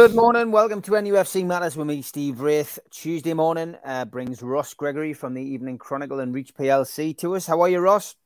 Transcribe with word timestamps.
Good 0.00 0.14
morning. 0.14 0.50
Welcome 0.50 0.80
to 0.80 0.92
NUFC 0.92 1.44
Matters 1.44 1.76
with 1.76 1.86
me, 1.86 2.00
Steve 2.00 2.40
Wraith. 2.40 2.78
Tuesday 2.90 3.34
morning 3.34 3.76
uh, 3.84 4.06
brings 4.06 4.42
Ross 4.42 4.72
Gregory 4.72 5.12
from 5.12 5.34
the 5.34 5.42
Evening 5.42 5.76
Chronicle 5.76 6.20
and 6.20 6.34
Reach 6.34 6.54
PLC 6.54 7.14
to 7.18 7.36
us. 7.36 7.46
How 7.46 7.60
are 7.60 7.68
you, 7.68 7.80
Ross? 7.80 8.16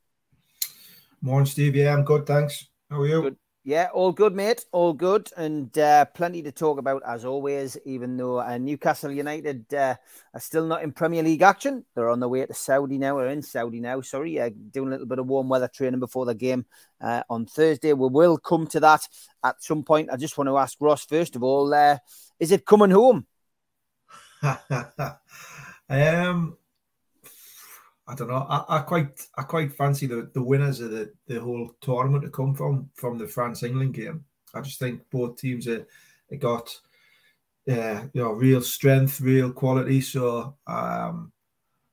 Morning, 1.19 1.45
Steve. 1.45 1.75
Yeah, 1.75 1.93
I'm 1.93 2.05
good. 2.05 2.25
Thanks. 2.25 2.69
How 2.89 3.01
are 3.01 3.07
you? 3.07 3.21
Good. 3.23 3.35
Yeah, 3.67 3.87
all 3.95 4.11
good, 4.11 4.35
mate. 4.35 4.63
All 4.71 4.93
good, 4.93 5.31
and 5.35 5.75
uh, 5.75 6.05
plenty 6.13 6.43
to 6.43 6.51
talk 6.51 6.77
about 6.77 7.01
as 7.03 7.25
always. 7.25 7.75
Even 7.83 8.15
though 8.15 8.39
uh, 8.39 8.59
Newcastle 8.59 9.11
United 9.11 9.73
uh, 9.73 9.95
are 10.35 10.39
still 10.39 10.67
not 10.67 10.83
in 10.83 10.91
Premier 10.91 11.23
League 11.23 11.41
action, 11.41 11.83
they're 11.95 12.11
on 12.11 12.19
their 12.19 12.29
way 12.29 12.45
to 12.45 12.53
Saudi 12.53 12.99
now. 12.99 13.17
Or 13.17 13.27
in 13.27 13.41
Saudi 13.41 13.79
now. 13.79 14.01
Sorry, 14.01 14.39
uh, 14.39 14.51
doing 14.69 14.89
a 14.89 14.91
little 14.91 15.07
bit 15.07 15.17
of 15.17 15.25
warm 15.25 15.49
weather 15.49 15.67
training 15.67 15.99
before 15.99 16.27
the 16.27 16.35
game 16.35 16.67
uh, 17.01 17.23
on 17.27 17.47
Thursday. 17.47 17.91
We 17.93 18.07
will 18.07 18.37
come 18.37 18.67
to 18.67 18.79
that 18.81 19.07
at 19.43 19.63
some 19.63 19.81
point. 19.81 20.11
I 20.11 20.17
just 20.17 20.37
want 20.37 20.47
to 20.47 20.59
ask 20.59 20.77
Ross 20.79 21.03
first 21.03 21.35
of 21.35 21.41
all: 21.41 21.73
uh, 21.73 21.97
Is 22.39 22.51
it 22.51 22.67
coming 22.67 22.91
home? 22.91 23.25
um, 25.89 26.55
I 28.07 28.15
don't 28.15 28.27
know. 28.27 28.45
I, 28.49 28.77
I 28.77 28.79
quite, 28.79 29.27
I 29.35 29.41
quite 29.41 29.73
fancy 29.73 30.05
the, 30.05 30.29
the 30.33 30.43
winners 30.43 30.79
of 30.79 30.91
the, 30.91 31.11
the 31.27 31.39
whole 31.39 31.75
tournament 31.81 32.23
to 32.23 32.29
come 32.29 32.53
from 32.53 32.89
from 32.93 33.17
the 33.17 33.27
France 33.27 33.63
England 33.63 33.95
game. 33.95 34.23
I 34.53 34.61
just 34.61 34.79
think 34.79 35.01
both 35.09 35.37
teams 35.37 35.67
are, 35.67 35.87
are 36.31 36.37
got, 36.37 36.79
yeah, 37.65 38.05
you 38.13 38.21
know, 38.21 38.31
real 38.31 38.61
strength, 38.61 39.19
real 39.21 39.51
quality. 39.51 40.01
So 40.01 40.55
um, 40.67 41.31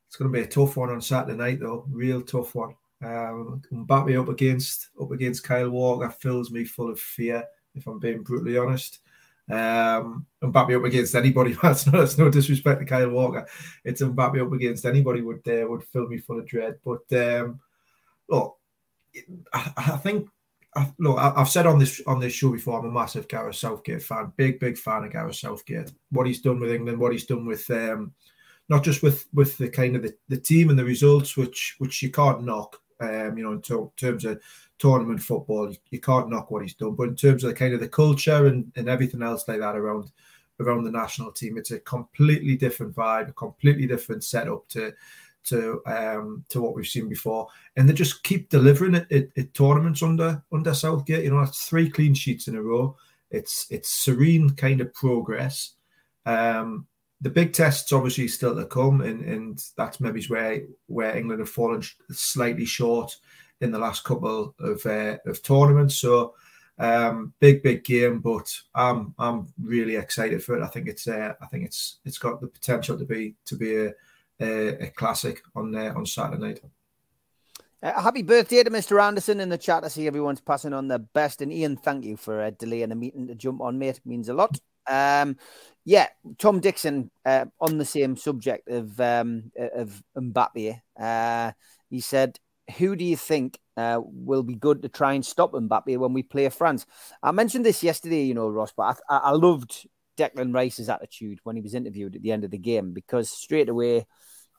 it's 0.07 0.17
going 0.17 0.31
to 0.31 0.39
be 0.39 0.45
a 0.45 0.47
tough 0.47 0.77
one 0.77 0.91
on 0.91 1.01
Saturday 1.01 1.37
night, 1.37 1.61
though. 1.61 1.87
Real 1.89 2.21
tough 2.21 2.55
one. 2.55 2.75
Um, 3.03 3.63
Mbappe 3.73 4.21
up 4.21 4.29
against 4.29 4.91
up 5.01 5.11
against 5.11 5.45
Kyle 5.45 5.71
Walker 5.71 6.11
fills 6.11 6.51
me 6.51 6.65
full 6.65 6.91
of 6.91 7.01
fear. 7.01 7.45
If 7.75 7.87
I'm 7.87 7.99
being 7.99 8.23
brutally 8.23 8.59
honest, 8.59 8.99
um, 9.51 10.27
Mbappe 10.43 10.77
up 10.77 10.85
against 10.85 11.15
anybody. 11.15 11.53
That's 11.63 11.87
no, 11.87 12.01
that's 12.01 12.19
no 12.19 12.31
disrespect 12.31 12.81
to 12.81 12.87
Kyle 12.87 13.11
Walker. 13.11 13.47
It's 13.85 14.01
Mbappe 14.01 14.45
up 14.45 14.53
against 14.53 14.85
anybody 14.85 15.21
would 15.21 15.47
uh, 15.49 15.67
would 15.69 15.85
fill 15.85 16.09
me 16.09 16.19
full 16.19 16.39
of 16.39 16.47
dread. 16.47 16.79
But 16.85 17.13
um, 17.13 17.61
look, 18.29 18.57
I, 19.53 19.73
I 19.77 19.97
think 19.99 20.29
I, 20.75 20.91
look, 20.99 21.19
I, 21.19 21.33
have 21.37 21.49
said 21.49 21.67
on 21.67 21.79
this 21.79 22.01
on 22.07 22.19
this 22.19 22.33
show 22.33 22.51
before, 22.51 22.79
I'm 22.79 22.87
a 22.87 22.91
massive 22.91 23.29
Gareth 23.29 23.57
Southgate 23.57 24.03
fan, 24.03 24.33
big 24.37 24.59
big 24.59 24.79
fan 24.79 25.05
of 25.05 25.13
Gareth 25.13 25.37
Southgate. 25.37 25.93
What 26.11 26.27
he's 26.27 26.41
done 26.41 26.61
with 26.61 26.73
England, 26.73 26.99
what 26.99 27.13
he's 27.13 27.27
done 27.27 27.47
with 27.47 27.69
um, 27.71 28.13
not 28.69 28.83
just 28.83 29.03
with 29.03 29.27
with 29.33 29.59
the 29.59 29.69
kind 29.69 29.97
of 29.97 30.03
the, 30.03 30.15
the 30.29 30.39
team 30.39 30.71
and 30.71 30.79
the 30.79 30.85
results, 30.85 31.37
which 31.37 31.77
which 31.79 32.03
you 32.03 32.11
can't 32.11 32.43
knock. 32.43 32.81
Um, 33.03 33.37
you 33.37 33.45
know, 33.45 33.53
in 33.53 33.91
terms 33.97 34.25
of 34.25 34.41
tournament 34.79 35.21
football, 35.21 35.75
you 35.91 36.01
can't 36.01 36.31
knock 36.31 36.51
what 36.51 36.63
he's 36.63 36.75
done. 36.75 36.95
But 36.95 37.09
in 37.09 37.17
terms 37.17 37.45
of 37.45 37.51
the 37.51 37.57
kind 37.57 37.75
of 37.75 37.81
the 37.81 37.89
culture 37.89 38.47
and, 38.47 38.71
and 38.77 38.89
everything 38.89 39.23
else 39.23 39.47
like 39.49 39.61
that 39.61 39.77
around 39.77 40.11
around 40.61 40.85
the 40.85 40.91
national 40.91 41.33
team, 41.33 41.59
it's 41.59 41.71
a 41.71 41.81
completely 41.81 42.57
different 42.57 42.95
vibe, 42.95 43.29
a 43.29 43.33
completely 43.33 43.87
different 43.87 44.25
setup 44.25 44.69
to 44.69 44.93
to 45.45 45.83
um 45.87 46.45
to 46.49 46.61
what 46.61 46.75
we've 46.75 46.87
seen 46.87 47.09
before. 47.09 47.49
And 47.77 47.89
they 47.89 47.93
just 47.93 48.23
keep 48.23 48.49
delivering 48.49 48.95
it 48.95 49.33
at 49.37 49.55
tournaments 49.55 50.03
under 50.03 50.43
under 50.53 50.75
Southgate. 50.75 51.25
You 51.25 51.31
know, 51.31 51.45
that's 51.45 51.69
three 51.69 51.91
clean 51.91 52.15
sheets 52.15 52.49
in 52.49 52.57
a 52.57 52.63
row. 52.63 52.97
It's 53.31 53.67
it's 53.71 53.89
serene 53.89 54.51
kind 54.51 54.81
of 54.81 54.95
progress. 54.95 55.73
Um, 56.27 56.87
the 57.23 57.31
big 57.31 57.53
tests 57.53 57.93
obviously 57.93 58.29
still 58.29 58.55
to 58.55 58.67
come, 58.67 59.01
and, 59.01 59.25
and 59.25 59.65
that's 59.77 60.01
maybe 60.01 60.25
where 60.25 60.63
where 60.87 61.17
England 61.17 61.41
have 61.41 61.49
fallen 61.49 61.83
slightly 62.11 62.65
short 62.65 63.17
in 63.61 63.71
the 63.71 63.79
last 63.79 64.05
couple 64.05 64.55
of 64.59 64.85
uh, 64.85 65.17
of 65.25 65.43
tournaments. 65.43 65.97
So 65.97 66.35
um, 66.79 67.33
big 67.39 67.63
big 67.63 67.85
game, 67.85 68.19
but 68.19 68.53
I'm 68.75 69.15
I'm 69.19 69.53
really 69.63 69.97
excited 69.97 70.43
for 70.43 70.59
it. 70.59 70.65
I 70.65 70.67
think 70.67 70.89
it's 70.89 71.07
uh, 71.07 71.35
I 71.41 71.47
think 71.47 71.65
it's 71.65 72.01
it's 72.05 72.19
got 72.19 72.41
the 72.41 72.49
potential 72.49 72.99
to 72.99 73.05
be 73.05 73.37
to 73.47 73.57
be 73.57 73.77
a 73.77 73.95
a, 74.41 74.87
a 74.87 74.87
classic 74.89 75.43
on 75.55 75.75
uh, 75.75 75.95
on 75.97 76.05
Saturday 76.05 76.43
night. 76.43 76.61
Uh, 77.85 78.01
happy 78.01 78.23
birthday 78.23 78.63
to 78.63 78.71
Mr. 78.71 79.03
Anderson 79.03 79.41
in 79.41 79.49
the 79.49 79.59
chat. 79.59 79.85
I 79.85 79.89
see 79.89 80.07
everyone's 80.07 80.41
passing 80.41 80.73
on 80.73 80.87
the 80.87 81.01
best. 81.01 81.43
And 81.43 81.53
Ian, 81.53 81.77
thank 81.77 82.05
you 82.05 82.17
for 82.17 82.41
uh, 82.41 82.51
delaying 82.51 82.91
the 82.91 82.95
meeting 82.95 83.27
to 83.27 83.35
jump 83.35 83.61
on, 83.61 83.77
mate. 83.77 83.99
It 83.99 84.07
means 84.07 84.29
a 84.29 84.35
lot. 84.35 84.61
Um, 84.89 85.37
yeah, 85.85 86.09
Tom 86.39 86.61
Dixon 86.61 87.11
uh, 87.25 87.47
on 87.61 87.79
the 87.79 87.85
same 87.85 88.17
subject 88.17 88.69
of 88.69 89.01
um, 89.01 89.51
of 89.57 90.03
Mbappe. 90.17 90.81
Uh, 90.99 91.53
he 91.91 92.01
said, 92.01 92.39
"Who 92.79 92.95
do 92.95 93.05
you 93.05 93.17
think 93.17 93.59
uh, 93.77 94.01
will 94.03 94.43
be 94.43 94.55
good 94.55 94.83
to 94.83 94.89
try 94.89 95.15
and 95.15 95.27
stop 95.27 95.53
Mbappe 95.53 95.99
when 95.99 96.13
we 96.13 96.23
play 96.23 96.49
France?" 96.49 96.87
I 97.23 97.33
mentioned 97.33 97.67
this 97.67 97.83
yesterday, 97.83 98.23
you 98.25 98.35
know, 98.35 98.49
Ross, 98.49 98.73
but 98.77 99.01
I, 99.09 99.17
I 99.17 99.31
loved 99.33 99.87
Declan 100.17 100.55
Rice's 100.55 100.89
attitude 100.89 101.41
when 101.43 101.57
he 101.57 101.63
was 101.63 101.75
interviewed 101.75 102.15
at 102.15 102.23
the 102.23 102.33
end 102.33 102.45
of 102.45 102.51
the 102.51 102.59
game 102.59 102.93
because 102.93 103.31
straight 103.31 103.69
away. 103.69 104.07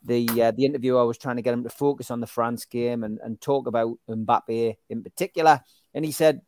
The 0.05 0.27
uh, 0.41 0.51
the 0.51 0.65
interview 0.65 0.97
I 0.97 1.03
was 1.03 1.17
trying 1.17 1.37
to 1.37 1.41
get 1.41 1.53
him 1.53 1.63
to 1.63 1.69
focus 1.69 2.11
on 2.11 2.19
the 2.19 2.27
France 2.27 2.65
game 2.65 3.05
and, 3.05 3.19
and 3.23 3.39
talk 3.39 3.67
about 3.67 3.97
Mbappe 4.09 4.75
in 4.89 5.01
particular, 5.01 5.61
and 5.93 6.03
he 6.03 6.11
said 6.11 6.41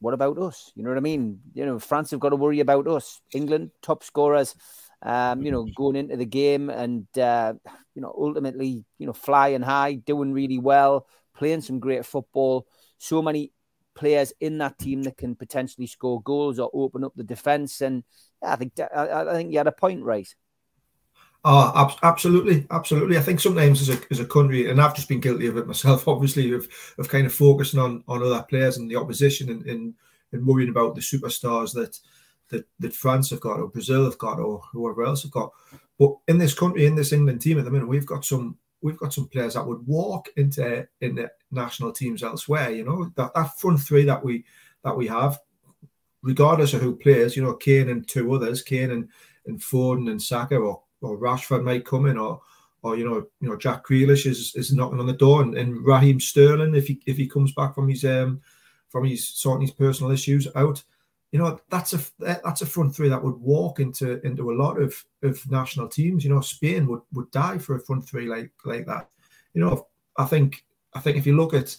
what 0.00 0.14
about 0.14 0.38
us? 0.38 0.72
You 0.74 0.82
know 0.82 0.90
what 0.90 0.98
I 0.98 1.02
mean? 1.02 1.40
You 1.54 1.66
know, 1.66 1.78
France 1.78 2.10
have 2.10 2.20
got 2.20 2.30
to 2.30 2.36
worry 2.36 2.60
about 2.60 2.86
us. 2.88 3.20
England, 3.32 3.70
top 3.82 4.02
scorers, 4.02 4.54
um, 5.02 5.42
you 5.42 5.50
know, 5.50 5.66
going 5.76 5.96
into 5.96 6.16
the 6.16 6.26
game 6.26 6.70
and, 6.70 7.06
uh, 7.18 7.54
you 7.94 8.02
know, 8.02 8.14
ultimately, 8.16 8.84
you 8.98 9.06
know, 9.06 9.12
flying 9.12 9.62
high, 9.62 9.94
doing 9.94 10.32
really 10.32 10.58
well, 10.58 11.06
playing 11.34 11.60
some 11.60 11.78
great 11.80 12.04
football. 12.04 12.66
So 12.98 13.22
many 13.22 13.52
players 13.94 14.32
in 14.40 14.58
that 14.58 14.78
team 14.78 15.02
that 15.02 15.16
can 15.16 15.34
potentially 15.34 15.86
score 15.86 16.22
goals 16.22 16.58
or 16.58 16.70
open 16.72 17.04
up 17.04 17.12
the 17.14 17.24
defence. 17.24 17.80
And 17.80 18.04
yeah, 18.42 18.52
I 18.52 18.56
think 18.56 18.72
I, 18.80 19.22
I 19.22 19.32
think 19.32 19.52
you 19.52 19.58
had 19.58 19.66
a 19.66 19.72
point, 19.72 20.02
right? 20.02 20.28
Oh, 21.42 21.72
ab- 21.74 21.98
absolutely, 22.02 22.66
absolutely. 22.70 23.16
I 23.16 23.22
think 23.22 23.40
sometimes 23.40 23.80
as 23.80 23.96
a 23.96 24.00
as 24.10 24.20
a 24.20 24.26
country, 24.26 24.70
and 24.70 24.80
I've 24.80 24.94
just 24.94 25.08
been 25.08 25.20
guilty 25.20 25.46
of 25.46 25.56
it 25.56 25.66
myself, 25.66 26.06
obviously, 26.08 26.52
of 26.52 26.68
of 26.98 27.08
kind 27.08 27.26
of 27.26 27.34
focusing 27.34 27.80
on 27.80 28.04
on 28.08 28.22
other 28.22 28.42
players 28.42 28.76
and 28.76 28.90
the 28.90 28.96
opposition, 28.96 29.48
and 29.50 29.66
and, 29.66 29.94
and 30.32 30.46
worrying 30.46 30.68
about 30.68 30.94
the 30.94 31.00
superstars 31.00 31.72
that 31.74 31.98
that 32.50 32.66
that 32.80 32.94
France 32.94 33.30
have 33.30 33.40
got, 33.40 33.58
or 33.58 33.68
Brazil 33.68 34.04
have 34.04 34.18
got, 34.18 34.38
or 34.38 34.60
whoever 34.72 35.04
else 35.04 35.22
have 35.22 35.32
got. 35.32 35.50
But 35.98 36.16
in 36.28 36.36
this 36.36 36.54
country, 36.54 36.86
in 36.86 36.94
this 36.94 37.12
England 37.12 37.40
team 37.40 37.58
at 37.58 37.64
the 37.64 37.70
minute, 37.70 37.88
we've 37.88 38.06
got 38.06 38.24
some 38.24 38.58
we've 38.82 38.98
got 38.98 39.12
some 39.12 39.28
players 39.28 39.54
that 39.54 39.66
would 39.66 39.86
walk 39.86 40.28
into 40.36 40.86
in 41.00 41.14
the 41.14 41.30
national 41.50 41.92
teams 41.92 42.22
elsewhere. 42.22 42.70
You 42.70 42.84
know 42.84 43.10
that 43.16 43.32
that 43.34 43.58
front 43.58 43.80
three 43.80 44.04
that 44.04 44.22
we 44.22 44.44
that 44.84 44.96
we 44.96 45.06
have, 45.06 45.38
regardless 46.20 46.74
of 46.74 46.82
who 46.82 46.96
plays. 46.96 47.34
You 47.34 47.44
know, 47.44 47.54
Kane 47.54 47.88
and 47.88 48.06
two 48.06 48.30
others, 48.34 48.62
Kane 48.62 48.90
and 48.90 49.08
and 49.46 49.58
Foden 49.58 50.10
and 50.10 50.20
Saka, 50.20 50.56
or 50.56 50.82
or 51.02 51.18
Rashford 51.18 51.64
might 51.64 51.84
come 51.84 52.06
in, 52.06 52.18
or 52.18 52.40
or 52.82 52.96
you 52.96 53.08
know, 53.08 53.26
you 53.40 53.48
know, 53.48 53.56
Jack 53.56 53.86
Grealish 53.86 54.26
is, 54.26 54.54
is 54.54 54.72
knocking 54.72 55.00
on 55.00 55.06
the 55.06 55.12
door, 55.12 55.42
and, 55.42 55.56
and 55.56 55.84
Raheem 55.84 56.20
Sterling 56.20 56.74
if 56.74 56.88
he 56.88 57.00
if 57.06 57.16
he 57.16 57.26
comes 57.26 57.52
back 57.52 57.74
from 57.74 57.88
his 57.88 58.04
um 58.04 58.40
from 58.88 59.04
his 59.04 59.28
sorting 59.28 59.66
his 59.66 59.74
personal 59.74 60.12
issues 60.12 60.48
out, 60.56 60.82
you 61.32 61.38
know, 61.38 61.60
that's 61.68 61.92
a 61.92 62.00
that's 62.20 62.62
a 62.62 62.66
front 62.66 62.94
three 62.94 63.08
that 63.08 63.22
would 63.22 63.36
walk 63.36 63.80
into 63.80 64.24
into 64.26 64.50
a 64.50 64.56
lot 64.56 64.80
of 64.80 65.04
of 65.22 65.50
national 65.50 65.88
teams. 65.88 66.24
You 66.24 66.30
know, 66.30 66.40
Spain 66.40 66.86
would 66.88 67.02
would 67.12 67.30
die 67.30 67.58
for 67.58 67.76
a 67.76 67.80
front 67.80 68.08
three 68.08 68.26
like 68.26 68.50
like 68.64 68.86
that. 68.86 69.08
You 69.54 69.62
know, 69.62 69.86
I 70.16 70.24
think 70.24 70.64
I 70.94 71.00
think 71.00 71.16
if 71.16 71.26
you 71.26 71.36
look 71.36 71.54
at 71.54 71.76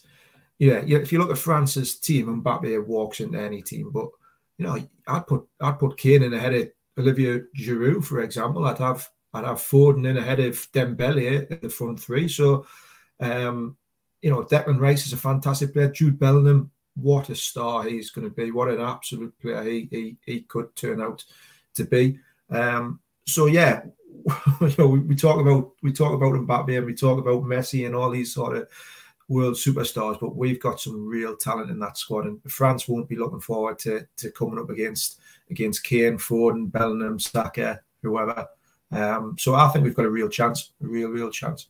yeah, 0.60 0.84
yeah 0.86 1.00
if 1.00 1.12
you 1.12 1.20
look 1.20 1.32
at 1.32 1.38
France's 1.38 1.96
team, 1.96 2.44
Mbappe 2.44 2.86
walks 2.86 3.20
into 3.20 3.42
any 3.42 3.62
team, 3.62 3.90
but 3.92 4.10
you 4.58 4.66
know, 4.66 4.78
I'd 5.08 5.28
put 5.28 5.48
I'd 5.60 5.80
put 5.80 5.98
Kane 5.98 6.24
in 6.24 6.34
ahead 6.34 6.54
of 6.54 6.70
Olivier 6.98 7.46
Giroud, 7.58 8.04
for 8.04 8.22
example, 8.22 8.66
I'd 8.66 8.78
have 8.80 9.08
I'd 9.34 9.46
have 9.46 9.58
Foden 9.58 10.08
in 10.10 10.18
ahead 10.18 10.40
of 10.40 10.56
Dembele 10.74 11.50
in 11.50 11.60
the 11.62 11.70
front 11.70 12.00
three. 12.00 12.28
So, 12.28 12.66
um, 13.20 13.78
you 14.22 14.30
know, 14.30 14.44
Declan 14.44 14.80
Rice 14.80 15.06
is 15.06 15.14
a 15.14 15.18
fantastic 15.18 15.74
player. 15.74 15.90
Jude 15.90 16.20
Bellingham, 16.20 16.70
what 16.96 17.30
a 17.30 17.36
star 17.36 17.84
he's 17.84 18.12
going 18.12 18.30
to 18.30 18.36
be! 18.36 18.52
What 18.52 18.70
an 18.70 18.82
absolute 18.82 19.38
player 19.40 19.64
he 19.64 19.88
he, 19.90 20.18
he 20.26 20.42
could 20.42 20.76
turn 20.76 21.02
out 21.02 21.24
to 21.76 21.86
be. 21.86 22.20
Um, 22.50 23.00
so 23.26 23.46
yeah, 23.46 23.84
you 24.62 24.76
know, 24.78 24.88
we, 24.88 25.00
we, 25.00 25.16
talk 25.16 25.40
about 25.40 25.72
we 25.82 25.94
talk 25.94 26.14
about 26.14 26.34
Mbappe 26.34 26.78
and 26.78 26.86
we 26.86 26.94
talk 26.94 27.20
about 27.20 27.44
Messi 27.44 27.86
and 27.86 27.96
all 27.96 28.10
these 28.10 28.34
sort 28.34 28.58
of 28.58 28.68
world 29.32 29.56
superstars, 29.56 30.20
but 30.20 30.36
we've 30.36 30.60
got 30.60 30.82
some 30.82 31.08
real 31.08 31.36
talent 31.36 31.72
in 31.72 31.80
that 31.80 31.98
squad, 31.98 32.26
and 32.26 32.40
France 32.52 32.88
won't 32.88 33.08
be 33.08 33.16
looking 33.16 33.40
forward 33.40 33.80
to 33.80 34.06
to 34.18 34.32
coming 34.32 34.60
up 34.60 34.70
against 34.70 35.20
against 35.50 35.84
Kane, 35.84 36.18
Foden, 36.18 36.72
Bellingham, 36.72 37.20
Saka, 37.20 37.82
whoever. 38.04 38.48
Um, 38.92 39.38
so 39.40 39.56
I 39.56 39.70
think 39.70 39.86
we've 39.86 39.96
got 39.96 40.06
a 40.06 40.10
real 40.10 40.30
chance, 40.30 40.74
a 40.84 40.88
real, 40.88 41.10
real 41.10 41.32
chance. 41.32 41.68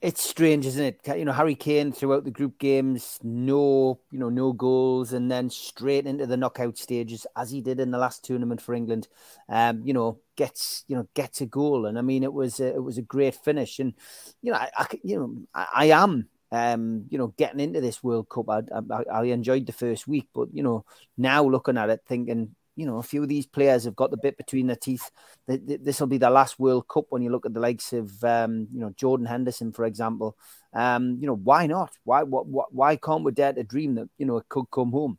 it's 0.00 0.22
strange, 0.22 0.66
isn't 0.66 0.84
it? 0.84 1.00
You 1.16 1.24
know, 1.24 1.32
Harry 1.32 1.54
Kane 1.54 1.92
throughout 1.92 2.24
the 2.24 2.30
group 2.30 2.58
games, 2.58 3.18
no, 3.22 4.00
you 4.10 4.18
know, 4.18 4.28
no 4.28 4.52
goals, 4.52 5.12
and 5.12 5.30
then 5.30 5.48
straight 5.48 6.06
into 6.06 6.26
the 6.26 6.36
knockout 6.36 6.76
stages, 6.76 7.26
as 7.36 7.50
he 7.50 7.62
did 7.62 7.80
in 7.80 7.90
the 7.90 7.98
last 7.98 8.24
tournament 8.24 8.60
for 8.60 8.74
England. 8.74 9.08
Um, 9.48 9.82
you 9.84 9.94
know, 9.94 10.18
gets 10.36 10.84
you 10.88 10.96
know 10.96 11.06
gets 11.14 11.40
a 11.40 11.46
goal, 11.46 11.86
and 11.86 11.98
I 11.98 12.02
mean, 12.02 12.22
it 12.24 12.32
was 12.32 12.60
a, 12.60 12.74
it 12.74 12.82
was 12.82 12.98
a 12.98 13.02
great 13.02 13.36
finish, 13.36 13.78
and 13.78 13.94
you 14.42 14.52
know, 14.52 14.58
I, 14.58 14.70
I 14.76 14.86
you 15.02 15.18
know, 15.18 15.36
I, 15.54 15.66
I 15.74 15.84
am 16.02 16.28
um, 16.54 17.06
you 17.08 17.18
know, 17.18 17.34
getting 17.36 17.60
into 17.60 17.80
this 17.80 18.02
World 18.02 18.28
Cup, 18.28 18.48
I, 18.48 18.62
I, 18.90 19.02
I, 19.12 19.24
enjoyed 19.24 19.66
the 19.66 19.72
first 19.72 20.06
week, 20.06 20.28
but 20.32 20.48
you 20.52 20.62
know, 20.62 20.84
now 21.18 21.44
looking 21.44 21.76
at 21.76 21.90
it, 21.90 22.02
thinking, 22.06 22.54
you 22.76 22.86
know, 22.86 22.98
a 22.98 23.02
few 23.02 23.24
of 23.24 23.28
these 23.28 23.46
players 23.46 23.84
have 23.84 23.96
got 23.96 24.12
the 24.12 24.16
bit 24.16 24.36
between 24.36 24.68
their 24.68 24.76
teeth. 24.76 25.10
This 25.48 25.98
will 25.98 26.06
be 26.06 26.18
the 26.18 26.30
last 26.30 26.60
World 26.60 26.86
Cup 26.86 27.06
when 27.08 27.22
you 27.22 27.30
look 27.30 27.44
at 27.44 27.54
the 27.54 27.60
likes 27.60 27.92
of, 27.92 28.22
um, 28.22 28.68
you 28.72 28.78
know, 28.78 28.92
Jordan 28.96 29.26
Henderson, 29.26 29.72
for 29.72 29.84
example. 29.84 30.36
Um, 30.72 31.18
you 31.20 31.26
know, 31.26 31.36
why 31.36 31.66
not? 31.66 31.90
Why, 32.04 32.22
what, 32.22 32.72
why 32.72 32.96
can't 32.96 33.24
we 33.24 33.32
dare 33.32 33.52
to 33.52 33.64
dream 33.64 33.96
that 33.96 34.08
you 34.16 34.26
know 34.26 34.36
it 34.36 34.48
could 34.48 34.70
come 34.70 34.92
home? 34.92 35.18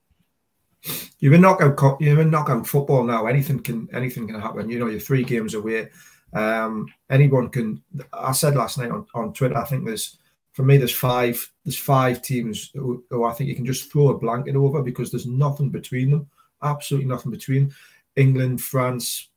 You're 1.19 1.33
in 1.33 1.41
knockout. 1.41 1.99
You're 1.99 2.21
in 2.21 2.29
knockout 2.29 2.67
football 2.67 3.03
now. 3.03 3.25
Anything 3.25 3.59
can 3.59 3.89
anything 3.93 4.27
can 4.27 4.39
happen. 4.39 4.69
You 4.69 4.79
know, 4.79 4.87
you're 4.87 4.99
three 4.99 5.23
games 5.23 5.53
away. 5.53 5.89
Um, 6.33 6.87
anyone 7.09 7.49
can. 7.49 7.81
I 8.13 8.33
said 8.33 8.55
last 8.55 8.77
night 8.77 8.91
on, 8.91 9.05
on 9.15 9.33
Twitter. 9.33 9.57
I 9.57 9.65
think 9.65 9.85
there's 9.85 10.17
for 10.55 10.63
me 10.63 10.77
there's 10.77 10.95
five 10.95 11.51
there's 11.63 11.77
five 11.77 12.21
teams 12.21 12.71
who, 12.73 13.03
who 13.09 13.23
I 13.25 13.33
think 13.33 13.49
you 13.49 13.55
can 13.55 13.65
just 13.65 13.91
throw 13.91 14.09
a 14.09 14.17
blanket 14.17 14.55
over 14.55 14.81
because 14.81 15.11
there's 15.11 15.27
nothing 15.27 15.69
between 15.69 16.09
them 16.09 16.27
absolutely 16.63 17.07
nothing 17.07 17.31
between 17.31 17.73
England, 18.15 18.61
France, 18.61 19.29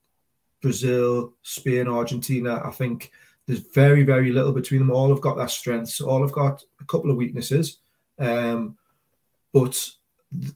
Brazil, 0.62 1.34
Spain, 1.42 1.88
Argentina. 1.88 2.62
I 2.64 2.70
think 2.70 3.10
there's 3.46 3.60
very, 3.60 4.02
very 4.02 4.32
little 4.32 4.52
between 4.52 4.80
them. 4.80 4.90
All 4.90 5.08
have 5.08 5.20
got 5.20 5.36
their 5.36 5.48
strengths. 5.48 6.00
All 6.00 6.22
have 6.22 6.32
got 6.32 6.62
a 6.80 6.84
couple 6.84 7.10
of 7.10 7.16
weaknesses, 7.16 7.78
um, 8.18 8.76
but 9.52 9.90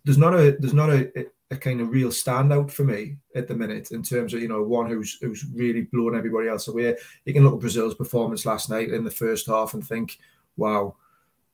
there's 0.05 0.19
not 0.19 0.35
a 0.35 0.57
there's 0.59 0.75
not 0.75 0.91
a, 0.91 1.27
a 1.51 1.57
kind 1.57 1.81
of 1.81 1.91
real 1.91 2.11
standout 2.11 2.71
for 2.71 2.85
me 2.85 3.17
at 3.35 3.49
the 3.49 3.55
minute 3.55 3.91
in 3.91 4.03
terms 4.03 4.35
of 4.35 4.43
you 4.43 4.49
know 4.49 4.63
one 4.63 4.89
who's 4.89 5.19
who's 5.21 5.47
really 5.55 5.83
blown 5.83 6.17
everybody 6.17 6.49
else 6.49 6.69
away. 6.69 6.97
You 7.25 7.33
can 7.33 7.45
look 7.45 7.55
at 7.55 7.61
Brazil's 7.61 7.95
performance 7.95 8.45
last 8.45 8.69
night 8.69 8.91
in 8.91 9.05
the 9.05 9.11
first 9.11 9.47
half 9.47 9.75
and 9.75 9.87
think, 9.87 10.19
wow, 10.57 10.97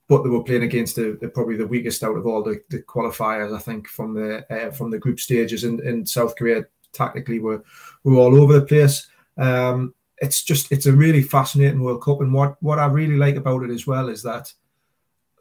but 0.08 0.22
they 0.22 0.30
were 0.30 0.42
playing 0.42 0.62
against 0.62 0.96
the, 0.96 1.18
the, 1.20 1.28
probably 1.28 1.56
the 1.56 1.66
weakest 1.66 2.02
out 2.02 2.16
of 2.16 2.26
all 2.26 2.42
the, 2.42 2.60
the 2.70 2.82
qualifiers. 2.82 3.54
I 3.54 3.58
think 3.58 3.88
from 3.88 4.14
the 4.14 4.46
uh, 4.52 4.70
from 4.70 4.90
the 4.90 4.98
group 4.98 5.20
stages 5.20 5.64
in, 5.64 5.86
in 5.86 6.06
South 6.06 6.34
Korea 6.36 6.64
tactically 6.92 7.38
were 7.38 7.62
were 8.04 8.16
all 8.16 8.40
over 8.40 8.54
the 8.54 8.66
place. 8.66 9.06
Um, 9.36 9.94
it's 10.18 10.42
just 10.42 10.72
it's 10.72 10.86
a 10.86 10.92
really 10.92 11.22
fascinating 11.22 11.82
World 11.82 12.02
Cup, 12.02 12.20
and 12.20 12.32
what 12.32 12.60
what 12.62 12.78
I 12.78 12.86
really 12.86 13.16
like 13.16 13.36
about 13.36 13.62
it 13.62 13.70
as 13.70 13.86
well 13.86 14.08
is 14.08 14.22
that. 14.22 14.52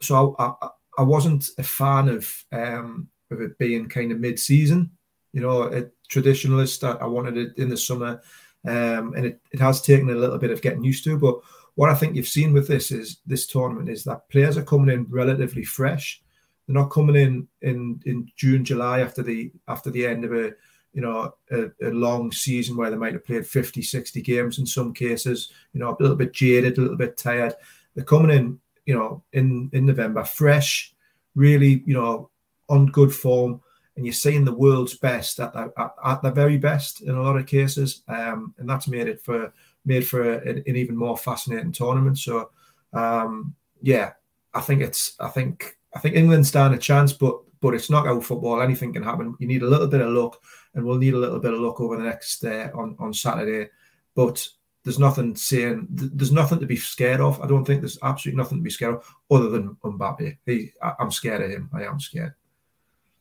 So 0.02 0.36
I 0.38 0.54
I, 0.62 0.70
I 1.00 1.02
wasn't 1.04 1.50
a 1.58 1.64
fan 1.64 2.10
of 2.10 2.46
um, 2.52 3.08
of 3.32 3.42
it 3.42 3.58
being 3.58 3.88
kind 3.88 4.12
of 4.12 4.20
mid 4.20 4.40
season. 4.40 4.92
You 5.34 5.42
know, 5.42 5.64
a 5.64 5.86
traditionalist. 6.12 6.84
I, 6.84 7.04
I 7.04 7.08
wanted 7.08 7.38
it 7.38 7.58
in 7.58 7.70
the 7.70 7.78
summer, 7.78 8.22
um, 8.66 9.14
and 9.16 9.26
it, 9.26 9.42
it 9.52 9.60
has 9.60 9.82
taken 9.82 10.10
a 10.10 10.16
little 10.16 10.38
bit 10.38 10.52
of 10.52 10.62
getting 10.62 10.84
used 10.84 11.04
to, 11.06 11.18
but 11.18 11.40
what 11.78 11.92
I 11.92 11.94
think 11.94 12.16
you've 12.16 12.28
seen 12.28 12.54
with 12.54 12.68
this 12.68 12.92
is 12.92 13.18
this 13.28 13.46
tournament 13.46 13.88
is 13.88 14.04
that 14.06 14.28
players 14.30 14.58
are 14.58 14.64
coming 14.64 14.92
in 14.92 15.06
relatively 15.12 15.64
fresh. 15.64 16.24
They're 16.66 16.74
not 16.74 16.90
coming 16.90 17.16
in 17.16 17.48
in 17.62 18.02
in 18.08 18.32
June, 18.36 18.66
July 18.66 19.02
after 19.02 19.22
the 19.22 19.52
after 19.68 19.92
the 19.92 20.08
end 20.08 20.26
of 20.26 20.34
a 20.34 20.54
you 20.94 21.02
know 21.02 21.36
a, 21.52 21.66
a, 21.84 21.92
long 21.92 22.32
season 22.32 22.76
where 22.76 22.90
they 22.90 22.98
might 22.98 23.14
have 23.14 23.24
played 23.24 23.46
50, 23.46 23.84
60 23.84 24.22
games 24.24 24.58
in 24.58 24.66
some 24.66 24.92
cases. 24.92 25.52
You 25.74 25.80
know, 25.80 25.90
a 25.90 26.02
little 26.02 26.18
bit 26.18 26.34
jaded, 26.34 26.80
a 26.80 26.82
little 26.82 26.98
bit 26.98 27.16
tired. 27.16 27.54
They're 27.94 28.04
coming 28.04 28.36
in, 28.36 28.60
you 28.88 28.96
know, 28.96 29.22
in 29.34 29.70
in 29.72 29.86
November, 29.86 30.24
fresh, 30.24 30.96
really, 31.36 31.84
you 31.86 31.94
know, 31.94 32.32
on 32.70 32.88
good 32.88 33.14
form 33.14 33.62
and 33.96 34.06
you're 34.06 34.14
seeing 34.14 34.46
the 34.46 34.54
world's 34.54 34.96
best 34.96 35.40
at 35.40 35.54
the, 35.54 35.72
at, 35.78 35.92
at 36.06 36.22
the 36.22 36.32
very 36.32 36.58
best 36.58 37.02
in 37.02 37.16
a 37.16 37.22
lot 37.22 37.36
of 37.36 37.48
cases, 37.48 38.04
um, 38.08 38.54
and 38.58 38.70
that's 38.70 38.88
made 38.88 39.08
it 39.08 39.22
for 39.22 39.52
made 39.86 40.08
for 40.08 40.34
a, 40.34 40.50
an 40.50 40.76
even 40.76 40.96
more 40.96 41.18
fascinating 41.18 41.72
tournament. 41.72 42.18
So, 42.18 42.52
um, 42.94 43.56
yeah, 43.82 44.14
I 44.54 44.62
think 44.62 44.82
it's 44.82 45.16
I 45.20 45.30
think 45.30 45.78
I 45.94 46.00
think 46.00 46.16
England 46.16 46.46
stand 46.48 46.74
a 46.74 46.78
chance, 46.78 47.14
but 47.14 47.40
but 47.60 47.74
it's 47.74 47.90
knockout 47.90 48.24
football. 48.24 48.62
Anything 48.62 48.94
can 48.94 49.04
happen. 49.04 49.36
You 49.40 49.48
need 49.48 49.64
a 49.64 49.68
little 49.68 49.88
bit 49.88 50.02
of 50.02 50.10
luck, 50.10 50.42
and 50.74 50.86
we'll 50.86 50.98
need 50.98 51.14
a 51.14 51.20
little 51.20 51.40
bit 51.40 51.54
of 51.54 51.60
luck 51.60 51.82
over 51.82 51.98
the 51.98 52.04
next 52.04 52.44
uh, 52.44 52.70
on 52.76 52.96
on 53.00 53.14
Saturday. 53.14 53.70
But 54.16 54.48
there's 54.84 55.00
nothing 55.00 55.36
saying 55.36 55.88
there's 55.90 56.32
nothing 56.32 56.60
to 56.60 56.66
be 56.66 56.78
scared 56.78 57.22
of. 57.22 57.42
I 57.42 57.48
don't 57.48 57.66
think 57.66 57.82
there's 57.82 58.00
absolutely 58.04 58.38
nothing 58.38 58.60
to 58.60 58.64
be 58.64 58.70
scared 58.70 58.96
of 58.96 59.16
other 59.30 59.50
than 59.50 59.76
Mbappe. 59.84 60.38
He, 60.46 60.72
I, 60.82 60.94
I'm 61.00 61.12
scared 61.12 61.42
of 61.42 61.52
him. 61.52 61.70
I 61.74 61.84
am 61.84 62.00
scared 62.00 62.34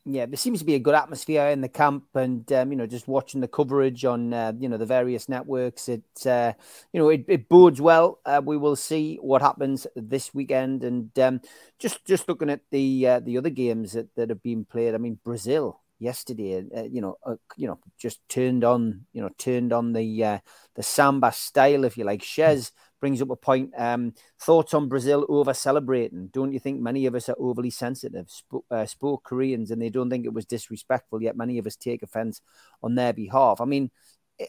yeah, 0.08 0.24
there 0.24 0.36
seems 0.36 0.60
to 0.60 0.64
be 0.64 0.76
a 0.76 0.78
good 0.78 0.94
atmosphere 0.94 1.48
in 1.48 1.60
the 1.60 1.68
camp, 1.68 2.04
and 2.14 2.50
um, 2.52 2.70
you 2.70 2.76
know, 2.76 2.86
just 2.86 3.08
watching 3.08 3.40
the 3.40 3.48
coverage 3.48 4.04
on 4.04 4.32
uh, 4.32 4.52
you 4.58 4.68
know 4.68 4.76
the 4.76 4.86
various 4.86 5.28
networks, 5.28 5.88
it 5.88 6.04
uh, 6.24 6.52
you 6.92 7.00
know 7.00 7.08
it, 7.08 7.24
it 7.26 7.48
bodes 7.48 7.80
well. 7.80 8.20
Uh, 8.24 8.40
we 8.44 8.56
will 8.56 8.76
see 8.76 9.18
what 9.20 9.42
happens 9.42 9.86
this 9.96 10.32
weekend, 10.32 10.84
and 10.84 11.18
um, 11.18 11.40
just 11.80 12.04
just 12.04 12.28
looking 12.28 12.50
at 12.50 12.60
the 12.70 13.06
uh, 13.06 13.20
the 13.20 13.36
other 13.36 13.50
games 13.50 13.94
that, 13.94 14.14
that 14.14 14.28
have 14.28 14.42
been 14.42 14.64
played. 14.64 14.94
I 14.94 14.98
mean, 14.98 15.18
Brazil 15.24 15.80
yesterday, 15.98 16.64
uh, 16.76 16.84
you 16.84 17.00
know, 17.00 17.16
uh, 17.24 17.36
you 17.56 17.66
know, 17.66 17.80
just 17.98 18.20
turned 18.28 18.62
on, 18.62 19.06
you 19.12 19.20
know, 19.20 19.30
turned 19.38 19.72
on 19.72 19.92
the 19.92 20.40
the 20.76 20.82
samba 20.82 21.32
style, 21.32 21.84
if 21.84 21.98
you 21.98 22.04
like. 22.04 22.22
Shez 22.22 22.70
brings 23.06 23.22
up 23.22 23.30
a 23.30 23.36
point. 23.36 23.72
Um, 23.78 24.14
thoughts 24.40 24.74
on 24.74 24.88
Brazil 24.88 25.24
over 25.28 25.54
celebrating? 25.54 26.26
Don't 26.32 26.52
you 26.52 26.58
think 26.58 26.80
many 26.80 27.06
of 27.06 27.14
us 27.14 27.28
are 27.28 27.36
overly 27.38 27.70
sensitive? 27.70 28.28
Sp- 28.34 28.66
uh, 28.68 28.84
spoke 28.84 29.22
Koreans 29.22 29.70
and 29.70 29.80
they 29.80 29.90
don't 29.90 30.10
think 30.10 30.26
it 30.26 30.32
was 30.32 30.44
disrespectful, 30.44 31.22
yet 31.22 31.36
many 31.36 31.58
of 31.58 31.68
us 31.68 31.76
take 31.76 32.02
offense 32.02 32.40
on 32.82 32.96
their 32.96 33.12
behalf. 33.12 33.60
I 33.60 33.64
mean, 33.64 33.92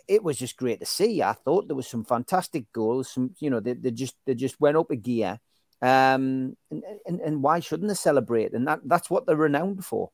it, 0.08 0.24
was 0.24 0.40
just 0.40 0.58
great 0.58 0.80
to 0.80 0.88
see. 0.88 1.22
I 1.22 1.34
thought 1.34 1.68
there 1.68 1.76
was 1.76 1.88
some 1.88 2.04
fantastic 2.04 2.74
goals. 2.74 3.12
Some, 3.12 3.36
you 3.38 3.52
know, 3.52 3.60
they, 3.60 3.74
they 3.74 3.92
just 3.92 4.16
they 4.26 4.34
just 4.34 4.60
went 4.60 4.76
up 4.76 4.90
a 4.90 4.96
gear. 4.96 5.40
Um, 5.80 6.58
and, 6.72 6.84
and, 7.06 7.22
and 7.22 7.44
why 7.44 7.60
shouldn't 7.60 7.90
they 7.90 7.94
celebrate? 7.94 8.54
And 8.54 8.68
that 8.68 8.80
that's 8.86 9.12
what 9.12 9.28
they're 9.28 9.36
renowned 9.36 9.86
for. 9.86 10.10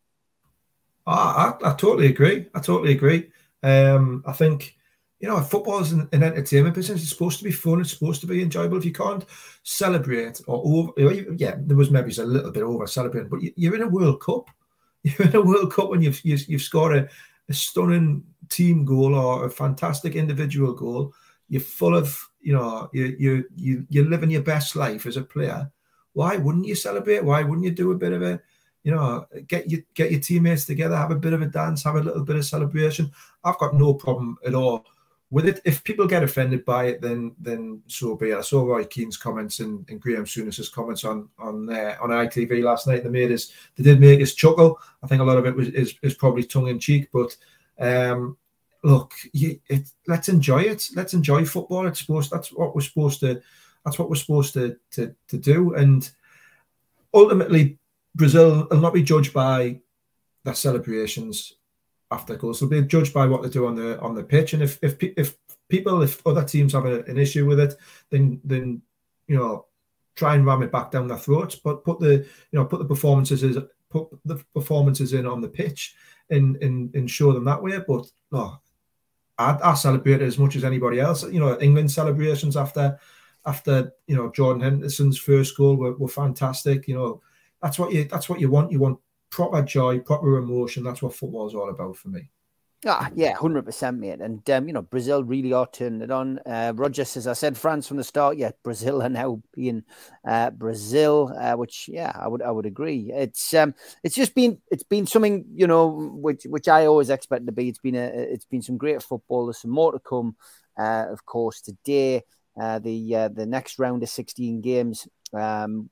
Oh, 1.08 1.14
I, 1.14 1.54
I 1.64 1.74
totally 1.76 2.08
agree. 2.08 2.48
I 2.54 2.60
totally 2.60 2.92
agree. 2.92 3.32
Um, 3.64 4.22
I 4.28 4.34
think 4.34 4.76
you 5.24 5.30
know, 5.30 5.40
football 5.40 5.80
is 5.80 5.94
an, 5.94 6.10
an, 6.12 6.22
entertainment 6.22 6.76
business. 6.76 7.02
It's 7.02 7.12
supposed 7.12 7.38
to 7.38 7.46
be 7.46 7.52
fun. 7.54 7.80
It's 7.80 7.92
supposed 7.92 8.20
to 8.20 8.28
be 8.28 8.42
enjoyable. 8.44 8.78
If 8.78 8.84
you 8.84 8.92
can't 8.92 9.26
celebrate 9.64 10.42
or 10.48 10.90
over, 10.98 11.02
yeah, 11.38 11.56
there 11.60 11.78
was 11.78 11.90
maybe 11.90 12.14
a 12.18 12.26
little 12.26 12.52
bit 12.52 12.62
over 12.62 12.86
celebrating, 12.88 13.30
but 13.30 13.40
you're 13.56 13.74
in 13.74 13.84
a 13.84 13.88
World 13.88 14.22
Cup. 14.22 14.50
You're 15.04 15.28
in 15.28 15.36
a 15.36 15.42
World 15.42 15.74
Cup 15.74 15.90
when 15.90 16.02
you've 16.02 16.24
you've, 16.24 16.48
you've 16.48 16.62
scored 16.62 16.96
a, 16.96 17.10
a 17.50 17.54
stunning 17.54 18.24
team 18.50 18.86
goal 18.86 19.16
or 19.16 19.46
a 19.46 19.50
fantastic 19.50 20.16
individual 20.16 20.74
goal. 20.74 21.14
You're 21.50 21.62
full 21.62 21.96
of, 21.96 22.18
you 22.42 22.54
know, 22.54 22.90
you 22.94 23.16
you 23.20 23.46
you 23.56 23.86
you're 23.90 24.10
living 24.10 24.30
your 24.30 24.44
best 24.44 24.76
life 24.78 25.06
as 25.06 25.18
a 25.18 25.22
player. 25.22 25.70
Why 26.14 26.38
wouldn't 26.38 26.68
you 26.68 26.76
celebrate? 26.76 27.24
Why 27.24 27.44
wouldn't 27.44 27.66
you 27.66 27.72
do 27.72 27.92
a 27.92 27.98
bit 27.98 28.14
of 28.14 28.22
a 28.24 28.42
you 28.84 28.94
know, 28.94 29.26
get 29.48 29.70
your 29.70 29.82
get 29.94 30.12
your 30.12 30.20
teammates 30.20 30.66
together, 30.66 30.98
have 30.98 31.12
a 31.12 31.16
bit 31.16 31.34
of 31.34 31.42
a 31.42 31.48
dance, 31.48 31.84
have 31.84 31.96
a 31.96 32.02
little 32.02 32.24
bit 32.24 32.36
of 32.36 32.46
celebration. 32.46 33.12
I've 33.44 33.58
got 33.58 33.76
no 33.76 33.94
problem 33.94 34.38
at 34.46 34.56
all 34.56 34.86
with 35.34 35.48
it, 35.48 35.62
if 35.66 35.84
people 35.84 36.06
get 36.06 36.22
offended 36.22 36.64
by 36.64 36.86
it, 36.86 37.02
then 37.02 37.34
then 37.40 37.82
so 37.88 38.16
be 38.16 38.30
it. 38.30 38.38
I 38.38 38.42
saw 38.42 38.64
Roy 38.64 38.84
Keane's 38.84 39.18
comments 39.18 39.62
and, 39.62 39.84
and 39.90 40.00
Graham 40.00 40.28
Souness's 40.28 40.70
comments 40.70 41.04
on 41.04 41.28
on 41.40 41.68
uh, 41.74 41.96
on 42.00 42.12
ITV 42.12 42.62
last 42.62 42.86
night. 42.86 43.04
They 43.04 43.10
made 43.10 43.32
us 43.32 43.52
they 43.76 43.84
did 43.84 44.00
make 44.00 44.22
us 44.22 44.36
chuckle. 44.36 44.80
I 45.02 45.08
think 45.08 45.22
a 45.22 45.26
lot 45.26 45.40
of 45.40 45.48
it 45.48 45.56
was 45.56 45.70
is, 45.70 45.96
is 46.04 46.14
probably 46.14 46.44
tongue 46.44 46.68
in 46.68 46.78
cheek, 46.78 47.10
but 47.12 47.36
um, 47.80 48.38
look, 48.84 49.14
you, 49.32 49.60
it, 49.70 49.88
let's 50.08 50.30
enjoy 50.30 50.62
it. 50.62 50.90
Let's 50.96 51.16
enjoy 51.16 51.46
football. 51.46 51.88
It's 51.88 52.02
supposed 52.02 52.30
that's 52.30 52.54
what 52.54 52.76
we're 52.76 52.82
supposed 52.82 53.20
to 53.22 53.42
that's 53.84 53.98
what 53.98 54.12
we're 54.12 54.18
supposed 54.18 54.54
to 54.54 54.78
to, 54.92 55.16
to 55.30 55.38
do. 55.40 55.74
And 55.74 56.08
ultimately, 57.12 57.80
Brazil 58.14 58.68
will 58.70 58.82
not 58.82 58.94
be 58.94 59.02
judged 59.02 59.34
by 59.34 59.82
their 60.44 60.54
celebrations 60.54 61.54
after 62.14 62.36
goals. 62.36 62.60
They'll 62.60 62.70
be 62.70 62.82
judged 62.84 63.14
by 63.14 63.26
what 63.26 63.42
they 63.42 63.50
do 63.50 63.66
on 63.68 63.76
the 63.76 64.00
on 64.00 64.16
the 64.16 64.24
pitch. 64.24 64.54
And 64.54 64.64
if 64.64 64.80
if 64.82 64.96
if 65.02 65.38
people, 65.70 66.02
if 66.02 66.26
other 66.26 66.44
teams 66.44 66.74
have 66.74 66.86
a, 66.86 67.04
an 67.04 67.18
issue 67.18 67.46
with 67.46 67.60
it, 67.60 67.76
then 68.10 68.40
then 68.44 68.82
you 69.28 69.38
know 69.38 69.66
try 70.16 70.36
and 70.36 70.46
ram 70.46 70.62
it 70.62 70.72
back 70.72 70.92
down 70.92 71.08
their 71.08 71.18
throats. 71.18 71.56
But 71.56 71.84
put 71.84 72.00
the 72.00 72.26
you 72.52 72.60
know 72.60 72.66
put 72.66 72.80
the 72.80 72.86
performances 72.86 73.44
is 73.44 73.58
put 73.90 74.08
the 74.26 74.44
performances 74.54 75.14
in 75.14 75.26
on 75.26 75.42
the 75.42 75.50
pitch 75.50 75.96
and 76.30 76.56
and, 76.58 76.94
and 76.96 77.10
show 77.10 77.32
them 77.34 77.46
that 77.46 77.62
way. 77.62 77.80
But 77.86 78.10
no, 78.32 78.60
I, 79.38 79.58
I 79.64 79.74
celebrate 79.74 80.22
it 80.22 80.28
as 80.28 80.38
much 80.38 80.56
as 80.56 80.64
anybody 80.64 81.00
else. 81.00 81.24
You 81.24 81.40
know, 81.40 81.60
England 81.60 81.92
celebrations 81.92 82.56
after 82.56 83.00
after 83.46 83.94
you 84.08 84.16
know 84.16 84.32
Jordan 84.32 84.62
Henderson's 84.62 85.18
first 85.18 85.58
goal 85.58 85.76
were, 85.76 85.94
were 85.94 86.08
fantastic. 86.08 86.88
You 86.88 86.96
know, 86.96 87.22
that's 87.62 87.80
what 87.80 87.92
you 87.92 88.06
that's 88.06 88.30
what 88.30 88.40
you 88.40 88.50
want. 88.50 88.72
You 88.72 88.80
want 88.80 89.00
proper 89.34 89.64
joy, 89.64 90.00
proper 90.00 90.38
emotion. 90.38 90.84
That's 90.84 91.02
what 91.02 91.16
football 91.16 91.48
is 91.48 91.56
all 91.56 91.70
about 91.70 91.98
for 91.98 92.10
me. 92.10 92.30
Ah, 92.86 93.10
yeah, 93.16 93.34
hundred 93.34 93.64
percent, 93.66 93.98
mate. 93.98 94.20
And 94.20 94.48
um, 94.50 94.68
you 94.68 94.74
know, 94.74 94.82
Brazil 94.82 95.24
really 95.24 95.54
are 95.54 95.68
turning 95.72 96.02
it 96.02 96.12
on. 96.12 96.38
Uh, 96.40 96.74
Roger 96.76 97.06
says, 97.06 97.28
"I 97.28 97.34
said 97.34 97.58
France 97.58 97.88
from 97.88 97.98
the 97.98 98.04
start. 98.04 98.38
Yeah, 98.38 98.52
Brazil 98.62 99.02
are 99.02 99.10
now 99.10 99.42
being 99.56 99.84
uh, 100.28 100.52
Brazil, 100.52 101.34
uh, 101.40 101.56
which 101.56 101.88
yeah, 101.88 102.12
I 102.14 102.28
would 102.28 102.42
I 102.42 102.52
would 102.52 102.66
agree. 102.66 103.10
It's 103.12 103.54
um, 103.54 103.74
it's 104.04 104.16
just 104.16 104.36
been 104.36 104.60
it's 104.70 104.84
been 104.84 105.08
something 105.08 105.46
you 105.56 105.66
know 105.66 105.88
which 105.88 106.44
which 106.44 106.68
I 106.68 106.86
always 106.86 107.10
expect 107.10 107.46
to 107.46 107.54
be. 107.54 107.70
It's 107.70 107.80
been 107.80 107.96
a 107.96 108.06
it's 108.06 108.46
been 108.46 108.62
some 108.62 108.78
great 108.78 109.02
football. 109.02 109.46
There's 109.46 109.62
some 109.62 109.72
more 109.72 109.94
to 109.94 110.00
come, 110.00 110.36
uh, 110.78 111.06
of 111.10 111.26
course. 111.26 111.62
Today, 111.62 112.24
uh, 112.62 112.80
the 112.80 113.16
uh, 113.16 113.30
the 113.30 113.46
next 113.46 113.80
round 113.80 114.04
of 114.04 114.10
16 114.10 114.60
games, 114.60 115.08
um, 115.34 115.90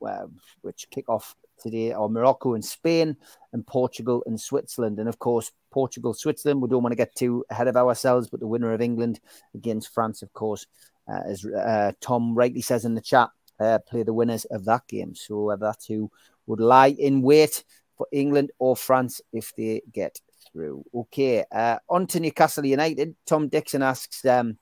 which 0.62 0.88
kick 0.91 1.07
off 1.07 1.36
today 1.62 1.91
are 1.91 2.10
Morocco 2.10 2.53
and 2.53 2.65
Spain, 2.65 3.15
and 3.53 3.65
Portugal 3.65 4.24
and 4.25 4.39
Switzerland. 4.39 5.00
And 5.00 5.08
of 5.08 5.20
course, 5.20 5.51
Portugal, 5.72 6.13
Switzerland, 6.13 6.62
we 6.62 6.70
don't 6.70 6.84
want 6.84 6.91
to 6.91 6.98
get 6.98 7.15
too 7.15 7.46
ahead 7.50 7.68
of 7.68 7.77
ourselves, 7.77 8.30
but 8.30 8.39
the 8.39 8.48
winner 8.48 8.74
of 8.74 8.82
England 8.82 9.20
against 9.53 9.94
France, 9.94 10.22
of 10.22 10.34
course, 10.34 10.65
uh, 11.08 11.22
as 11.25 11.46
uh, 11.46 11.91
Tom 12.01 12.36
rightly 12.36 12.62
says 12.62 12.86
in 12.86 12.96
the 12.96 13.01
chat, 13.01 13.30
uh, 13.60 13.80
play 13.88 14.03
the 14.03 14.13
winners 14.13 14.46
of 14.46 14.65
that 14.65 14.88
game. 14.88 15.15
So 15.15 15.51
uh, 15.51 15.56
that's 15.56 15.86
who 15.86 16.12
would 16.48 16.60
lie 16.60 16.96
in 16.98 17.22
wait 17.22 17.63
for 17.98 18.08
England 18.12 18.51
or 18.60 18.75
France 18.75 19.22
if 19.32 19.53
they 19.56 19.82
get 19.91 20.20
through. 20.51 20.84
Okay, 20.94 21.46
uh, 21.51 21.77
on 21.89 22.08
to 22.08 22.20
Newcastle 22.20 22.65
United. 22.65 23.15
Tom 23.25 23.48
Dixon 23.48 23.84
asks, 23.84 24.25
um, 24.25 24.58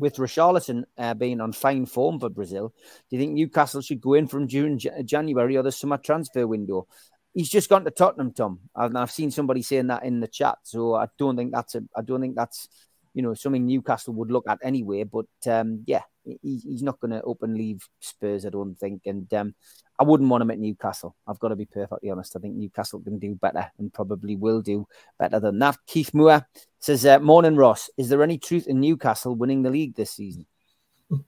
with 0.00 0.16
Richarlison 0.16 0.84
uh, 0.98 1.14
being 1.14 1.40
on 1.40 1.52
fine 1.52 1.86
form 1.86 2.18
for 2.18 2.28
Brazil, 2.28 2.74
do 3.08 3.16
you 3.16 3.18
think 3.20 3.34
Newcastle 3.34 3.82
should 3.82 4.00
go 4.00 4.14
in 4.14 4.26
from 4.26 4.48
June, 4.48 4.78
January 5.04 5.56
or 5.56 5.62
the 5.62 5.70
summer 5.70 5.98
transfer 5.98 6.46
window? 6.46 6.88
He's 7.34 7.50
just 7.50 7.68
gone 7.68 7.84
to 7.84 7.90
Tottenham, 7.92 8.32
Tom. 8.32 8.58
I've, 8.74 8.96
I've 8.96 9.10
seen 9.10 9.30
somebody 9.30 9.62
saying 9.62 9.86
that 9.86 10.04
in 10.04 10.18
the 10.18 10.26
chat, 10.26 10.58
so 10.64 10.94
I 10.94 11.06
don't 11.16 11.36
think 11.36 11.52
that's 11.52 11.76
a. 11.76 11.82
I 11.96 12.02
don't 12.02 12.20
think 12.20 12.34
that's 12.34 12.68
you 13.14 13.22
know 13.22 13.34
something 13.34 13.66
Newcastle 13.66 14.14
would 14.14 14.30
look 14.30 14.44
at 14.48 14.58
anyway. 14.62 15.04
But 15.04 15.26
um, 15.46 15.82
yeah, 15.86 16.02
he, 16.24 16.38
he's 16.42 16.82
not 16.82 17.00
going 17.00 17.12
to 17.12 17.22
open 17.22 17.56
leave 17.56 17.86
Spurs, 18.00 18.46
I 18.46 18.50
don't 18.50 18.78
think. 18.78 19.02
And 19.06 19.32
um, 19.34 19.54
I 19.98 20.04
wouldn't 20.04 20.28
want 20.28 20.42
him 20.42 20.50
at 20.50 20.58
Newcastle. 20.58 21.14
I've 21.26 21.38
got 21.38 21.48
to 21.48 21.56
be 21.56 21.66
perfectly 21.66 22.10
honest. 22.10 22.36
I 22.36 22.40
think 22.40 22.54
Newcastle 22.54 23.00
can 23.00 23.18
do 23.18 23.34
better 23.34 23.70
and 23.78 23.92
probably 23.92 24.36
will 24.36 24.62
do 24.62 24.86
better 25.18 25.40
than 25.40 25.58
that. 25.60 25.78
Keith 25.86 26.14
Moore 26.14 26.46
says, 26.78 27.04
uh, 27.06 27.18
Morning, 27.18 27.56
Ross. 27.56 27.90
Is 27.96 28.08
there 28.08 28.22
any 28.22 28.38
truth 28.38 28.66
in 28.66 28.80
Newcastle 28.80 29.34
winning 29.34 29.62
the 29.62 29.70
league 29.70 29.94
this 29.94 30.12
season? 30.12 30.46
it 31.10 31.26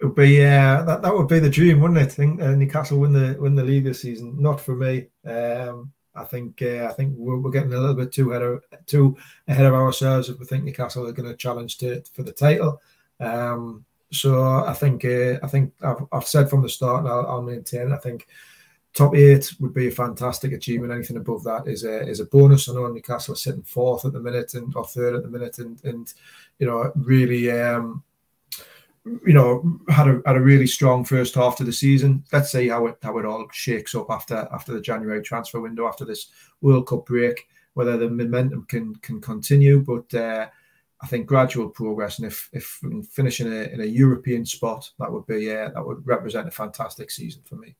would 0.00 0.14
be 0.14 0.44
uh, 0.44 0.82
that, 0.82 1.02
that 1.02 1.14
would 1.14 1.28
be 1.28 1.38
the 1.38 1.50
dream, 1.50 1.80
wouldn't 1.80 2.00
it? 2.00 2.04
I 2.04 2.06
think 2.06 2.42
uh, 2.42 2.52
Newcastle 2.52 2.98
win 2.98 3.12
the 3.12 3.36
win 3.38 3.54
the 3.54 3.64
league 3.64 3.84
this 3.84 4.02
season. 4.02 4.40
Not 4.40 4.60
for 4.60 4.74
me. 4.74 5.08
Um, 5.24 5.92
I 6.14 6.24
think 6.24 6.60
uh, 6.62 6.86
I 6.90 6.92
think 6.92 7.14
we're, 7.16 7.38
we're, 7.38 7.50
getting 7.50 7.72
a 7.72 7.78
little 7.78 7.94
bit 7.94 8.12
too 8.12 8.30
ahead 8.32 8.42
of 8.42 8.62
too 8.86 9.16
ahead 9.48 9.66
of 9.66 9.74
ourselves 9.74 10.28
if 10.28 10.38
we 10.38 10.46
think 10.46 10.64
Newcastle 10.64 11.06
are 11.06 11.12
going 11.12 11.28
to 11.28 11.36
challenge 11.36 11.78
to 11.78 12.02
for 12.12 12.22
the 12.22 12.32
title. 12.32 12.80
Um, 13.18 13.84
so 14.10 14.42
I 14.42 14.74
think 14.74 15.04
uh, 15.04 15.38
I 15.42 15.48
think 15.48 15.72
I've, 15.82 16.04
I've, 16.12 16.26
said 16.26 16.50
from 16.50 16.62
the 16.62 16.68
start, 16.68 17.00
and 17.00 17.08
I'll, 17.08 17.26
I'll, 17.26 17.42
maintain. 17.42 17.92
I 17.92 17.96
think 17.96 18.26
top 18.92 19.14
eight 19.16 19.54
would 19.58 19.72
be 19.72 19.88
a 19.88 19.90
fantastic 19.90 20.52
achievement. 20.52 20.92
Anything 20.92 21.16
above 21.16 21.44
that 21.44 21.66
is 21.66 21.84
a 21.84 22.06
is 22.06 22.20
a 22.20 22.26
bonus. 22.26 22.68
I 22.68 22.74
know 22.74 22.88
Newcastle 22.88 23.32
are 23.32 23.36
sitting 23.36 23.62
fourth 23.62 24.04
at 24.04 24.12
the 24.12 24.20
minute 24.20 24.52
and 24.52 24.74
or 24.76 24.86
third 24.86 25.14
at 25.14 25.22
the 25.22 25.30
minute, 25.30 25.58
and 25.58 25.82
and 25.84 26.12
you 26.58 26.66
know 26.66 26.92
really. 26.94 27.50
Um, 27.50 28.02
you 29.04 29.32
know, 29.32 29.80
had 29.88 30.08
a 30.08 30.22
had 30.24 30.36
a 30.36 30.40
really 30.40 30.66
strong 30.66 31.04
first 31.04 31.34
half 31.34 31.56
to 31.56 31.64
the 31.64 31.72
season. 31.72 32.24
Let's 32.32 32.52
see 32.52 32.68
how 32.68 32.86
it 32.86 32.96
how 33.02 33.18
it 33.18 33.24
all 33.24 33.48
shakes 33.52 33.94
up 33.94 34.06
after 34.10 34.48
after 34.52 34.72
the 34.72 34.80
January 34.80 35.22
transfer 35.22 35.60
window, 35.60 35.88
after 35.88 36.04
this 36.04 36.28
World 36.60 36.86
Cup 36.86 37.06
break, 37.06 37.48
whether 37.74 37.96
the 37.96 38.08
momentum 38.08 38.64
can 38.68 38.94
can 38.96 39.20
continue. 39.20 39.80
But 39.80 40.14
uh, 40.14 40.48
I 41.00 41.06
think 41.08 41.26
gradual 41.26 41.68
progress, 41.68 42.18
and 42.18 42.26
if 42.28 42.48
if 42.52 42.80
finishing 43.10 43.48
in 43.48 43.52
a, 43.52 43.62
in 43.74 43.80
a 43.80 43.86
European 43.86 44.46
spot, 44.46 44.88
that 45.00 45.10
would 45.10 45.26
be 45.26 45.50
uh, 45.50 45.70
that 45.70 45.84
would 45.84 46.06
represent 46.06 46.46
a 46.46 46.52
fantastic 46.52 47.10
season 47.10 47.42
for 47.44 47.56
me. 47.56 47.74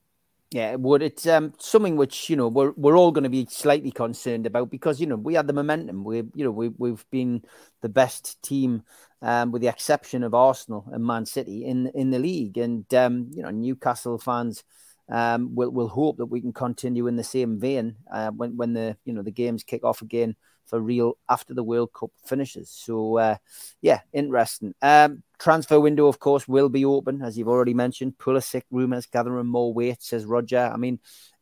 Yeah, 0.52 0.72
it 0.72 0.80
would. 0.80 1.00
It's 1.02 1.26
um, 1.26 1.54
something 1.58 1.96
which 1.96 2.28
you 2.28 2.36
know 2.36 2.46
we're 2.48 2.72
we're 2.76 2.96
all 2.96 3.10
going 3.10 3.24
to 3.24 3.30
be 3.30 3.46
slightly 3.48 3.90
concerned 3.90 4.44
about 4.46 4.70
because 4.70 5.00
you 5.00 5.06
know 5.06 5.16
we 5.16 5.32
had 5.32 5.46
the 5.46 5.54
momentum. 5.54 6.04
We 6.04 6.18
you 6.34 6.44
know 6.44 6.50
we 6.50 6.68
we've 6.68 7.06
been 7.10 7.42
the 7.80 7.88
best 7.88 8.40
team, 8.42 8.82
um, 9.22 9.50
with 9.50 9.62
the 9.62 9.68
exception 9.68 10.22
of 10.22 10.34
Arsenal 10.34 10.84
and 10.92 11.02
Man 11.06 11.24
City 11.24 11.64
in 11.64 11.86
in 11.94 12.10
the 12.10 12.18
league, 12.18 12.58
and 12.58 12.84
um, 12.92 13.30
you 13.32 13.42
know 13.42 13.48
Newcastle 13.50 14.18
fans 14.18 14.62
um, 15.08 15.54
will 15.54 15.70
will 15.70 15.88
hope 15.88 16.18
that 16.18 16.26
we 16.26 16.42
can 16.42 16.52
continue 16.52 17.06
in 17.06 17.16
the 17.16 17.24
same 17.24 17.58
vein 17.58 17.96
uh, 18.12 18.30
when 18.30 18.54
when 18.58 18.74
the 18.74 18.98
you 19.06 19.14
know 19.14 19.22
the 19.22 19.30
games 19.30 19.64
kick 19.64 19.84
off 19.84 20.02
again 20.02 20.36
for 20.64 20.80
real 20.80 21.16
after 21.28 21.54
the 21.54 21.62
World 21.62 21.92
Cup 21.92 22.10
finishes. 22.24 22.70
So, 22.70 23.18
uh, 23.18 23.36
yeah, 23.80 24.00
interesting. 24.12 24.74
Um, 24.82 25.22
transfer 25.38 25.80
window, 25.80 26.06
of 26.06 26.18
course, 26.18 26.48
will 26.48 26.68
be 26.68 26.84
open, 26.84 27.22
as 27.22 27.36
you've 27.36 27.48
already 27.48 27.74
mentioned. 27.74 28.18
Pulisic 28.18 28.62
rumours 28.70 29.06
gathering 29.06 29.46
more 29.46 29.72
weight, 29.72 30.02
says 30.02 30.24
Roger. 30.24 30.70
I 30.72 30.76
mean, 30.76 30.98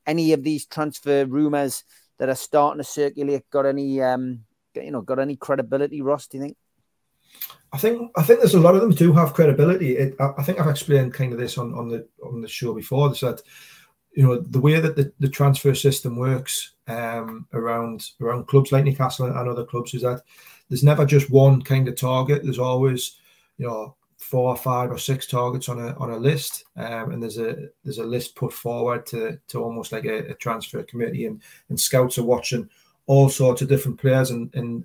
any 0.06 0.32
of 0.32 0.42
these 0.42 0.66
transfer 0.66 1.24
rumours 1.26 1.84
that 2.18 2.28
are 2.28 2.34
starting 2.34 2.78
to 2.78 2.84
circulate 2.84 3.48
got 3.50 3.66
any, 3.66 4.02
um, 4.02 4.40
you 4.74 4.90
know, 4.90 5.02
got 5.02 5.18
any 5.18 5.36
credibility, 5.36 6.02
Ross? 6.02 6.26
Do 6.26 6.38
you 6.38 6.44
think? 6.44 6.56
I 7.72 7.78
think 7.78 8.10
I 8.16 8.22
think 8.22 8.40
there's 8.40 8.54
a 8.54 8.60
lot 8.60 8.74
of 8.74 8.80
them 8.80 8.90
do 8.90 9.12
have 9.12 9.34
credibility. 9.34 9.96
It, 9.96 10.16
I, 10.18 10.32
I, 10.38 10.42
think 10.42 10.58
I've 10.58 10.68
explained 10.68 11.14
kind 11.14 11.32
of 11.32 11.38
this 11.38 11.56
on, 11.56 11.72
on 11.74 11.88
the 11.88 12.08
on 12.24 12.40
the 12.40 12.48
show 12.48 12.74
before. 12.74 13.08
That 13.10 13.42
you 14.12 14.26
know 14.26 14.38
the 14.40 14.60
way 14.60 14.80
that 14.80 14.96
the, 14.96 15.12
the 15.20 15.28
transfer 15.28 15.74
system 15.74 16.16
works 16.16 16.72
um, 16.88 17.46
around 17.52 18.10
around 18.20 18.46
clubs 18.46 18.72
like 18.72 18.84
Newcastle 18.84 19.26
and 19.26 19.48
other 19.48 19.64
clubs 19.64 19.94
is 19.94 20.02
that 20.02 20.22
there's 20.68 20.84
never 20.84 21.04
just 21.04 21.30
one 21.30 21.62
kind 21.62 21.88
of 21.88 21.96
target. 21.96 22.42
There's 22.42 22.58
always 22.58 23.16
you 23.58 23.66
know 23.66 23.94
four 24.18 24.50
or 24.50 24.56
five 24.56 24.90
or 24.90 24.98
six 24.98 25.26
targets 25.26 25.68
on 25.68 25.80
a 25.80 25.94
on 25.96 26.10
a 26.10 26.16
list, 26.16 26.64
um, 26.76 27.12
and 27.12 27.22
there's 27.22 27.38
a 27.38 27.68
there's 27.84 27.98
a 27.98 28.04
list 28.04 28.34
put 28.34 28.52
forward 28.52 29.06
to 29.06 29.38
to 29.48 29.62
almost 29.62 29.92
like 29.92 30.04
a, 30.04 30.30
a, 30.30 30.34
transfer 30.34 30.82
committee, 30.82 31.26
and 31.26 31.42
and 31.68 31.78
scouts 31.78 32.18
are 32.18 32.24
watching 32.24 32.68
all 33.06 33.28
sorts 33.28 33.62
of 33.62 33.68
different 33.68 34.00
players, 34.00 34.30
and 34.30 34.54
and 34.54 34.84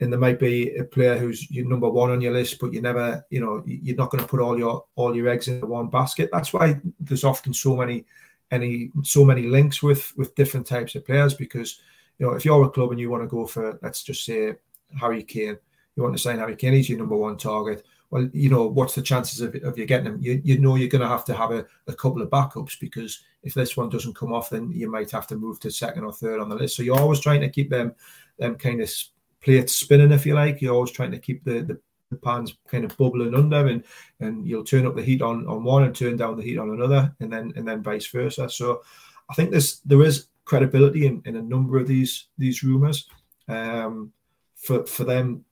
and 0.00 0.12
there 0.12 0.20
might 0.20 0.38
be 0.38 0.76
a 0.76 0.84
player 0.84 1.16
who's 1.16 1.50
your 1.50 1.66
number 1.66 1.88
one 1.88 2.10
on 2.10 2.20
your 2.20 2.32
list, 2.32 2.58
but 2.60 2.72
you 2.72 2.82
never, 2.82 3.24
you 3.30 3.40
know, 3.40 3.62
you're 3.64 3.96
not 3.96 4.10
going 4.10 4.22
to 4.22 4.28
put 4.28 4.40
all 4.40 4.58
your 4.58 4.84
all 4.94 5.16
your 5.16 5.28
eggs 5.28 5.48
in 5.48 5.66
one 5.66 5.88
basket. 5.88 6.28
That's 6.32 6.52
why 6.52 6.78
there's 7.00 7.24
often 7.24 7.54
so 7.54 7.76
many 7.76 8.04
any 8.50 8.90
so 9.02 9.24
many 9.24 9.42
links 9.42 9.82
with 9.82 10.16
with 10.16 10.34
different 10.34 10.66
types 10.66 10.94
of 10.94 11.04
players 11.04 11.34
because 11.34 11.80
you 12.18 12.26
know 12.26 12.32
if 12.34 12.44
you're 12.44 12.64
a 12.64 12.70
club 12.70 12.90
and 12.90 13.00
you 13.00 13.10
want 13.10 13.22
to 13.22 13.28
go 13.28 13.46
for 13.46 13.78
let's 13.82 14.02
just 14.02 14.24
say 14.24 14.54
Harry 15.00 15.22
Kane, 15.22 15.58
you 15.96 16.02
want 16.02 16.16
to 16.16 16.22
sign 16.22 16.38
Harry 16.38 16.56
Kane, 16.56 16.74
he's 16.74 16.88
your 16.88 16.98
number 16.98 17.16
one 17.16 17.36
target. 17.36 17.84
Well, 18.10 18.28
you 18.32 18.48
know 18.48 18.66
what's 18.66 18.94
the 18.94 19.02
chances 19.02 19.40
of, 19.40 19.54
of 19.64 19.76
you 19.76 19.84
getting 19.84 20.06
him? 20.06 20.18
You, 20.20 20.40
you 20.44 20.58
know 20.58 20.76
you're 20.76 20.88
going 20.88 21.02
to 21.02 21.08
have 21.08 21.24
to 21.24 21.34
have 21.34 21.50
a, 21.50 21.66
a 21.88 21.92
couple 21.92 22.22
of 22.22 22.30
backups 22.30 22.78
because 22.78 23.20
if 23.42 23.54
this 23.54 23.76
one 23.76 23.88
doesn't 23.88 24.14
come 24.14 24.32
off, 24.32 24.50
then 24.50 24.70
you 24.70 24.88
might 24.88 25.10
have 25.10 25.26
to 25.28 25.36
move 25.36 25.58
to 25.60 25.70
second 25.70 26.04
or 26.04 26.12
third 26.12 26.40
on 26.40 26.48
the 26.48 26.54
list. 26.54 26.76
So 26.76 26.82
you're 26.84 26.98
always 26.98 27.20
trying 27.20 27.40
to 27.40 27.48
keep 27.48 27.68
them 27.68 27.94
them 28.38 28.54
kind 28.54 28.80
of 28.80 28.92
plates 29.40 29.76
spinning, 29.76 30.12
if 30.12 30.24
you 30.24 30.34
like. 30.34 30.60
You're 30.60 30.74
always 30.74 30.92
trying 30.92 31.10
to 31.12 31.18
keep 31.18 31.44
the, 31.44 31.62
the 31.62 31.80
the 32.10 32.16
pan's 32.16 32.56
kind 32.68 32.84
of 32.84 32.96
bubbling 32.96 33.34
under 33.34 33.66
and 33.66 33.84
and 34.20 34.46
you'll 34.46 34.64
turn 34.64 34.86
up 34.86 34.94
the 34.94 35.02
heat 35.02 35.22
on 35.22 35.46
on 35.46 35.64
one 35.64 35.84
and 35.84 35.94
turn 35.94 36.16
down 36.16 36.36
the 36.36 36.42
heat 36.42 36.58
on 36.58 36.70
another 36.70 37.14
and 37.20 37.32
then 37.32 37.52
and 37.56 37.66
then 37.66 37.82
vice 37.82 38.06
versa. 38.06 38.48
So 38.48 38.82
i 39.28 39.34
think 39.34 39.50
this 39.50 39.80
there 39.80 40.02
is 40.02 40.28
credibility 40.44 41.06
in, 41.06 41.20
in 41.24 41.36
a 41.36 41.42
number 41.42 41.78
of 41.78 41.88
these 41.88 42.28
these 42.38 42.62
rumors 42.62 43.08
um 43.48 44.12
for 44.54 44.86
for 44.86 45.04
them 45.04 45.44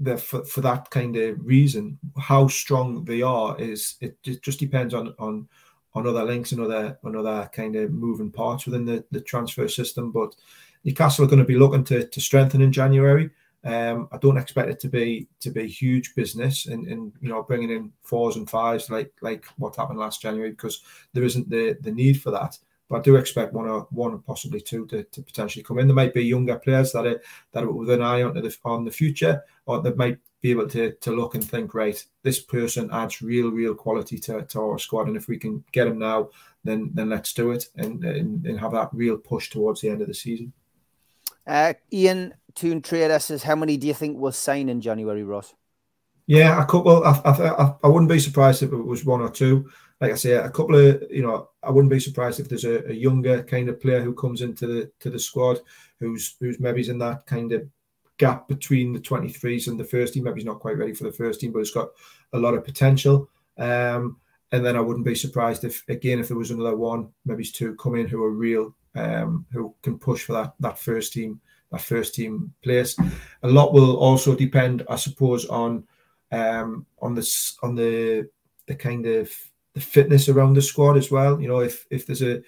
the, 0.00 0.16
for, 0.18 0.44
for 0.44 0.60
that 0.60 0.90
kind 0.90 1.16
of 1.16 1.44
reason. 1.44 1.98
How 2.18 2.48
strong 2.48 3.04
they 3.04 3.22
are 3.22 3.58
is 3.58 3.96
it, 4.00 4.18
it 4.24 4.42
just 4.42 4.60
depends 4.60 4.94
on 4.94 5.14
on 5.18 5.48
on 5.94 6.06
other 6.06 6.24
links 6.24 6.52
and 6.52 6.60
other 6.60 6.98
on 7.04 7.16
other 7.16 7.48
kind 7.52 7.76
of 7.76 7.90
moving 7.90 8.30
parts 8.30 8.66
within 8.66 8.84
the, 8.84 9.04
the 9.10 9.20
transfer 9.20 9.68
system. 9.68 10.12
But 10.12 10.34
newcastle 10.84 11.24
are 11.24 11.28
going 11.28 11.40
to 11.40 11.44
be 11.44 11.58
looking 11.58 11.84
to, 11.84 12.06
to 12.06 12.20
strengthen 12.20 12.62
in 12.62 12.72
january 12.72 13.30
um, 13.64 14.08
I 14.12 14.18
don't 14.18 14.36
expect 14.36 14.70
it 14.70 14.80
to 14.80 14.88
be 14.88 15.28
to 15.40 15.50
be 15.50 15.66
huge 15.66 16.14
business 16.14 16.66
and, 16.66 16.86
and 16.86 17.12
you 17.20 17.28
know 17.28 17.42
bringing 17.42 17.70
in 17.70 17.92
fours 18.02 18.36
and 18.36 18.48
fives 18.48 18.90
like 18.90 19.12
like 19.22 19.44
what 19.56 19.76
happened 19.76 19.98
last 19.98 20.22
January 20.22 20.50
because 20.50 20.82
there 21.12 21.24
isn't 21.24 21.48
the 21.50 21.76
the 21.80 21.92
need 21.92 22.20
for 22.22 22.30
that. 22.30 22.58
But 22.88 22.98
I 22.98 23.02
do 23.02 23.16
expect 23.16 23.52
one 23.52 23.66
or 23.66 23.88
one 23.90 24.12
or 24.12 24.18
possibly 24.18 24.60
two 24.60 24.86
to, 24.86 25.02
to 25.02 25.22
potentially 25.22 25.64
come 25.64 25.80
in. 25.80 25.88
There 25.88 25.96
might 25.96 26.14
be 26.14 26.24
younger 26.24 26.58
players 26.58 26.92
that 26.92 27.06
are 27.06 27.20
that 27.52 27.64
are 27.64 27.72
with 27.72 27.90
an 27.90 28.02
eye 28.02 28.22
on 28.22 28.34
the 28.34 28.56
on 28.64 28.84
the 28.84 28.92
future, 28.92 29.42
or 29.66 29.82
that 29.82 29.96
might 29.96 30.18
be 30.40 30.52
able 30.52 30.68
to 30.68 30.92
to 30.92 31.10
look 31.10 31.34
and 31.34 31.44
think, 31.44 31.74
right, 31.74 32.04
this 32.22 32.38
person 32.38 32.88
adds 32.92 33.20
real 33.20 33.50
real 33.50 33.74
quality 33.74 34.18
to, 34.18 34.42
to 34.42 34.60
our 34.60 34.78
squad, 34.78 35.08
and 35.08 35.16
if 35.16 35.26
we 35.26 35.38
can 35.38 35.64
get 35.72 35.88
him 35.88 35.98
now, 35.98 36.30
then 36.62 36.90
then 36.94 37.10
let's 37.10 37.32
do 37.32 37.50
it 37.50 37.66
and, 37.74 38.04
and 38.04 38.46
and 38.46 38.60
have 38.60 38.72
that 38.72 38.90
real 38.92 39.16
push 39.16 39.50
towards 39.50 39.80
the 39.80 39.88
end 39.88 40.02
of 40.02 40.06
the 40.06 40.14
season. 40.14 40.52
Uh, 41.46 41.74
Ian 41.92 42.34
Toon 42.56 42.82
Trader 42.82 43.18
says, 43.18 43.44
How 43.44 43.54
many 43.54 43.76
do 43.76 43.86
you 43.86 43.94
think 43.94 44.18
will 44.18 44.32
sign 44.32 44.68
in 44.68 44.80
January, 44.80 45.22
Ross? 45.22 45.54
Yeah, 46.26 46.60
a 46.60 46.66
couple. 46.66 47.04
I, 47.04 47.20
I, 47.24 47.74
I 47.84 47.88
wouldn't 47.88 48.10
be 48.10 48.18
surprised 48.18 48.62
if 48.62 48.72
it 48.72 48.76
was 48.76 49.04
one 49.04 49.20
or 49.20 49.30
two. 49.30 49.70
Like 50.00 50.12
I 50.12 50.16
say, 50.16 50.32
a 50.32 50.50
couple 50.50 50.74
of 50.76 51.04
you 51.08 51.22
know, 51.22 51.50
I 51.62 51.70
wouldn't 51.70 51.92
be 51.92 52.00
surprised 52.00 52.40
if 52.40 52.48
there's 52.48 52.64
a, 52.64 52.84
a 52.88 52.92
younger 52.92 53.44
kind 53.44 53.68
of 53.68 53.80
player 53.80 54.02
who 54.02 54.14
comes 54.14 54.42
into 54.42 54.66
the 54.66 54.90
to 55.00 55.10
the 55.10 55.18
squad, 55.18 55.60
who's 56.00 56.36
who's 56.40 56.58
maybe 56.58 56.88
in 56.88 56.98
that 56.98 57.26
kind 57.26 57.52
of 57.52 57.68
gap 58.18 58.48
between 58.48 58.92
the 58.92 58.98
23s 58.98 59.68
and 59.68 59.78
the 59.78 59.84
first 59.84 60.14
team. 60.14 60.24
Maybe 60.24 60.40
he's 60.40 60.46
not 60.46 60.58
quite 60.58 60.78
ready 60.78 60.94
for 60.94 61.04
the 61.04 61.12
first 61.12 61.40
team, 61.40 61.52
but 61.52 61.60
he's 61.60 61.70
got 61.70 61.90
a 62.32 62.38
lot 62.38 62.54
of 62.54 62.64
potential. 62.64 63.30
Um, 63.58 64.16
and 64.52 64.64
then 64.64 64.76
I 64.76 64.80
wouldn't 64.80 65.04
be 65.04 65.14
surprised 65.14 65.64
if 65.64 65.84
again 65.88 66.18
if 66.18 66.28
there 66.28 66.36
was 66.36 66.50
another 66.50 66.76
one, 66.76 67.08
maybe 67.24 67.44
two 67.44 67.76
come 67.76 67.94
in 67.94 68.08
who 68.08 68.22
are 68.24 68.30
real, 68.30 68.74
um, 68.96 69.46
who 69.52 69.74
can 69.82 69.98
push 69.98 70.24
for 70.24 70.32
that 70.32 70.54
that 70.60 70.78
first 70.78 71.12
team, 71.12 71.40
that 71.72 71.80
first 71.80 72.14
team 72.14 72.52
place. 72.62 72.96
A 73.42 73.48
lot 73.48 73.72
will 73.72 73.96
also 73.96 74.34
depend, 74.34 74.84
I 74.88 74.96
suppose, 74.96 75.46
on 75.46 75.84
um, 76.32 76.86
on 77.00 77.14
this 77.14 77.56
on 77.62 77.74
the 77.74 78.28
the 78.66 78.74
kind 78.74 79.06
of 79.06 79.30
the 79.74 79.80
fitness 79.80 80.28
around 80.28 80.54
the 80.54 80.62
squad 80.62 80.96
as 80.96 81.10
well. 81.10 81.40
You 81.40 81.48
know, 81.48 81.60
if 81.60 81.86
if 81.90 82.06
there's 82.06 82.22
a 82.22 82.42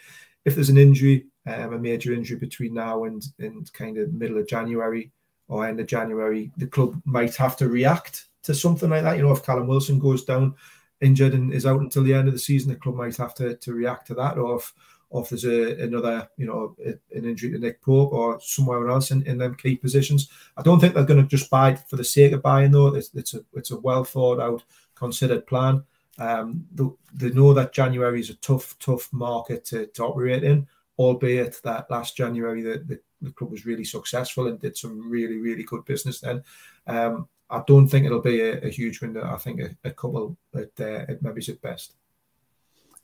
if 0.45 0.55
there's 0.55 0.71
an 0.71 0.79
injury, 0.79 1.27
um, 1.47 1.75
a 1.75 1.79
major 1.79 2.13
injury 2.13 2.39
between 2.39 2.75
now 2.75 3.05
and 3.05 3.25
and 3.39 3.73
kind 3.73 3.99
of 3.99 4.13
middle 4.13 4.39
of 4.39 4.49
January 4.49 5.11
or 5.49 5.67
end 5.67 5.81
of 5.81 5.87
January, 5.87 6.51
the 6.57 6.67
club 6.67 7.01
might 7.05 7.35
have 7.37 7.57
to 7.57 7.69
react 7.69 8.27
to 8.43 8.55
something 8.55 8.91
like 8.91 9.03
that. 9.03 9.17
You 9.17 9.23
know, 9.23 9.33
if 9.33 9.45
Callum 9.45 9.67
Wilson 9.67 9.99
goes 9.99 10.25
down 10.25 10.55
injured 11.01 11.35
and 11.35 11.53
is 11.53 11.67
out 11.67 11.81
until 11.81 12.03
the 12.03 12.15
end 12.15 12.29
of 12.29 12.35
the 12.35 12.41
season, 12.41 12.71
the 12.71 12.77
club 12.77 12.97
might 12.97 13.17
have 13.17 13.35
to, 13.37 13.57
to 13.57 13.73
react 13.73 14.07
to 14.09 14.15
that. 14.15 14.37
Or 14.37 14.57
if, 14.57 14.75
or 15.11 15.23
if 15.23 15.31
there's 15.31 15.45
a, 15.45 15.83
another, 15.83 16.29
you 16.37 16.47
know, 16.47 16.77
an 16.85 17.25
injury 17.25 17.50
to 17.53 17.59
Nick 17.59 17.81
Pope 17.81 18.12
or 18.12 18.41
somewhere 18.41 18.88
else 18.88 19.11
in, 19.11 19.23
in 19.27 19.38
them 19.38 19.55
key 19.55 19.77
positions. 19.77 20.29
I 20.57 20.62
don't 20.62 20.81
think 20.81 20.95
they're 20.95 21.05
going 21.05 21.23
to 21.23 21.37
just 21.37 21.50
buy 21.50 21.75
for 21.75 21.97
the 21.97 22.05
sake 22.05 22.33
of 22.33 22.43
buying, 22.43 22.73
though. 22.73 22.95
It's, 22.95 23.11
it's 23.15 23.35
a 23.35 23.41
it's 23.55 23.71
a 23.71 23.81
well 23.81 24.05
thought 24.05 24.41
out, 24.41 24.62
considered 24.95 25.47
plan. 25.47 25.85
Um, 26.19 26.67
they, 26.75 26.85
they 27.15 27.35
know 27.35 27.55
that 27.55 27.73
January 27.73 28.21
is 28.21 28.31
a 28.31 28.35
tough, 28.35 28.77
tough 28.79 29.09
market 29.12 29.65
to, 29.67 29.87
to 29.87 30.05
operate 30.05 30.45
in, 30.45 30.67
albeit 30.99 31.61
that 31.62 31.91
last 31.91 32.17
January 32.17 32.62
the, 32.62 32.85
the, 32.87 33.00
the 33.23 33.31
club 33.31 33.50
was 33.50 33.65
really 33.65 33.85
successful 33.85 34.49
and 34.49 34.61
did 34.61 34.77
some 34.77 35.09
really, 35.09 35.38
really 35.38 35.62
good 35.62 35.85
business 35.85 36.21
then. 36.21 36.43
Um, 36.87 37.29
I 37.50 37.62
don't 37.67 37.88
think 37.88 38.05
it'll 38.05 38.21
be 38.21 38.41
a, 38.41 38.59
a 38.61 38.69
huge 38.69 39.00
window. 39.00 39.25
I 39.25 39.38
think 39.38 39.61
a, 39.61 39.77
a 39.85 39.91
couple 39.91 40.37
at, 40.55 40.71
uh, 40.81 41.05
at 41.09 41.23
maybe 41.23 41.41
at 41.49 41.62
best. 41.62 41.95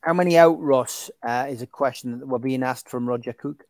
How 0.05 0.13
many 0.13 0.37
out, 0.37 0.61
Ross, 0.61 1.11
uh, 1.27 1.47
is 1.49 1.63
a 1.63 1.67
question 1.67 2.19
that 2.19 2.27
we're 2.27 2.39
being 2.39 2.63
asked 2.63 2.91
from 2.91 3.09
Roger 3.09 3.33
Cook. 3.33 3.65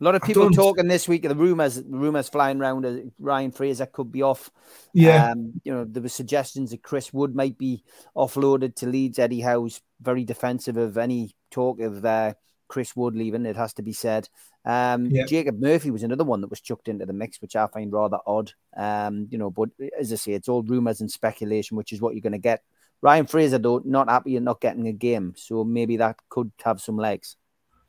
A 0.00 0.04
lot 0.04 0.14
of 0.14 0.22
people 0.22 0.50
talking 0.50 0.86
this 0.86 1.08
week. 1.08 1.22
The 1.22 1.34
rumors, 1.34 1.76
the 1.76 1.96
rumors 1.96 2.28
flying 2.28 2.60
around. 2.60 3.10
Ryan 3.18 3.50
Fraser 3.52 3.86
could 3.86 4.12
be 4.12 4.22
off. 4.22 4.50
Yeah, 4.92 5.30
um, 5.30 5.60
you 5.64 5.72
know 5.72 5.84
there 5.84 6.02
were 6.02 6.08
suggestions 6.10 6.70
that 6.70 6.82
Chris 6.82 7.12
Wood 7.12 7.34
might 7.34 7.56
be 7.56 7.82
offloaded 8.14 8.76
to 8.76 8.86
Leeds. 8.86 9.18
Eddie 9.18 9.40
Howe's 9.40 9.80
very 10.00 10.24
defensive 10.24 10.76
of 10.76 10.98
any 10.98 11.34
talk 11.50 11.80
of 11.80 12.04
uh, 12.04 12.34
Chris 12.68 12.94
Wood 12.94 13.16
leaving. 13.16 13.46
It 13.46 13.56
has 13.56 13.74
to 13.74 13.82
be 13.82 13.92
said. 13.92 14.28
Um, 14.64 15.06
yeah. 15.06 15.24
Jacob 15.26 15.60
Murphy 15.60 15.90
was 15.90 16.02
another 16.02 16.24
one 16.24 16.40
that 16.42 16.50
was 16.50 16.60
chucked 16.60 16.88
into 16.88 17.06
the 17.06 17.12
mix, 17.12 17.40
which 17.40 17.56
I 17.56 17.66
find 17.66 17.92
rather 17.92 18.18
odd. 18.26 18.52
Um, 18.76 19.26
you 19.30 19.38
know, 19.38 19.50
but 19.50 19.70
as 19.98 20.12
I 20.12 20.16
say, 20.16 20.32
it's 20.32 20.48
all 20.48 20.62
rumors 20.62 21.00
and 21.00 21.10
speculation, 21.10 21.76
which 21.76 21.92
is 21.92 22.00
what 22.00 22.14
you're 22.14 22.22
going 22.22 22.32
to 22.32 22.38
get. 22.38 22.62
Ryan 23.00 23.26
Fraser, 23.26 23.58
though, 23.58 23.82
not 23.84 24.08
happy 24.08 24.36
and 24.36 24.44
not 24.44 24.60
getting 24.60 24.88
a 24.88 24.92
game, 24.92 25.34
so 25.36 25.64
maybe 25.64 25.96
that 25.98 26.16
could 26.28 26.50
have 26.64 26.80
some 26.80 26.96
legs. 26.96 27.36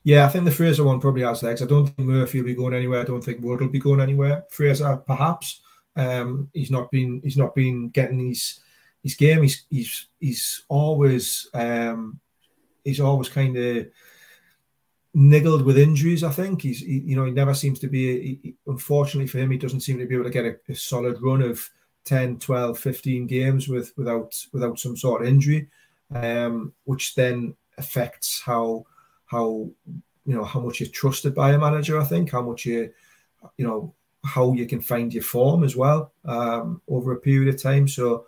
Yeah, 0.03 0.25
I 0.25 0.29
think 0.29 0.45
the 0.45 0.51
Fraser 0.51 0.83
one 0.83 0.99
probably 0.99 1.23
has 1.23 1.43
legs. 1.43 1.61
I 1.61 1.65
don't 1.65 1.87
think 1.87 2.07
Murphy 2.07 2.39
will 2.39 2.47
be 2.47 2.55
going 2.55 2.73
anywhere. 2.73 3.01
I 3.01 3.05
don't 3.05 3.23
think 3.23 3.43
Wood 3.43 3.59
will 3.59 3.69
be 3.69 3.79
going 3.79 3.99
anywhere. 3.99 4.45
Fraser, 4.49 4.97
perhaps. 4.97 5.61
Um, 5.95 6.49
he's 6.53 6.71
not 6.71 6.89
been 6.91 7.19
he's 7.23 7.37
not 7.37 7.53
been 7.53 7.89
getting 7.89 8.29
his 8.29 8.61
his 9.03 9.15
game. 9.15 9.41
He's 9.41 9.65
he's 9.69 10.07
he's 10.19 10.63
always 10.69 11.49
um, 11.53 12.19
he's 12.83 13.01
always 13.01 13.29
kind 13.29 13.57
of 13.57 13.87
niggled 15.19 15.63
with 15.63 15.77
injuries. 15.77 16.23
I 16.23 16.31
think 16.31 16.61
he's 16.61 16.79
he, 16.79 16.99
you 16.99 17.15
know 17.15 17.25
he 17.25 17.31
never 17.31 17.53
seems 17.53 17.79
to 17.79 17.87
be. 17.87 18.39
He, 18.41 18.55
unfortunately 18.65 19.27
for 19.27 19.37
him, 19.37 19.51
he 19.51 19.57
doesn't 19.57 19.81
seem 19.81 19.99
to 19.99 20.05
be 20.05 20.15
able 20.15 20.23
to 20.23 20.29
get 20.29 20.45
a, 20.45 20.55
a, 20.69 20.75
solid 20.75 21.21
run 21.21 21.41
of 21.41 21.69
10, 22.05 22.39
12, 22.39 22.79
15 22.79 23.27
games 23.27 23.67
with 23.67 23.91
without 23.97 24.33
without 24.53 24.79
some 24.79 24.95
sort 24.95 25.21
of 25.21 25.27
injury, 25.27 25.69
um, 26.15 26.73
which 26.85 27.15
then 27.15 27.53
affects 27.77 28.41
how 28.43 28.85
how 29.25 29.69
you 30.25 30.35
know 30.35 30.45
how 30.45 30.61
much 30.61 30.79
you're 30.79 30.89
trusted 30.89 31.35
by 31.35 31.51
a 31.51 31.59
manager. 31.59 31.99
I 31.99 32.05
think 32.05 32.31
how 32.31 32.41
much 32.41 32.65
you 32.65 32.91
you 33.57 33.67
know 33.67 33.93
how 34.23 34.53
you 34.53 34.65
can 34.65 34.81
find 34.81 35.13
your 35.13 35.23
form 35.23 35.63
as 35.63 35.75
well 35.75 36.13
um, 36.25 36.81
over 36.87 37.11
a 37.11 37.19
period 37.19 37.53
of 37.53 37.61
time. 37.61 37.87
So 37.87 38.25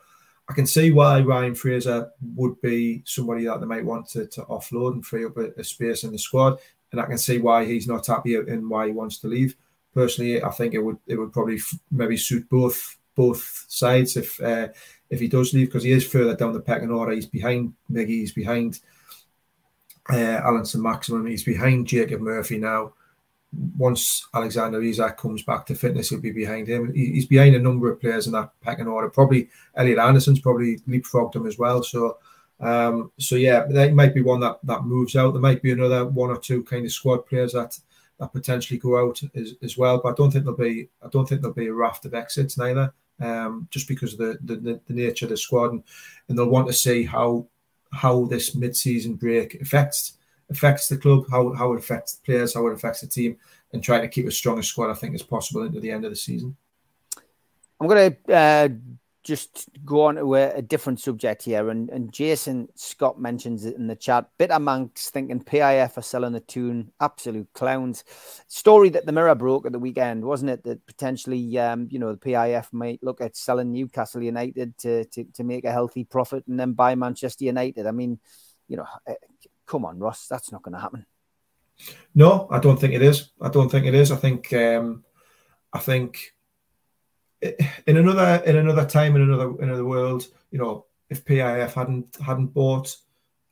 I 0.49 0.53
can 0.53 0.65
see 0.65 0.91
why 0.91 1.21
Ryan 1.21 1.55
Fraser 1.55 2.11
would 2.35 2.59
be 2.61 3.03
somebody 3.05 3.45
that 3.45 3.59
they 3.61 3.65
might 3.65 3.85
want 3.85 4.09
to, 4.09 4.27
to 4.27 4.41
offload 4.43 4.93
and 4.93 5.05
free 5.05 5.25
up 5.25 5.37
a, 5.37 5.51
a, 5.57 5.63
space 5.63 6.03
in 6.03 6.11
the 6.11 6.19
squad, 6.19 6.59
and 6.91 7.01
I 7.01 7.05
can 7.05 7.17
see 7.17 7.37
why 7.37 7.65
he's 7.65 7.87
not 7.87 8.07
happy 8.07 8.35
and 8.35 8.69
why 8.69 8.87
he 8.87 8.93
wants 8.93 9.19
to 9.19 9.27
leave. 9.27 9.55
Personally, 9.93 10.43
I 10.43 10.49
think 10.51 10.73
it 10.73 10.79
would 10.79 10.97
it 11.07 11.15
would 11.15 11.33
probably 11.33 11.57
f- 11.57 11.79
maybe 11.91 12.17
suit 12.17 12.49
both 12.49 12.97
both 13.15 13.65
sides 13.67 14.17
if 14.17 14.41
uh, 14.41 14.69
if 15.09 15.19
he 15.19 15.27
does 15.27 15.53
leave 15.53 15.67
because 15.67 15.83
he 15.83 15.91
is 15.91 16.07
further 16.07 16.35
down 16.35 16.53
the 16.53 16.59
pecking 16.59 16.91
order. 16.91 17.11
He's 17.11 17.25
behind 17.25 17.73
Miggy, 17.91 18.07
he's 18.07 18.33
behind 18.33 18.79
uh, 20.09 20.41
Allan 20.43 20.65
Saint-Maximin, 20.65 21.27
he's 21.27 21.43
behind 21.43 21.87
Jacob 21.87 22.21
Murphy 22.21 22.57
now 22.57 22.93
once 23.77 24.27
Alexander 24.33 24.81
Isak 24.81 25.17
comes 25.17 25.43
back 25.43 25.65
to 25.65 25.75
fitness, 25.75 26.09
he'll 26.09 26.21
be 26.21 26.31
behind 26.31 26.67
him. 26.67 26.93
He's 26.93 27.25
behind 27.25 27.55
a 27.55 27.59
number 27.59 27.91
of 27.91 27.99
players 27.99 28.27
in 28.27 28.33
that 28.33 28.51
pecking 28.61 28.87
order. 28.87 29.09
Probably 29.09 29.49
Elliot 29.75 29.99
Anderson's 29.99 30.39
probably 30.39 30.77
leapfrogged 30.87 31.35
him 31.35 31.45
as 31.45 31.57
well. 31.57 31.83
So, 31.83 32.17
um, 32.61 33.11
so 33.19 33.35
yeah, 33.35 33.65
there 33.67 33.93
might 33.93 34.13
be 34.13 34.21
one 34.21 34.39
that 34.41 34.59
that 34.63 34.85
moves 34.85 35.15
out. 35.15 35.31
There 35.31 35.41
might 35.41 35.61
be 35.61 35.71
another 35.71 36.05
one 36.05 36.29
or 36.29 36.37
two 36.37 36.63
kind 36.63 36.85
of 36.85 36.91
squad 36.91 37.25
players 37.25 37.53
that 37.53 37.77
that 38.19 38.31
potentially 38.31 38.79
go 38.79 38.97
out 38.97 39.21
as, 39.35 39.55
as 39.61 39.77
well. 39.77 39.99
But 40.01 40.09
I 40.09 40.15
don't 40.15 40.31
think 40.31 40.45
there'll 40.45 40.57
be 40.57 40.89
I 41.03 41.07
don't 41.09 41.27
think 41.27 41.41
there'll 41.41 41.55
be 41.55 41.67
a 41.67 41.73
raft 41.73 42.05
of 42.05 42.13
exits 42.13 42.57
neither. 42.57 42.93
Um, 43.19 43.67
just 43.69 43.87
because 43.87 44.13
of 44.13 44.19
the, 44.19 44.39
the 44.41 44.79
the 44.87 44.93
nature 44.93 45.25
of 45.25 45.29
the 45.29 45.37
squad, 45.37 45.73
and, 45.73 45.83
and 46.27 46.37
they'll 46.37 46.49
want 46.49 46.67
to 46.67 46.73
see 46.73 47.03
how 47.03 47.47
how 47.91 48.25
this 48.25 48.55
mid-season 48.55 49.15
break 49.15 49.61
affects 49.61 50.17
affects 50.51 50.87
the 50.87 50.97
club, 50.97 51.25
how, 51.31 51.53
how 51.53 51.73
it 51.73 51.79
affects 51.79 52.15
the 52.15 52.25
players, 52.25 52.53
how 52.53 52.67
it 52.67 52.73
affects 52.73 53.01
the 53.01 53.07
team, 53.07 53.37
and 53.73 53.83
trying 53.83 54.01
to 54.01 54.07
keep 54.07 54.27
as 54.27 54.35
strong 54.35 54.59
a 54.59 54.63
squad, 54.63 54.91
I 54.91 54.93
think, 54.93 55.15
as 55.15 55.23
possible 55.23 55.63
into 55.63 55.79
the 55.79 55.91
end 55.91 56.05
of 56.05 56.11
the 56.11 56.15
season. 56.15 56.55
I'm 57.79 57.87
going 57.87 58.15
to 58.27 58.33
uh, 58.33 58.69
just 59.23 59.69
go 59.85 60.03
on 60.03 60.15
to 60.15 60.35
a, 60.35 60.55
a, 60.55 60.61
different 60.61 60.99
subject 60.99 61.43
here. 61.43 61.69
And, 61.69 61.89
and 61.89 62.11
Jason 62.11 62.67
Scott 62.75 63.19
mentions 63.19 63.65
it 63.65 63.75
in 63.75 63.87
the 63.87 63.95
chat. 63.95 64.29
Bitter 64.37 64.55
Mancs 64.55 65.09
thinking 65.09 65.43
PIF 65.43 65.97
are 65.97 66.01
selling 66.01 66.33
the 66.33 66.39
Toon. 66.39 66.91
Absolute 66.99 67.47
clowns. 67.53 68.03
Story 68.47 68.89
that 68.89 69.05
the 69.05 69.11
Mirror 69.11 69.35
broke 69.35 69.65
at 69.65 69.73
the 69.73 69.79
weekend, 69.79 70.25
wasn't 70.25 70.51
it? 70.51 70.63
That 70.63 70.85
potentially, 70.87 71.57
um, 71.59 71.87
you 71.91 71.99
know, 71.99 72.11
the 72.11 72.17
PIF 72.17 72.73
might 72.73 73.03
look 73.03 73.21
at 73.21 73.37
selling 73.37 73.71
Newcastle 73.71 74.23
United 74.23 74.77
to, 74.79 75.05
to, 75.05 75.23
to 75.35 75.43
make 75.43 75.65
a 75.65 75.71
healthy 75.71 76.03
profit 76.03 76.43
and 76.47 76.59
then 76.59 76.73
buy 76.73 76.95
Manchester 76.95 77.45
United. 77.45 77.85
I 77.85 77.91
mean, 77.91 78.19
you 78.67 78.77
know, 78.77 78.87
come 79.67 79.85
on, 79.85 79.99
Ross, 79.99 80.27
that's 80.27 80.51
not 80.51 80.63
going 80.63 80.73
to 80.73 80.81
happen. 80.81 81.05
No, 82.15 82.47
I 82.51 82.59
don't 82.59 82.77
think 82.77 82.93
it 82.93 83.01
is. 83.01 83.31
I 83.39 83.49
don't 83.49 83.69
think 83.69 83.85
it 83.85 83.95
is. 83.95 84.11
I 84.11 84.15
think, 84.15 84.51
um, 84.53 85.03
I 85.73 85.79
think 85.79 86.33
in 87.41 87.97
another 87.97 88.43
in 88.45 88.57
another 88.57 88.85
time 88.85 89.15
in 89.15 89.21
another 89.23 89.49
in 89.61 89.69
another 89.69 89.85
world, 89.85 90.27
you 90.51 90.59
know, 90.59 90.85
if 91.09 91.25
PIF 91.25 91.73
hadn't 91.73 92.17
hadn't 92.23 92.47
bought 92.47 92.95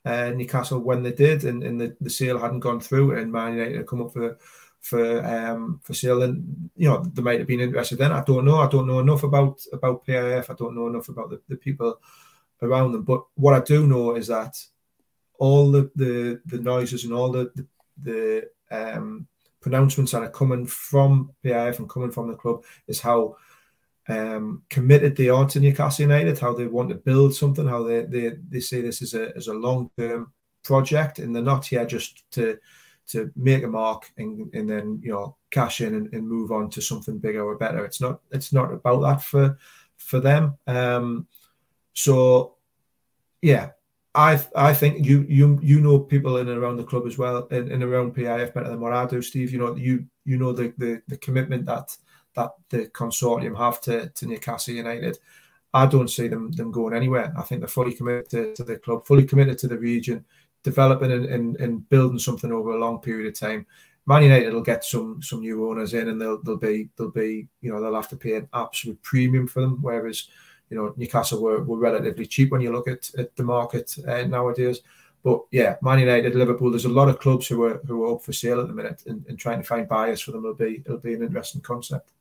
uh, 0.05 0.29
Newcastle 0.29 0.79
when 0.79 1.03
they 1.03 1.11
did, 1.11 1.43
and, 1.43 1.63
and 1.63 1.79
the, 1.79 1.95
the 1.99 2.09
sale 2.09 2.39
hadn't 2.39 2.61
gone 2.61 2.79
through, 2.79 3.17
and 3.17 3.31
Man 3.31 3.53
United 3.53 3.77
had 3.77 3.87
come 3.87 4.01
up 4.01 4.13
for 4.13 4.37
for 4.81 5.25
um 5.25 5.79
for 5.83 5.93
sale, 5.93 6.19
then 6.19 6.71
you 6.75 6.87
know 6.87 7.03
they 7.03 7.21
might 7.21 7.39
have 7.39 7.47
been 7.47 7.59
interested. 7.59 7.97
Then 7.97 8.11
I 8.11 8.23
don't 8.23 8.45
know. 8.45 8.59
I 8.59 8.67
don't 8.67 8.87
know 8.87 8.99
enough 8.99 9.23
about 9.23 9.61
about 9.73 10.05
PIF. 10.05 10.49
I 10.49 10.53
don't 10.53 10.75
know 10.75 10.87
enough 10.87 11.09
about 11.09 11.29
the, 11.29 11.41
the 11.47 11.57
people 11.57 11.99
around 12.61 12.91
them. 12.91 13.03
But 13.03 13.23
what 13.35 13.55
I 13.55 13.59
do 13.61 13.87
know 13.87 14.15
is 14.15 14.27
that 14.27 14.55
all 15.37 15.71
the 15.71 15.91
the, 15.95 16.41
the 16.45 16.59
noises 16.59 17.03
and 17.05 17.13
all 17.13 17.31
the 17.31 17.51
the, 17.55 17.67
the 18.01 18.49
um, 18.71 19.27
pronouncements 19.61 20.11
that 20.11 20.23
are 20.23 20.29
coming 20.29 20.65
from 20.65 21.31
PIF 21.43 21.79
and 21.79 21.89
coming 21.89 22.11
from 22.11 22.29
the 22.29 22.35
club 22.35 22.63
is 22.87 23.01
how 23.01 23.35
um, 24.09 24.63
committed 24.69 25.15
they 25.15 25.29
are 25.29 25.47
to 25.47 25.59
Newcastle 25.59 26.03
United, 26.03 26.39
how 26.39 26.53
they 26.53 26.65
want 26.65 26.89
to 26.89 26.95
build 26.95 27.35
something, 27.35 27.67
how 27.67 27.83
they 27.83 28.03
they, 28.05 28.31
they 28.49 28.59
see 28.59 28.81
this 28.81 29.01
as 29.01 29.13
a 29.13 29.31
as 29.37 29.47
a 29.47 29.53
long 29.53 29.91
term 29.97 30.33
project, 30.63 31.19
and 31.19 31.33
they're 31.33 31.43
not 31.43 31.65
here 31.65 31.85
just 31.85 32.29
to 32.31 32.57
to 33.07 33.31
make 33.35 33.63
a 33.63 33.67
mark 33.67 34.11
and, 34.17 34.53
and 34.53 34.69
then 34.69 34.99
you 35.01 35.11
know 35.11 35.35
cash 35.51 35.81
in 35.81 35.95
and, 35.95 36.13
and 36.13 36.27
move 36.27 36.51
on 36.51 36.69
to 36.71 36.81
something 36.81 37.19
bigger 37.19 37.43
or 37.43 37.55
better. 37.55 37.85
It's 37.85 38.01
not 38.01 38.21
it's 38.31 38.51
not 38.51 38.73
about 38.73 39.01
that 39.01 39.23
for 39.23 39.57
for 39.97 40.19
them. 40.19 40.57
Um, 40.65 41.27
so 41.93 42.55
yeah, 43.43 43.71
I 44.15 44.43
I 44.55 44.73
think 44.73 45.05
you 45.05 45.23
you 45.29 45.59
you 45.61 45.81
know 45.81 45.99
people 45.99 46.37
in 46.37 46.49
and 46.49 46.57
around 46.57 46.77
the 46.77 46.83
club 46.83 47.05
as 47.05 47.19
well, 47.19 47.45
in 47.47 47.71
and 47.71 47.83
around 47.83 48.15
PIF 48.15 48.55
better 48.55 48.69
than 48.69 48.79
what 48.79 48.93
I 48.93 49.05
do, 49.05 49.21
Steve. 49.21 49.51
You 49.51 49.59
know 49.59 49.75
you 49.75 50.05
you 50.25 50.37
know 50.37 50.51
the 50.51 50.73
the, 50.79 51.01
the 51.07 51.17
commitment 51.17 51.67
that 51.67 51.95
that 52.35 52.51
the 52.69 52.87
consortium 52.87 53.57
have 53.57 53.81
to, 53.81 54.09
to 54.09 54.25
Newcastle 54.25 54.73
United. 54.73 55.17
I 55.73 55.85
don't 55.85 56.09
see 56.09 56.27
them 56.27 56.51
them 56.51 56.71
going 56.71 56.95
anywhere. 56.95 57.33
I 57.37 57.43
think 57.43 57.61
they're 57.61 57.67
fully 57.67 57.93
committed 57.93 58.29
to, 58.31 58.55
to 58.55 58.63
the 58.63 58.77
club, 58.77 59.05
fully 59.05 59.25
committed 59.25 59.57
to 59.59 59.67
the 59.67 59.77
region, 59.77 60.25
developing 60.63 61.11
and, 61.11 61.25
and, 61.25 61.55
and 61.57 61.87
building 61.89 62.19
something 62.19 62.51
over 62.51 62.71
a 62.71 62.79
long 62.79 62.99
period 62.99 63.27
of 63.27 63.39
time. 63.39 63.65
Man 64.05 64.23
United 64.23 64.53
will 64.53 64.61
get 64.61 64.83
some 64.83 65.21
some 65.21 65.41
new 65.41 65.69
owners 65.69 65.93
in, 65.93 66.09
and 66.09 66.19
they'll 66.19 66.41
they'll 66.41 66.57
be 66.57 66.89
they'll 66.97 67.11
be 67.11 67.47
you 67.61 67.71
know 67.71 67.81
they'll 67.81 67.95
have 67.95 68.09
to 68.09 68.15
pay 68.15 68.35
an 68.35 68.49
absolute 68.53 69.01
premium 69.03 69.47
for 69.47 69.61
them. 69.61 69.77
Whereas 69.81 70.29
you 70.69 70.77
know 70.77 70.93
Newcastle 70.97 71.41
were, 71.41 71.63
were 71.63 71.77
relatively 71.77 72.25
cheap 72.25 72.51
when 72.51 72.61
you 72.61 72.71
look 72.71 72.87
at, 72.87 73.11
at 73.17 73.35
the 73.35 73.43
market 73.43 73.95
uh, 74.07 74.23
nowadays. 74.23 74.81
But 75.23 75.41
yeah, 75.51 75.75
Man 75.81 75.99
United, 75.99 76.33
Liverpool, 76.33 76.71
there's 76.71 76.85
a 76.85 76.89
lot 76.89 77.09
of 77.09 77.19
clubs 77.19 77.47
who 77.47 77.63
are 77.63 77.81
who 77.85 78.03
are 78.05 78.15
up 78.15 78.23
for 78.23 78.33
sale 78.33 78.61
at 78.61 78.67
the 78.67 78.73
minute, 78.73 79.03
and, 79.05 79.23
and 79.27 79.37
trying 79.37 79.59
to 79.59 79.67
find 79.67 79.87
buyers 79.87 80.21
for 80.21 80.31
them 80.31 80.43
will 80.43 80.55
be 80.55 80.81
it'll 80.85 80.97
be 80.97 81.13
an 81.13 81.21
interesting 81.21 81.61
concept. 81.61 82.11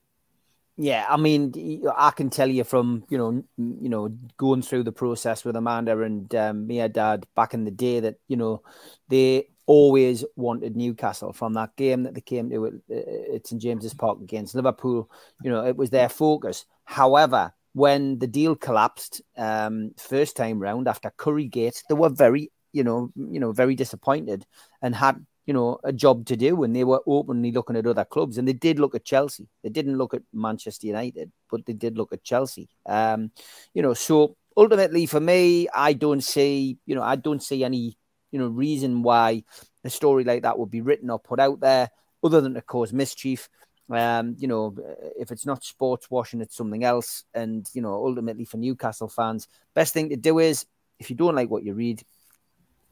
Yeah, 0.80 1.06
I 1.08 1.16
mean, 1.16 1.82
I 1.96 2.12
can 2.12 2.30
tell 2.30 2.48
you 2.48 2.62
from 2.62 3.04
you 3.10 3.18
know, 3.18 3.42
you 3.56 3.88
know, 3.88 4.10
going 4.36 4.62
through 4.62 4.84
the 4.84 4.92
process 4.92 5.44
with 5.44 5.56
Amanda 5.56 6.00
and 6.00 6.32
um, 6.36 6.68
Mehrdad 6.68 7.24
back 7.34 7.52
in 7.52 7.64
the 7.64 7.72
day 7.72 7.98
that 7.98 8.14
you 8.28 8.36
know 8.36 8.62
they 9.08 9.48
always 9.66 10.24
wanted 10.36 10.76
Newcastle 10.76 11.32
from 11.32 11.54
that 11.54 11.74
game 11.74 12.04
that 12.04 12.14
they 12.14 12.20
came 12.20 12.48
to 12.50 12.66
uh, 12.66 13.34
at 13.34 13.46
St 13.48 13.60
James's 13.60 13.92
Park 13.92 14.20
against 14.22 14.54
Liverpool. 14.54 15.10
You 15.42 15.50
know, 15.50 15.66
it 15.66 15.76
was 15.76 15.90
their 15.90 16.08
focus. 16.08 16.64
However, 16.84 17.52
when 17.72 18.20
the 18.20 18.28
deal 18.28 18.54
collapsed 18.54 19.20
um, 19.36 19.90
first 19.98 20.36
time 20.36 20.60
round 20.60 20.86
after 20.86 21.10
Currygate, 21.18 21.82
they 21.88 21.94
were 21.94 22.08
very, 22.08 22.52
you 22.72 22.84
know, 22.84 23.10
you 23.16 23.40
know, 23.40 23.50
very 23.50 23.74
disappointed 23.74 24.46
and 24.80 24.94
had 24.94 25.26
you 25.48 25.54
know, 25.54 25.80
a 25.82 25.94
job 25.94 26.26
to 26.26 26.36
do 26.36 26.62
and 26.62 26.76
they 26.76 26.84
were 26.84 27.00
openly 27.06 27.50
looking 27.50 27.74
at 27.74 27.86
other 27.86 28.04
clubs 28.04 28.36
and 28.36 28.46
they 28.46 28.52
did 28.52 28.78
look 28.78 28.94
at 28.94 29.02
Chelsea. 29.02 29.48
They 29.62 29.70
didn't 29.70 29.96
look 29.96 30.12
at 30.12 30.20
Manchester 30.30 30.88
United, 30.88 31.32
but 31.50 31.64
they 31.64 31.72
did 31.72 31.96
look 31.96 32.12
at 32.12 32.22
Chelsea. 32.22 32.68
Um, 32.84 33.30
you 33.72 33.80
know, 33.80 33.94
so 33.94 34.36
ultimately 34.58 35.06
for 35.06 35.20
me, 35.20 35.66
I 35.74 35.94
don't 35.94 36.20
see, 36.20 36.76
you 36.84 36.94
know, 36.94 37.02
I 37.02 37.16
don't 37.16 37.42
see 37.42 37.64
any, 37.64 37.96
you 38.30 38.38
know, 38.38 38.48
reason 38.48 39.02
why 39.02 39.42
a 39.84 39.88
story 39.88 40.22
like 40.22 40.42
that 40.42 40.58
would 40.58 40.70
be 40.70 40.82
written 40.82 41.08
or 41.08 41.18
put 41.18 41.40
out 41.40 41.60
there 41.60 41.88
other 42.22 42.42
than 42.42 42.52
to 42.52 42.60
cause 42.60 42.92
mischief. 42.92 43.48
Um, 43.90 44.36
you 44.38 44.48
know, 44.48 44.76
if 45.18 45.32
it's 45.32 45.46
not 45.46 45.64
sports 45.64 46.10
washing, 46.10 46.42
it's 46.42 46.56
something 46.56 46.84
else. 46.84 47.24
And, 47.32 47.66
you 47.72 47.80
know, 47.80 47.94
ultimately 47.94 48.44
for 48.44 48.58
Newcastle 48.58 49.08
fans, 49.08 49.48
best 49.74 49.94
thing 49.94 50.10
to 50.10 50.16
do 50.16 50.40
is 50.40 50.66
if 50.98 51.08
you 51.08 51.16
don't 51.16 51.34
like 51.34 51.48
what 51.48 51.64
you 51.64 51.72
read, 51.72 52.02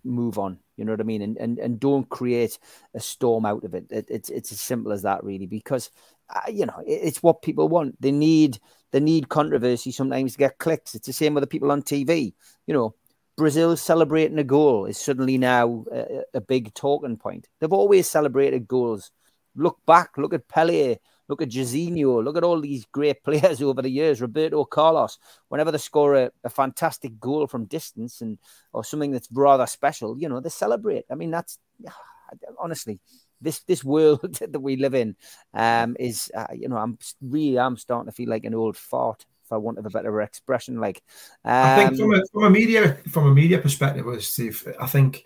move 0.06 0.38
on. 0.38 0.58
You 0.76 0.84
know 0.84 0.92
what 0.92 1.00
I 1.00 1.04
mean? 1.04 1.22
And 1.22 1.36
and, 1.36 1.58
and 1.58 1.80
don't 1.80 2.08
create 2.08 2.58
a 2.94 3.00
storm 3.00 3.46
out 3.46 3.64
of 3.64 3.74
it. 3.74 3.86
it 3.90 4.06
it's 4.08 4.30
it's 4.30 4.52
as 4.52 4.60
simple 4.60 4.92
as 4.92 5.02
that, 5.02 5.24
really, 5.24 5.46
because 5.46 5.90
uh, 6.34 6.50
you 6.50 6.66
know 6.66 6.82
it, 6.86 7.00
it's 7.02 7.22
what 7.22 7.42
people 7.42 7.68
want. 7.68 8.00
They 8.00 8.12
need 8.12 8.58
they 8.92 9.00
need 9.00 9.28
controversy 9.28 9.92
sometimes 9.92 10.32
to 10.32 10.38
get 10.38 10.58
clicks. 10.58 10.94
It's 10.94 11.06
the 11.06 11.12
same 11.12 11.34
with 11.34 11.42
the 11.42 11.48
people 11.48 11.72
on 11.72 11.82
TV. 11.82 12.34
You 12.66 12.74
know, 12.74 12.94
Brazil 13.36 13.76
celebrating 13.76 14.38
a 14.38 14.44
goal 14.44 14.86
is 14.86 14.98
suddenly 14.98 15.38
now 15.38 15.84
a, 15.92 16.22
a 16.34 16.40
big 16.40 16.72
talking 16.74 17.16
point. 17.16 17.48
They've 17.60 17.72
always 17.72 18.08
celebrated 18.08 18.68
goals. 18.68 19.10
Look 19.54 19.78
back, 19.86 20.18
look 20.18 20.34
at 20.34 20.48
Pele, 20.48 20.96
Look 21.28 21.42
at 21.42 21.48
Jairzinho. 21.48 22.22
Look 22.22 22.36
at 22.36 22.44
all 22.44 22.60
these 22.60 22.86
great 22.86 23.22
players 23.24 23.62
over 23.62 23.82
the 23.82 23.90
years. 23.90 24.20
Roberto 24.20 24.64
Carlos. 24.64 25.18
Whenever 25.48 25.70
they 25.70 25.78
score 25.78 26.14
a, 26.14 26.30
a, 26.44 26.50
fantastic 26.50 27.18
goal 27.18 27.46
from 27.46 27.64
distance 27.64 28.20
and 28.20 28.38
or 28.72 28.84
something 28.84 29.10
that's 29.10 29.28
rather 29.32 29.66
special, 29.66 30.18
you 30.18 30.28
know, 30.28 30.40
they 30.40 30.48
celebrate. 30.48 31.04
I 31.10 31.14
mean, 31.14 31.30
that's 31.30 31.58
honestly 32.58 33.00
this 33.40 33.60
this 33.60 33.84
world 33.84 34.34
that 34.40 34.60
we 34.60 34.76
live 34.76 34.94
in 34.94 35.16
um, 35.54 35.96
is 35.98 36.30
uh, 36.34 36.46
you 36.54 36.68
know 36.68 36.76
I'm 36.76 36.98
really 37.20 37.58
I'm 37.58 37.76
starting 37.76 38.10
to 38.10 38.14
feel 38.14 38.28
like 38.28 38.44
an 38.44 38.54
old 38.54 38.76
fart 38.76 39.24
for 39.44 39.60
want 39.60 39.78
of 39.78 39.86
a 39.86 39.90
better 39.90 40.20
expression. 40.22 40.80
Like 40.80 41.02
um, 41.44 41.52
I 41.52 41.76
think 41.76 42.00
from 42.00 42.14
a, 42.14 42.22
from 42.32 42.44
a 42.44 42.50
media 42.50 42.98
from 43.10 43.26
a 43.26 43.34
media 43.34 43.58
perspective, 43.58 44.06
Steve, 44.22 44.74
I 44.80 44.86
think 44.86 45.24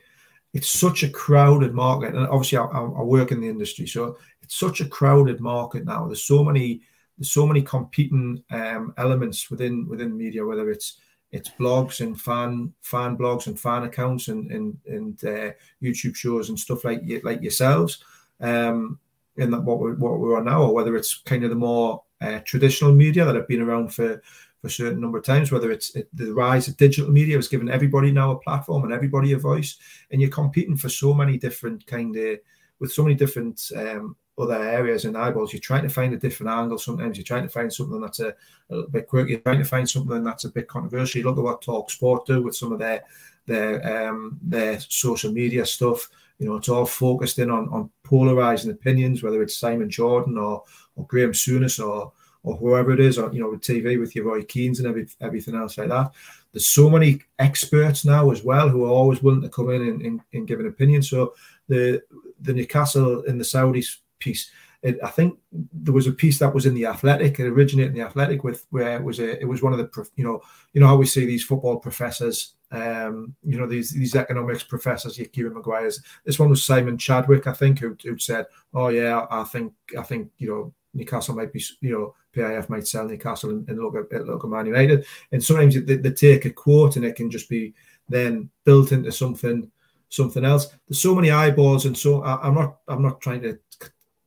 it's 0.53 0.71
such 0.71 1.03
a 1.03 1.09
crowded 1.09 1.75
market, 1.75 2.15
and 2.15 2.27
obviously 2.27 2.59
I, 2.59 2.65
I, 2.65 3.03
work 3.03 3.31
in 3.31 3.41
the 3.41 3.49
industry, 3.49 3.87
so 3.87 4.19
it's 4.51 4.59
such 4.59 4.81
a 4.81 4.89
crowded 4.89 5.41
market 5.41 5.85
now. 5.85 6.07
There's 6.07 6.25
so 6.25 6.43
many 6.43 6.83
there's 7.17 7.31
so 7.31 7.47
many 7.47 7.63
competing 7.63 8.43
um, 8.51 8.93
elements 8.99 9.49
within 9.49 9.87
within 9.89 10.17
media, 10.17 10.45
whether 10.45 10.71
it's 10.71 10.99
it's 11.31 11.51
blogs 11.51 12.01
and 12.01 12.21
fan 12.21 12.75
fan 12.83 13.17
blogs 13.17 13.47
and 13.47 13.61
fan 13.61 13.85
accounts 13.85 14.27
and 14.27 14.51
and, 14.51 14.77
and 14.87 15.25
uh, 15.25 15.53
YouTube 15.81 16.17
shows 16.17 16.49
and 16.49 16.59
stuff 16.59 16.85
like 16.85 17.03
like 17.23 17.41
yourselves, 17.41 18.03
um, 18.41 18.99
in 19.37 19.53
that 19.53 19.63
what 19.63 19.79
we're 19.79 19.95
what 19.95 20.19
we're 20.19 20.37
on 20.37 20.47
now, 20.47 20.63
or 20.63 20.75
whether 20.75 20.97
it's 20.97 21.19
kind 21.19 21.45
of 21.45 21.51
the 21.51 21.57
more 21.57 22.03
uh, 22.21 22.41
traditional 22.41 22.93
media 22.93 23.25
that 23.25 23.37
have 23.37 23.47
been 23.47 23.63
around 23.63 23.95
for 23.95 24.21
for 24.61 24.67
a 24.67 24.71
certain 24.71 25.01
number 25.01 25.19
of 25.19 25.25
times, 25.25 25.53
whether 25.53 25.71
it's 25.71 25.95
it, 25.95 26.09
the 26.13 26.35
rise 26.35 26.67
of 26.67 26.77
digital 26.77 27.13
media 27.13 27.37
has 27.37 27.47
given 27.47 27.71
everybody 27.71 28.11
now 28.11 28.33
a 28.33 28.41
platform 28.41 28.83
and 28.83 28.93
everybody 28.93 29.33
a 29.33 29.39
voice, 29.39 29.79
and 30.11 30.21
you're 30.21 30.29
competing 30.29 30.77
for 30.77 30.89
so 30.89 31.15
many 31.15 31.39
different 31.39 31.87
kind 31.87 32.17
of 32.17 32.41
with 32.81 32.91
so 32.91 33.05
many 33.05 33.15
different 33.15 33.71
um, 33.77 34.17
other 34.39 34.63
areas 34.63 35.05
and 35.05 35.17
eyeballs. 35.17 35.53
You're 35.53 35.61
trying 35.61 35.83
to 35.83 35.89
find 35.89 36.15
a 36.15 36.19
different 36.19 36.51
angle. 36.51 36.79
Sometimes 36.79 37.17
you're 37.17 37.25
trying 37.25 37.43
to 37.43 37.49
find 37.49 37.73
something 37.73 38.01
that's 38.01 38.21
a, 38.21 38.29
a 38.71 38.75
little 38.75 38.91
bit 38.91 39.07
quirky. 39.07 39.33
You're 39.33 39.41
trying 39.41 39.59
to 39.59 39.65
find 39.65 39.89
something 39.89 40.25
that's 40.25 40.45
a 40.45 40.51
bit 40.51 40.69
controversial. 40.69 41.23
Look 41.23 41.39
at 41.39 41.45
what 41.45 41.63
Talk 41.63 41.91
Sport 41.91 42.27
do 42.27 42.43
with 42.43 42.57
some 42.57 42.73
of 42.73 42.79
their 42.79 43.05
their 43.47 44.09
um, 44.09 44.39
their 44.43 44.81
social 44.81 45.33
media 45.33 45.67
stuff. 45.67 46.09
You 46.39 46.49
know, 46.49 46.57
it's 46.57 46.69
all 46.69 46.87
focused 46.87 47.39
in 47.39 47.51
on 47.51 47.69
on 47.69 47.91
polarizing 48.03 48.71
opinions, 48.71 49.23
whether 49.23 49.43
it's 49.43 49.57
Simon 49.57 49.91
Jordan 49.91 50.39
or 50.39 50.65
or 50.97 51.07
Graham 51.07 51.33
Souness 51.33 51.85
or 51.85 52.13
or 52.43 52.57
whoever 52.57 52.93
it 52.93 53.01
is, 53.01 53.19
or 53.19 53.33
you 53.33 53.41
know, 53.41 53.51
with 53.51 53.61
TV 53.61 53.99
with 54.01 54.17
your 54.17 54.25
Roy 54.25 54.43
Keanes 54.43 54.79
and 54.79 54.89
every, 54.89 55.07
everything 55.21 55.55
else 55.55 55.77
like 55.77 55.89
that. 55.89 56.13
There's 56.53 56.69
so 56.69 56.89
many 56.89 57.21
experts 57.39 58.05
now 58.05 58.31
as 58.31 58.43
well 58.43 58.69
who 58.69 58.85
are 58.85 58.91
always 58.91 59.23
willing 59.23 59.43
to 59.43 59.49
come 59.49 59.71
in 59.71 59.83
and, 59.83 60.03
and, 60.03 60.21
and 60.33 60.49
give 60.49 60.59
an 60.61 60.67
opinion. 60.67 61.03
So 61.03 61.35
the 61.69 62.03
the 62.41 62.55
Newcastle 62.55 63.23
in 63.23 63.37
the 63.37 63.45
Saudis 63.45 63.99
piece, 64.21 64.51
it, 64.83 64.99
I 65.03 65.09
think 65.09 65.39
there 65.53 65.93
was 65.93 66.07
a 66.07 66.13
piece 66.13 66.39
that 66.39 66.55
was 66.55 66.67
in 66.67 66.75
the 66.75 66.87
Athletic. 66.87 67.39
It 67.39 67.47
originated 67.47 67.93
in 67.93 67.99
the 67.99 68.07
Athletic 68.07 68.45
with 68.45 68.67
where 68.71 68.97
it 68.97 69.03
was 69.03 69.19
a 69.19 69.41
it 69.41 69.47
was 69.47 69.63
one 69.63 69.73
of 69.73 69.79
the 69.79 70.09
you 70.17 70.25
know 70.25 70.41
you 70.73 70.81
know 70.81 70.87
how 70.87 70.97
we 70.97 71.07
see 71.07 71.27
these 71.27 71.45
football 71.45 71.79
professors, 71.79 72.55
um, 72.71 73.35
you 73.43 73.59
know 73.59 73.67
these 73.67 73.91
these 73.91 74.15
economics 74.15 74.63
professors, 74.63 75.19
your 75.19 75.29
Kieran 75.29 75.55
Maguire's. 75.55 76.03
This 76.25 76.39
one 76.39 76.51
was 76.51 76.63
Simon 76.63 76.97
Chadwick, 76.97 77.47
I 77.47 77.53
think, 77.53 77.81
who, 77.81 77.97
who 78.03 78.19
said, 78.19 78.47
"Oh 78.73 78.89
yeah, 78.89 79.27
I 79.31 79.45
think 79.45 79.73
I 79.99 80.03
think 80.03 80.31
you 80.39 80.49
know 80.49 80.75
Newcastle 80.95 81.35
might 81.35 81.53
be 81.53 81.63
you 81.81 81.93
know 81.93 82.15
PIF 82.35 82.69
might 82.69 82.87
sell 82.87 83.07
Newcastle 83.07 83.51
and, 83.51 83.69
and 83.69 83.79
look 83.79 83.97
at, 83.97 84.27
look 84.27 84.45
at 84.45 84.51
Man 84.51 84.67
United. 84.67 85.05
And 85.33 85.43
sometimes 85.43 85.75
they, 85.75 85.97
they, 85.97 86.11
take 86.13 86.45
a 86.45 86.51
quote 86.51 86.97
and 86.97 87.05
it 87.05 87.17
can 87.17 87.31
just 87.31 87.49
be 87.49 87.75
then 88.09 88.51
built 88.65 88.93
into 88.93 89.11
something 89.11 89.71
something 90.09 90.45
else. 90.45 90.69
There's 90.89 91.01
so 91.01 91.15
many 91.15 91.31
eyeballs, 91.31 91.87
and 91.87 91.97
so 91.97 92.23
I, 92.23 92.47
am 92.47 92.55
not 92.55 92.79
I'm 92.89 93.03
not 93.03 93.21
trying 93.21 93.43
to 93.43 93.59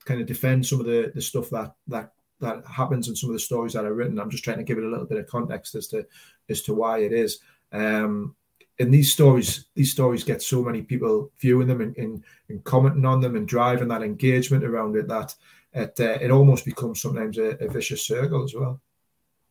kind 0.05 0.21
of 0.21 0.27
defend 0.27 0.65
some 0.65 0.79
of 0.79 0.85
the 0.85 1.11
the 1.13 1.21
stuff 1.21 1.49
that 1.49 1.73
that 1.87 2.13
that 2.39 2.65
happens 2.65 3.07
in 3.07 3.15
some 3.15 3.29
of 3.29 3.33
the 3.33 3.39
stories 3.39 3.73
that 3.73 3.85
are 3.85 3.93
written. 3.93 4.19
I'm 4.19 4.29
just 4.29 4.43
trying 4.43 4.57
to 4.57 4.63
give 4.63 4.77
it 4.77 4.83
a 4.83 4.89
little 4.89 5.05
bit 5.05 5.17
of 5.17 5.27
context 5.27 5.75
as 5.75 5.87
to 5.87 6.05
as 6.49 6.61
to 6.63 6.73
why 6.73 6.99
it 6.99 7.13
is. 7.13 7.39
Um, 7.71 8.35
and 8.79 8.93
these 8.93 9.13
stories, 9.13 9.65
these 9.75 9.91
stories 9.91 10.23
get 10.23 10.41
so 10.41 10.63
many 10.63 10.81
people 10.81 11.31
viewing 11.39 11.67
them 11.67 11.81
and, 11.81 11.95
and, 11.97 12.23
and 12.49 12.63
commenting 12.63 13.05
on 13.05 13.21
them 13.21 13.35
and 13.35 13.47
driving 13.47 13.87
that 13.89 14.01
engagement 14.01 14.63
around 14.63 14.95
it 14.95 15.07
that 15.07 15.35
it 15.73 15.99
uh, 15.99 16.17
it 16.21 16.31
almost 16.31 16.65
becomes 16.65 17.01
sometimes 17.01 17.37
a, 17.37 17.57
a, 17.63 17.67
vicious 17.67 18.05
circle 18.05 18.43
as 18.43 18.53
well. 18.53 18.79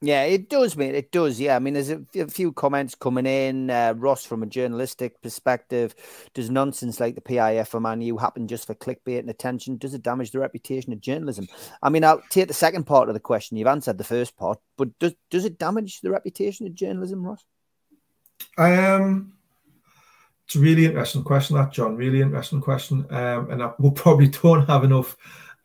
Yeah, 0.04 0.24
it 0.24 0.50
does, 0.50 0.76
mate. 0.76 0.96
It 0.96 1.12
does. 1.12 1.40
Yeah, 1.40 1.54
I 1.54 1.60
mean, 1.60 1.74
there's 1.74 1.90
a, 1.90 2.26
few 2.26 2.50
comments 2.52 2.96
coming 2.96 3.24
in. 3.24 3.70
Uh, 3.70 3.94
Ross, 3.96 4.26
from 4.26 4.42
a 4.42 4.46
journalistic 4.46 5.22
perspective, 5.22 5.94
does 6.34 6.50
nonsense 6.50 6.98
like 6.98 7.14
the 7.14 7.20
PIF 7.20 7.68
for 7.68 7.78
Man 7.78 8.00
U 8.00 8.18
happen 8.18 8.48
just 8.48 8.66
for 8.66 8.74
clickbait 8.74 9.20
and 9.20 9.30
attention? 9.30 9.76
Does 9.76 9.94
it 9.94 10.02
damage 10.02 10.32
the 10.32 10.40
reputation 10.40 10.92
of 10.92 11.00
journalism? 11.00 11.46
I 11.80 11.88
mean, 11.88 12.02
I'll 12.02 12.20
take 12.30 12.48
the 12.48 12.54
second 12.54 12.82
part 12.82 13.08
of 13.08 13.14
the 13.14 13.20
question. 13.20 13.56
You've 13.56 13.68
answered 13.68 13.96
the 13.96 14.02
first 14.02 14.36
part, 14.36 14.58
but 14.76 14.98
does 14.98 15.14
does 15.30 15.44
it 15.44 15.56
damage 15.56 16.00
the 16.00 16.10
reputation 16.10 16.66
of 16.66 16.74
journalism, 16.74 17.24
Ross? 17.24 17.44
Um, 18.58 19.34
it's 20.46 20.56
a 20.56 20.58
really 20.58 20.86
interesting 20.86 21.22
question, 21.22 21.54
that 21.54 21.70
John. 21.70 21.94
Really 21.94 22.22
interesting 22.22 22.60
question, 22.60 23.06
um, 23.10 23.52
and 23.52 23.62
I, 23.62 23.70
we 23.78 23.90
probably 23.92 24.26
don't 24.26 24.66
have 24.66 24.82
enough 24.82 25.16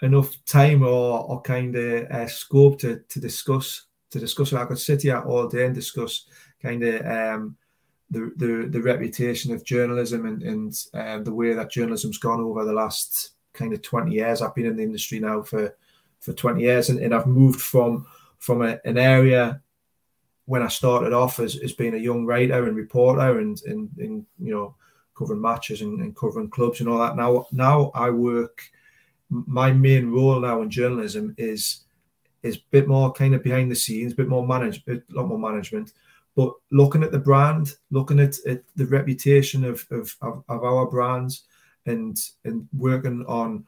enough 0.03 0.37
time 0.45 0.83
or, 0.83 1.23
or 1.23 1.41
kind 1.41 1.75
of 1.75 2.11
uh, 2.11 2.27
scope 2.27 2.79
to, 2.81 3.01
to 3.09 3.19
discuss 3.19 3.86
to 4.11 4.19
discuss. 4.19 4.53
I 4.53 4.65
could 4.65 4.79
sit 4.79 5.01
here 5.01 5.19
all 5.19 5.47
day 5.47 5.65
and 5.65 5.75
discuss 5.75 6.25
kind 6.61 6.83
of 6.83 7.05
um, 7.05 7.57
the, 8.09 8.31
the 8.37 8.67
the 8.69 8.81
reputation 8.81 9.53
of 9.53 9.65
journalism 9.65 10.25
and, 10.25 10.43
and 10.43 10.85
um, 10.93 11.23
the 11.23 11.33
way 11.33 11.53
that 11.53 11.71
journalism's 11.71 12.17
gone 12.17 12.41
over 12.41 12.63
the 12.63 12.73
last 12.73 13.31
kind 13.53 13.73
of 13.73 13.81
20 13.81 14.11
years. 14.11 14.41
I've 14.41 14.55
been 14.55 14.65
in 14.65 14.77
the 14.77 14.83
industry 14.83 15.19
now 15.19 15.41
for 15.41 15.75
for 16.19 16.33
20 16.33 16.61
years 16.61 16.89
and, 16.89 16.99
and 16.99 17.13
I've 17.13 17.27
moved 17.27 17.61
from 17.61 18.05
from 18.37 18.61
a, 18.61 18.79
an 18.85 18.97
area 18.97 19.61
when 20.45 20.61
I 20.61 20.67
started 20.67 21.11
off 21.11 21.39
as, 21.39 21.57
as 21.57 21.73
being 21.73 21.93
a 21.93 21.97
young 21.97 22.25
writer 22.25 22.67
and 22.67 22.77
reporter 22.77 23.39
and, 23.39 23.61
and, 23.65 23.89
and 23.97 24.25
you 24.39 24.53
know 24.53 24.75
covering 25.17 25.41
matches 25.41 25.81
and, 25.81 25.99
and 25.99 26.15
covering 26.15 26.49
clubs 26.49 26.79
and 26.79 26.87
all 26.87 26.99
that. 26.99 27.17
Now 27.17 27.45
now 27.51 27.91
I 27.93 28.09
work 28.09 28.61
my 29.29 29.71
main 29.73 30.09
role 30.09 30.39
now 30.39 30.61
in 30.61 30.69
journalism 30.69 31.35
is 31.37 31.83
is 32.43 32.57
a 32.57 32.61
bit 32.71 32.87
more 32.87 33.11
kind 33.11 33.33
of 33.33 33.43
behind 33.43 33.71
the 33.71 33.75
scenes, 33.75 34.13
a 34.13 34.15
bit 34.15 34.27
more 34.27 34.45
managed, 34.45 34.87
a 34.87 35.01
lot 35.09 35.27
more 35.27 35.39
management. 35.39 35.93
But 36.35 36.53
looking 36.71 37.03
at 37.03 37.11
the 37.11 37.19
brand, 37.19 37.73
looking 37.89 38.19
at, 38.19 38.37
at 38.45 38.63
the 38.75 38.85
reputation 38.85 39.63
of, 39.63 39.85
of, 39.89 40.15
of, 40.21 40.43
of 40.47 40.63
our 40.63 40.85
brands, 40.85 41.43
and 41.87 42.17
and 42.45 42.67
working 42.73 43.25
on 43.27 43.65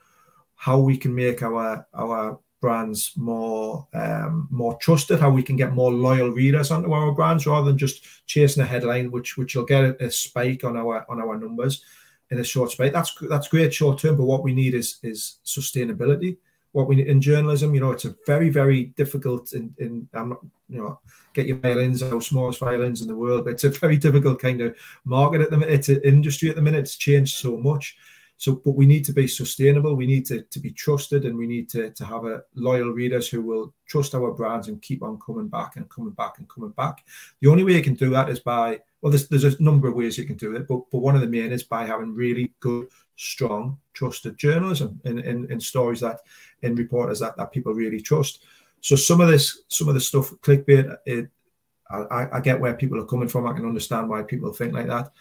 how 0.55 0.77
we 0.77 0.97
can 0.97 1.15
make 1.15 1.41
our 1.41 1.87
our 1.93 2.39
brands 2.61 3.13
more 3.15 3.87
um, 3.93 4.47
more 4.51 4.77
trusted, 4.77 5.19
how 5.19 5.29
we 5.29 5.41
can 5.41 5.55
get 5.55 5.73
more 5.73 5.91
loyal 5.91 6.29
readers 6.29 6.71
onto 6.71 6.91
our 6.91 7.13
brands 7.13 7.47
rather 7.47 7.67
than 7.67 7.77
just 7.77 8.05
chasing 8.27 8.61
a 8.61 8.65
headline, 8.65 9.09
which 9.09 9.37
which 9.37 9.55
will 9.55 9.65
get 9.65 9.83
a, 9.83 10.05
a 10.05 10.11
spike 10.11 10.63
on 10.63 10.77
our 10.77 11.05
on 11.09 11.21
our 11.21 11.37
numbers 11.37 11.83
in 12.29 12.39
a 12.39 12.43
short 12.43 12.71
space. 12.71 12.93
That's 12.93 13.15
that's 13.29 13.47
great 13.47 13.73
short 13.73 13.99
term, 13.99 14.17
but 14.17 14.25
what 14.25 14.43
we 14.43 14.53
need 14.53 14.75
is 14.75 14.99
is 15.01 15.39
sustainability. 15.45 16.37
What 16.71 16.87
we 16.87 17.07
in 17.07 17.21
journalism, 17.21 17.73
you 17.73 17.81
know, 17.81 17.91
it's 17.91 18.05
a 18.05 18.15
very 18.25 18.49
very 18.49 18.85
difficult. 18.85 19.53
In, 19.53 19.73
in 19.77 20.07
I'm 20.13 20.29
not, 20.29 20.39
you 20.69 20.77
know, 20.77 20.99
get 21.33 21.47
your 21.47 21.57
violins, 21.57 22.03
our 22.03 22.21
smallest 22.21 22.59
violins 22.59 23.01
in 23.01 23.07
the 23.07 23.15
world, 23.15 23.45
but 23.45 23.53
it's 23.53 23.63
a 23.63 23.69
very 23.69 23.97
difficult 23.97 24.39
kind 24.39 24.61
of 24.61 24.75
market 25.05 25.41
at 25.41 25.49
the 25.49 25.57
minute. 25.57 25.73
It's 25.73 25.89
an 25.89 26.01
industry 26.03 26.49
at 26.49 26.55
the 26.55 26.61
minute. 26.61 26.81
It's 26.81 26.95
changed 26.95 27.37
so 27.37 27.57
much. 27.57 27.97
So, 28.37 28.55
but 28.55 28.75
we 28.75 28.85
need 28.85 29.03
to 29.03 29.11
be 29.11 29.27
sustainable. 29.27 29.95
We 29.95 30.07
need 30.07 30.25
to, 30.27 30.43
to 30.43 30.59
be 30.59 30.71
trusted, 30.71 31.25
and 31.25 31.37
we 31.37 31.45
need 31.45 31.67
to, 31.71 31.89
to 31.89 32.05
have 32.05 32.23
a 32.23 32.43
loyal 32.55 32.91
readers 32.91 33.27
who 33.27 33.41
will 33.41 33.73
trust 33.85 34.15
our 34.15 34.31
brands 34.31 34.69
and 34.69 34.81
keep 34.81 35.03
on 35.03 35.19
coming 35.19 35.49
back 35.49 35.75
and 35.75 35.89
coming 35.89 36.11
back 36.11 36.37
and 36.37 36.47
coming 36.47 36.69
back. 36.69 37.03
The 37.41 37.49
only 37.49 37.65
way 37.65 37.73
you 37.73 37.83
can 37.83 37.95
do 37.95 38.09
that 38.11 38.29
is 38.29 38.39
by 38.39 38.79
well, 39.01 39.11
there's, 39.11 39.27
there's 39.27 39.43
a 39.43 39.61
number 39.61 39.87
of 39.87 39.95
ways 39.95 40.17
you 40.17 40.25
can 40.25 40.35
do 40.35 40.55
it, 40.55 40.67
but, 40.67 40.81
but 40.91 40.99
one 40.99 41.15
of 41.15 41.21
the 41.21 41.27
main 41.27 41.51
is 41.51 41.63
by 41.63 41.85
having 41.85 42.13
really 42.13 42.53
good, 42.59 42.87
strong, 43.19 43.77
trusted 43.93 44.37
journalism 44.37 44.99
in, 45.05 45.19
in, 45.19 45.51
in 45.51 45.59
stories 45.59 45.99
that 45.99 46.21
in 46.61 46.75
reporters 46.75 47.19
that, 47.19 47.35
that 47.37 47.51
people 47.51 47.73
really 47.73 48.01
trust. 48.01 48.43
So 48.81 48.95
some 48.95 49.21
of 49.21 49.27
this, 49.27 49.63
some 49.67 49.89
of 49.89 49.93
the 49.93 50.01
stuff, 50.01 50.31
clickbait, 50.41 50.97
it, 51.05 51.29
I, 51.89 52.27
I 52.33 52.39
get 52.39 52.59
where 52.59 52.75
people 52.75 52.99
are 52.99 53.05
coming 53.05 53.27
from. 53.27 53.47
I 53.47 53.53
can 53.53 53.65
understand 53.65 54.07
why 54.07 54.21
people 54.21 54.53
think 54.53 54.73
like 54.73 54.87
that. 54.87 55.11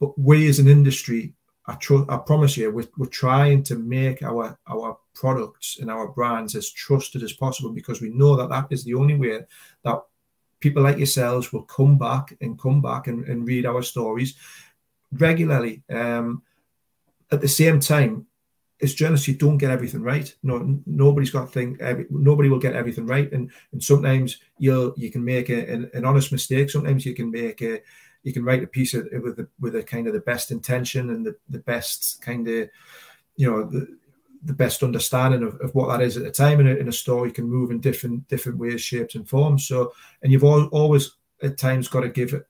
But 0.00 0.18
we 0.18 0.48
as 0.48 0.58
an 0.58 0.68
industry 0.68 1.34
I, 1.66 1.74
tr- 1.74 2.10
I 2.10 2.18
promise 2.18 2.56
you, 2.56 2.70
we're, 2.70 2.88
we're 2.96 3.06
trying 3.06 3.62
to 3.64 3.76
make 3.76 4.22
our 4.22 4.58
our 4.66 4.98
products 5.14 5.78
and 5.80 5.90
our 5.90 6.08
brands 6.08 6.54
as 6.54 6.70
trusted 6.70 7.22
as 7.22 7.32
possible 7.32 7.70
because 7.70 8.00
we 8.00 8.10
know 8.10 8.36
that 8.36 8.50
that 8.50 8.66
is 8.70 8.84
the 8.84 8.94
only 8.94 9.14
way 9.14 9.40
that 9.84 10.02
people 10.60 10.82
like 10.82 10.98
yourselves 10.98 11.52
will 11.52 11.62
come 11.62 11.96
back 11.96 12.36
and 12.40 12.58
come 12.58 12.82
back 12.82 13.06
and, 13.06 13.24
and 13.26 13.46
read 13.46 13.64
our 13.64 13.82
stories 13.82 14.34
regularly. 15.12 15.82
Um, 15.88 16.42
at 17.30 17.40
the 17.40 17.48
same 17.48 17.80
time, 17.80 18.26
as 18.82 18.94
journalists, 18.94 19.28
you 19.28 19.34
don't 19.34 19.58
get 19.58 19.70
everything 19.70 20.02
right. 20.02 20.34
No, 20.42 20.80
nobody's 20.84 21.30
got 21.30 21.46
to 21.46 21.52
think. 21.52 21.80
Every, 21.80 22.06
nobody 22.10 22.48
will 22.48 22.58
get 22.58 22.74
everything 22.74 23.06
right, 23.06 23.30
and 23.32 23.50
and 23.72 23.82
sometimes 23.82 24.38
you'll 24.58 24.94
you 24.96 25.10
can 25.10 25.24
make 25.24 25.48
a, 25.48 25.70
an, 25.70 25.90
an 25.94 26.04
honest 26.04 26.32
mistake. 26.32 26.70
Sometimes 26.70 27.06
you 27.06 27.14
can 27.14 27.30
make 27.30 27.62
a 27.62 27.80
you 28.24 28.32
can 28.32 28.44
write 28.44 28.64
a 28.64 28.66
piece 28.66 28.94
of, 28.94 29.06
with 29.22 29.36
the, 29.36 29.48
with 29.60 29.76
a 29.76 29.82
kind 29.82 30.06
of 30.06 30.14
the 30.14 30.20
best 30.20 30.50
intention 30.50 31.10
and 31.10 31.24
the, 31.24 31.36
the 31.50 31.58
best 31.60 32.20
kind 32.22 32.48
of 32.48 32.68
you 33.36 33.50
know 33.50 33.64
the, 33.64 33.86
the 34.44 34.52
best 34.52 34.82
understanding 34.82 35.42
of, 35.42 35.60
of 35.60 35.74
what 35.74 35.88
that 35.88 36.02
is 36.02 36.16
at 36.16 36.24
the 36.24 36.30
time 36.30 36.58
in 36.60 36.66
a, 36.66 36.74
in 36.74 36.88
a 36.88 36.92
story 36.92 37.28
you 37.28 37.34
can 37.34 37.48
move 37.48 37.70
in 37.70 37.80
different 37.80 38.26
different 38.28 38.58
ways 38.58 38.80
shapes 38.80 39.14
and 39.14 39.28
forms 39.28 39.66
so 39.66 39.92
and 40.22 40.32
you've 40.32 40.44
all, 40.44 40.66
always 40.68 41.12
at 41.42 41.58
times 41.58 41.88
got 41.88 42.00
to 42.00 42.08
give 42.08 42.42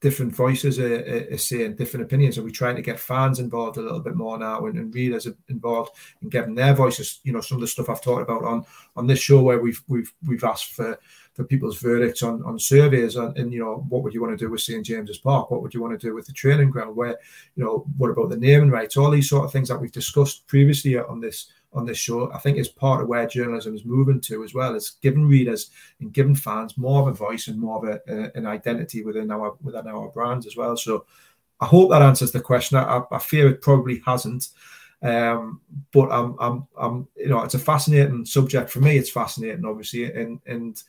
different 0.00 0.34
voices 0.34 0.78
are, 0.78 0.94
a, 0.94 1.34
a 1.34 1.38
say 1.38 1.64
and 1.64 1.76
different 1.76 2.04
opinions 2.04 2.36
and 2.36 2.44
we 2.44 2.52
trying 2.52 2.76
to 2.76 2.82
get 2.82 3.00
fans 3.00 3.38
involved 3.38 3.78
a 3.78 3.80
little 3.80 4.00
bit 4.00 4.14
more 4.14 4.38
now 4.38 4.66
and, 4.66 4.78
and 4.78 4.94
readers 4.94 5.26
involved 5.48 5.92
and 6.20 6.30
getting 6.30 6.54
their 6.54 6.74
voices 6.74 7.20
you 7.24 7.32
know 7.32 7.40
some 7.40 7.56
of 7.56 7.62
the 7.62 7.66
stuff 7.66 7.88
i've 7.88 8.02
talked 8.02 8.22
about 8.22 8.44
on 8.44 8.64
on 8.96 9.06
this 9.06 9.18
show 9.18 9.40
where 9.40 9.58
we've 9.58 9.82
we've 9.88 10.12
we've 10.26 10.44
asked 10.44 10.74
for 10.74 10.98
for 11.36 11.44
people's 11.44 11.78
verdicts 11.78 12.22
on, 12.22 12.42
on 12.44 12.58
surveys 12.58 13.16
and, 13.16 13.36
and, 13.36 13.52
you 13.52 13.60
know 13.60 13.84
what 13.90 14.02
would 14.02 14.14
you 14.14 14.22
want 14.22 14.36
to 14.36 14.42
do 14.42 14.50
with 14.50 14.62
St 14.62 14.84
James's 14.84 15.18
Park? 15.18 15.50
What 15.50 15.60
would 15.60 15.74
you 15.74 15.82
want 15.82 15.92
to 15.92 16.06
do 16.06 16.14
with 16.14 16.24
the 16.26 16.32
training 16.32 16.70
ground? 16.70 16.96
Where 16.96 17.18
you 17.56 17.62
know 17.62 17.86
what 17.98 18.08
about 18.08 18.30
the 18.30 18.38
naming 18.38 18.70
rights? 18.70 18.96
All 18.96 19.10
these 19.10 19.28
sort 19.28 19.44
of 19.44 19.52
things 19.52 19.68
that 19.68 19.78
we've 19.78 19.92
discussed 19.92 20.46
previously 20.46 20.96
on 20.96 21.20
this 21.20 21.52
on 21.76 21.84
this 21.84 21.98
show, 21.98 22.32
I 22.32 22.38
think 22.38 22.56
is 22.56 22.68
part 22.68 23.02
of 23.02 23.08
where 23.08 23.26
journalism 23.26 23.74
is 23.74 23.84
moving 23.84 24.20
to 24.22 24.42
as 24.42 24.54
well. 24.54 24.74
Is 24.74 24.96
giving 25.02 25.28
readers 25.28 25.70
and 26.00 26.12
giving 26.12 26.34
fans 26.34 26.76
more 26.78 27.02
of 27.02 27.08
a 27.08 27.12
voice 27.12 27.48
and 27.48 27.60
more 27.60 27.76
of 27.76 27.84
a, 27.84 28.12
a, 28.12 28.36
an 28.36 28.46
identity 28.46 29.04
within 29.04 29.30
our 29.30 29.56
within 29.62 29.86
our 29.86 30.08
brands 30.08 30.46
as 30.46 30.56
well. 30.56 30.76
So 30.76 31.04
I 31.60 31.66
hope 31.66 31.90
that 31.90 32.02
answers 32.02 32.32
the 32.32 32.40
question. 32.40 32.78
I, 32.78 33.02
I 33.12 33.18
fear 33.18 33.48
it 33.48 33.62
probably 33.62 34.02
hasn't. 34.04 34.48
Um, 35.02 35.60
but 35.92 36.10
I'm, 36.10 36.36
I'm, 36.40 36.66
I'm, 36.76 37.08
you 37.16 37.28
know, 37.28 37.42
it's 37.42 37.54
a 37.54 37.58
fascinating 37.58 38.24
subject 38.24 38.70
for 38.70 38.80
me. 38.80 38.96
It's 38.96 39.10
fascinating, 39.10 39.66
obviously, 39.66 40.10
and 40.10 40.40
and 40.46 40.82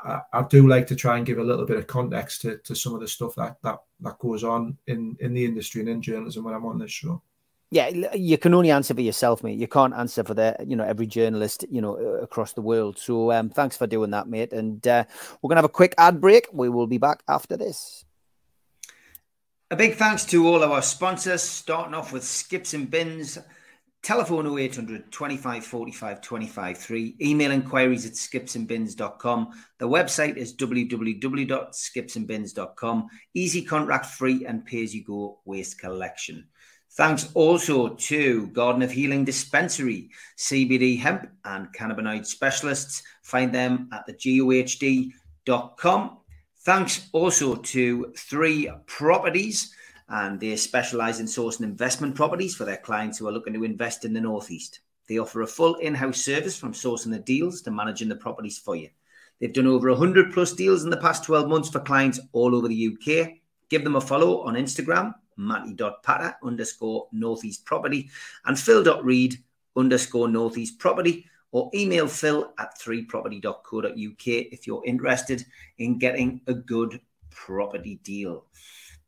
I, 0.00 0.20
I, 0.32 0.42
do 0.42 0.68
like 0.68 0.86
to 0.86 0.96
try 0.96 1.16
and 1.16 1.26
give 1.26 1.38
a 1.38 1.44
little 1.44 1.66
bit 1.66 1.78
of 1.78 1.88
context 1.88 2.42
to, 2.42 2.58
to 2.58 2.76
some 2.76 2.94
of 2.94 3.00
the 3.00 3.08
stuff 3.08 3.34
that, 3.34 3.56
that 3.62 3.80
that 4.00 4.18
goes 4.20 4.44
on 4.44 4.78
in 4.86 5.16
in 5.18 5.34
the 5.34 5.44
industry 5.44 5.80
and 5.80 5.90
in 5.90 6.00
journalism 6.00 6.44
when 6.44 6.54
I'm 6.54 6.66
on 6.66 6.78
this 6.78 6.92
show. 6.92 7.20
Yeah, 7.70 7.88
you 8.14 8.38
can 8.38 8.54
only 8.54 8.70
answer 8.70 8.94
for 8.94 9.00
yourself, 9.00 9.42
mate. 9.42 9.58
You 9.58 9.66
can't 9.66 9.94
answer 9.94 10.22
for 10.22 10.34
the 10.34 10.56
you 10.64 10.76
know 10.76 10.84
every 10.84 11.06
journalist 11.06 11.64
you 11.70 11.80
know 11.80 11.96
across 11.96 12.52
the 12.52 12.60
world. 12.60 12.98
So 12.98 13.32
um, 13.32 13.50
thanks 13.50 13.76
for 13.76 13.86
doing 13.86 14.10
that, 14.10 14.28
mate. 14.28 14.52
And 14.52 14.86
uh, 14.86 15.04
we're 15.42 15.48
gonna 15.48 15.58
have 15.58 15.64
a 15.64 15.70
quick 15.70 15.94
ad 15.98 16.20
break. 16.20 16.46
We 16.52 16.68
will 16.68 16.86
be 16.86 16.98
back 16.98 17.22
after 17.28 17.56
this. 17.56 18.04
A 19.70 19.76
big 19.76 19.94
thanks 19.94 20.24
to 20.26 20.46
all 20.46 20.62
of 20.62 20.70
our 20.70 20.82
sponsors, 20.82 21.42
starting 21.42 21.94
off 21.94 22.12
with 22.12 22.22
Skips 22.22 22.74
and 22.74 22.90
Bins. 22.90 23.38
Telephone 24.04 24.46
0800 24.46 25.10
25 25.10 25.64
45 25.64 26.20
25 26.20 26.76
3. 26.76 27.16
Email 27.22 27.50
inquiries 27.50 28.04
at 28.04 28.12
skipsandbins.com. 28.12 29.50
The 29.78 29.88
website 29.88 30.36
is 30.36 30.54
www.skipsandbins.com. 30.54 33.06
Easy 33.32 33.62
contract 33.62 34.06
free 34.06 34.44
and 34.44 34.66
pay 34.66 34.84
as 34.84 34.94
you 34.94 35.02
go 35.02 35.40
waste 35.46 35.80
collection. 35.80 36.48
Thanks 36.96 37.28
also 37.34 37.88
to 37.88 38.46
Garden 38.48 38.82
of 38.82 38.92
Healing 38.92 39.24
Dispensary, 39.24 40.10
CBD 40.38 40.96
hemp 40.96 41.28
and 41.44 41.66
cannabinoid 41.72 42.24
specialists. 42.24 43.02
Find 43.22 43.52
them 43.52 43.88
at 43.92 44.06
the 44.06 44.12
thegohd.com. 44.12 45.10
Thanks 46.60 47.08
also 47.12 47.56
to 47.56 48.12
three 48.16 48.70
properties 48.86 49.74
and 50.08 50.38
they 50.38 50.54
specialize 50.54 51.18
in 51.18 51.26
sourcing 51.26 51.62
investment 51.62 52.14
properties 52.14 52.54
for 52.54 52.64
their 52.64 52.76
clients 52.76 53.18
who 53.18 53.26
are 53.26 53.32
looking 53.32 53.54
to 53.54 53.64
invest 53.64 54.04
in 54.04 54.12
the 54.12 54.20
Northeast. 54.20 54.78
They 55.08 55.18
offer 55.18 55.42
a 55.42 55.48
full 55.48 55.74
in 55.76 55.96
house 55.96 56.20
service 56.20 56.56
from 56.56 56.74
sourcing 56.74 57.10
the 57.10 57.18
deals 57.18 57.60
to 57.62 57.72
managing 57.72 58.08
the 58.08 58.14
properties 58.16 58.58
for 58.58 58.76
you. 58.76 58.88
They've 59.40 59.52
done 59.52 59.66
over 59.66 59.90
100 59.90 60.32
plus 60.32 60.52
deals 60.52 60.84
in 60.84 60.90
the 60.90 60.96
past 60.98 61.24
12 61.24 61.48
months 61.48 61.70
for 61.70 61.80
clients 61.80 62.20
all 62.32 62.54
over 62.54 62.68
the 62.68 62.96
UK. 62.96 63.32
Give 63.68 63.82
them 63.82 63.96
a 63.96 64.00
follow 64.00 64.42
on 64.42 64.54
Instagram, 64.54 65.14
matty.patter 65.36 66.36
underscore 66.42 67.08
northeast 67.12 67.64
property 67.64 68.10
and 68.46 68.58
phil.reed 68.58 69.38
underscore 69.76 70.28
northeast 70.28 70.78
property 70.78 71.26
or 71.52 71.70
email 71.74 72.08
phil 72.08 72.52
at 72.58 72.78
3property.co.uk 72.80 74.26
if 74.26 74.66
you're 74.66 74.84
interested 74.84 75.44
in 75.78 75.98
getting 75.98 76.40
a 76.48 76.54
good 76.54 77.00
property 77.30 78.00
deal. 78.02 78.44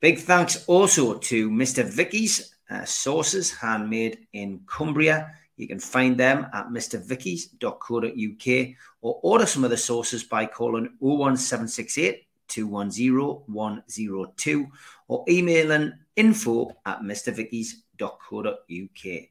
Big 0.00 0.18
thanks 0.18 0.64
also 0.66 1.18
to 1.18 1.50
Mr. 1.50 1.84
Vikki's 1.84 2.54
uh, 2.70 2.84
sauces, 2.84 3.50
handmade 3.50 4.26
in 4.32 4.60
Cumbria. 4.66 5.32
You 5.56 5.66
can 5.66 5.80
find 5.80 6.16
them 6.18 6.46
at 6.52 6.68
mrvickies.co.uk 6.68 8.76
or 9.00 9.20
order 9.22 9.46
some 9.46 9.64
of 9.64 9.70
the 9.70 9.76
sauces 9.76 10.24
by 10.24 10.46
calling 10.46 10.90
01768 11.00 12.26
210 12.48 13.42
102 13.46 14.66
or 15.08 15.24
emailing 15.28 15.92
info 16.16 16.76
at 16.85 17.02
mrvickies.co.uk. 17.02 19.29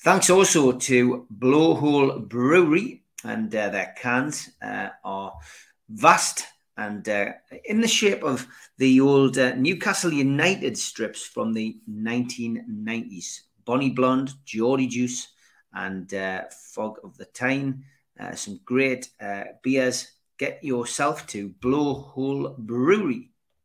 Thanks 0.00 0.30
also 0.30 0.72
to 0.72 1.26
Blowhole 1.36 2.28
Brewery 2.28 3.02
and 3.24 3.52
uh, 3.54 3.68
their 3.70 3.94
cans 3.96 4.50
uh, 4.62 4.90
are 5.04 5.34
vast 5.88 6.44
and 6.76 7.08
uh, 7.08 7.32
in 7.64 7.80
the 7.80 7.88
shape 7.88 8.22
of 8.22 8.46
the 8.76 9.00
old 9.00 9.36
uh, 9.36 9.56
Newcastle 9.56 10.12
United 10.12 10.78
strips 10.78 11.26
from 11.26 11.52
the 11.52 11.76
1990s. 11.90 13.40
Bonnie 13.64 13.90
Blonde, 13.90 14.32
Geordie 14.44 14.86
Juice, 14.86 15.28
and 15.74 16.14
uh, 16.14 16.44
Fog 16.72 16.98
of 17.02 17.16
the 17.16 17.24
Tyne. 17.24 17.82
Uh, 18.18 18.34
some 18.34 18.60
great 18.64 19.10
beers. 19.62 20.12
Get 20.38 20.62
yourself 20.62 21.26
to 21.28 21.48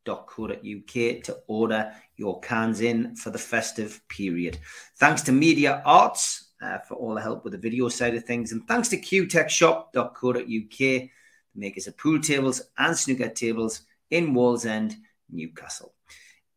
blowholebrewery.co.uk 0.05 1.23
to 1.23 1.37
order 1.47 1.93
your 2.15 2.39
cans 2.41 2.81
in 2.81 3.15
for 3.15 3.29
the 3.29 3.37
festive 3.37 4.01
period. 4.07 4.57
Thanks 4.97 5.21
to 5.23 5.31
Media 5.31 5.81
Arts 5.85 6.51
uh, 6.61 6.79
for 6.79 6.95
all 6.95 7.15
the 7.15 7.21
help 7.21 7.43
with 7.43 7.53
the 7.53 7.59
video 7.59 7.89
side 7.89 8.15
of 8.15 8.23
things. 8.23 8.51
And 8.51 8.67
thanks 8.67 8.87
to 8.89 8.97
qtechshop.co.uk 8.97 11.09
the 11.53 11.59
makers 11.59 11.87
of 11.87 11.97
pool 11.97 12.19
tables 12.19 12.61
and 12.77 12.97
snooker 12.97 13.29
tables 13.29 13.81
in 14.09 14.33
Wallsend, 14.33 14.95
Newcastle. 15.29 15.93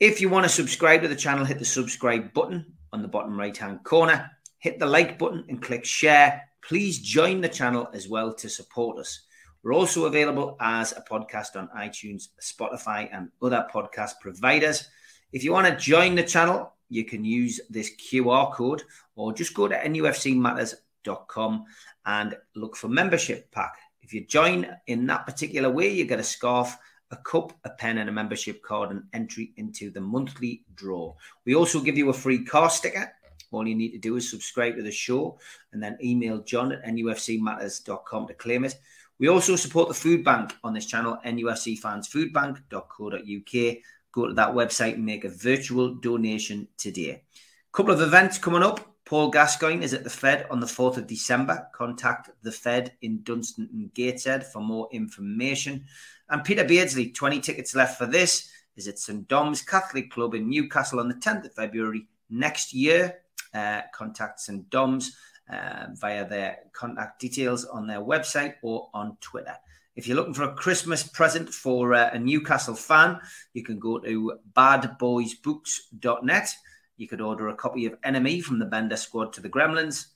If 0.01 0.21
you 0.21 0.29
want 0.29 0.45
to 0.45 0.51
subscribe 0.51 1.03
to 1.03 1.09
the 1.09 1.17
channel, 1.17 1.45
hit 1.45 1.59
the 1.59 1.65
subscribe 1.65 2.33
button 2.33 2.75
on 2.93 3.03
the 3.03 3.09
bottom 3.09 3.39
right 3.39 3.57
hand 3.57 3.85
corner, 3.85 4.31
hit 4.59 4.79
the 4.79 4.87
like 4.87 5.19
button 5.19 5.45
and 5.49 5.63
click 5.63 5.85
share. 5.85 6.43
please 6.63 6.99
join 6.99 7.41
the 7.41 7.49
channel 7.49 7.89
as 7.93 8.09
well 8.09 8.35
to 8.35 8.49
support 8.49 8.99
us. 8.99 9.26
We're 9.67 9.75
also 9.75 10.05
available 10.05 10.57
as 10.61 10.93
a 10.93 11.01
podcast 11.01 11.57
on 11.57 11.69
iTunes, 11.77 12.29
Spotify, 12.41 13.09
and 13.13 13.31
other 13.43 13.67
podcast 13.75 14.13
providers. 14.21 14.89
If 15.33 15.43
you 15.43 15.51
want 15.51 15.67
to 15.67 15.75
join 15.75 16.15
the 16.15 16.23
channel, 16.23 16.73
you 16.89 17.05
can 17.05 17.25
use 17.25 17.61
this 17.69 17.91
QR 17.97 18.53
code 18.53 18.85
or 19.17 19.33
just 19.33 19.55
go 19.55 19.67
to 19.67 19.75
nufcmatters.com 19.75 21.65
and 22.07 22.37
look 22.55 22.77
for 22.77 22.87
membership 22.87 23.51
pack. 23.51 23.75
If 24.03 24.15
you 24.15 24.25
join 24.25 24.69
in 24.87 25.05
that 25.07 25.27
particular 25.27 25.69
way, 25.69 25.89
you 25.89 26.05
get 26.05 26.21
a 26.21 26.23
scarf, 26.23 26.77
a 27.11 27.17
cup, 27.17 27.53
a 27.65 27.71
pen, 27.71 27.99
and 27.99 28.09
a 28.09 28.13
membership 28.13 28.63
card, 28.63 28.93
and 28.93 29.03
entry 29.15 29.53
into 29.57 29.91
the 29.91 30.01
monthly 30.01 30.63
draw. 30.77 31.13
We 31.45 31.57
also 31.57 31.81
give 31.81 31.99
you 31.99 32.11
a 32.11 32.13
free 32.13 32.45
car 32.45 32.71
sticker. 32.71 33.13
All 33.51 33.67
you 33.67 33.75
need 33.75 33.91
to 33.91 33.99
do 33.99 34.15
is 34.15 34.31
subscribe 34.31 34.77
to 34.77 34.83
the 34.83 34.93
show 34.93 35.39
and 35.73 35.83
then 35.83 35.97
email 36.03 36.43
john 36.43 36.73
at 36.73 36.85
nufcmatters.com 36.85 38.27
to 38.29 38.35
claim 38.35 38.65
it. 38.65 38.77
We 39.19 39.29
also 39.29 39.57
support 39.57 39.89
the 39.89 39.95
food 39.95 40.23
bank 40.25 40.55
on 40.63 40.75
this 40.75 40.85
channel, 40.87 41.19
nufcfansfoodbank.co.uk. 41.25 43.77
Go 44.13 44.27
to 44.27 44.35
that 44.35 44.55
website 44.55 44.95
and 44.95 45.05
make 45.05 45.25
a 45.25 45.29
virtual 45.29 45.95
donation 45.95 46.69
today. 46.77 47.25
Couple 47.73 47.93
of 47.93 48.01
events 48.01 48.39
coming 48.39 48.63
up. 48.63 48.95
Paul 49.05 49.31
Gascoigne 49.31 49.83
is 49.85 49.93
at 49.95 50.03
the 50.03 50.11
Fed 50.11 50.47
on 50.51 50.61
the 50.61 50.67
4th 50.67 50.97
of 50.97 51.07
December. 51.07 51.69
Contact 51.73 52.31
the 52.43 52.51
Fed 52.51 52.95
in 53.03 53.23
Dunston 53.23 53.69
and 53.73 53.95
Gateshead 53.95 54.45
for 54.45 54.61
more 54.61 54.89
information. 54.91 55.85
And 56.29 56.43
Peter 56.43 56.65
Beardsley, 56.65 57.11
20 57.11 57.41
tickets 57.41 57.73
left 57.75 57.99
for 57.99 58.07
this, 58.07 58.51
is 58.77 58.89
at 58.89 58.99
St 58.99 59.29
Dom's 59.29 59.63
Catholic 59.63 60.11
Club 60.11 60.35
in 60.35 60.51
Newcastle 60.51 61.01
on 61.01 61.09
the 61.09 61.15
10th 61.15 61.47
of 61.47 61.55
February 61.55 62.07
next 62.31 62.75
year. 62.75 63.19
Uh, 63.55 63.83
contact 63.95 64.41
St 64.41 64.69
Dom's 64.71 65.17
uh, 65.53 65.87
via 65.95 66.29
their 66.29 66.59
contact 66.73 67.21
details 67.21 67.65
on 67.65 67.87
their 67.87 68.01
website 68.01 68.55
or 68.63 68.89
on 68.93 69.17
Twitter. 69.21 69.55
If 69.95 70.07
you're 70.07 70.17
looking 70.17 70.35
for 70.35 70.45
a 70.45 70.55
Christmas 70.55 71.03
present 71.03 71.49
for 71.49 71.95
uh, 71.95 72.11
a 72.13 72.19
Newcastle 72.19 72.75
fan, 72.75 73.19
you 73.55 73.63
can 73.63 73.79
go 73.79 73.99
to 73.99 74.39
badboysbooks.net. 74.53 76.55
You 76.99 77.09
could 77.09 77.21
order 77.21 77.49
a 77.49 77.55
copy 77.55 77.87
of 77.87 77.97
Enemy 78.05 78.43
from 78.43 78.59
the 78.59 78.67
Bender 78.67 78.97
Squad 78.97 79.33
to 79.35 79.41
the 79.41 79.49
Gremlins, 79.49 80.07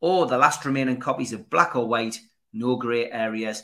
or 0.00 0.26
the 0.26 0.36
last 0.36 0.64
remaining 0.64 0.98
copies 0.98 1.32
of 1.32 1.48
Black 1.48 1.76
or 1.76 1.88
White, 1.88 2.18
No 2.52 2.76
Grey 2.76 3.10
Areas 3.10 3.62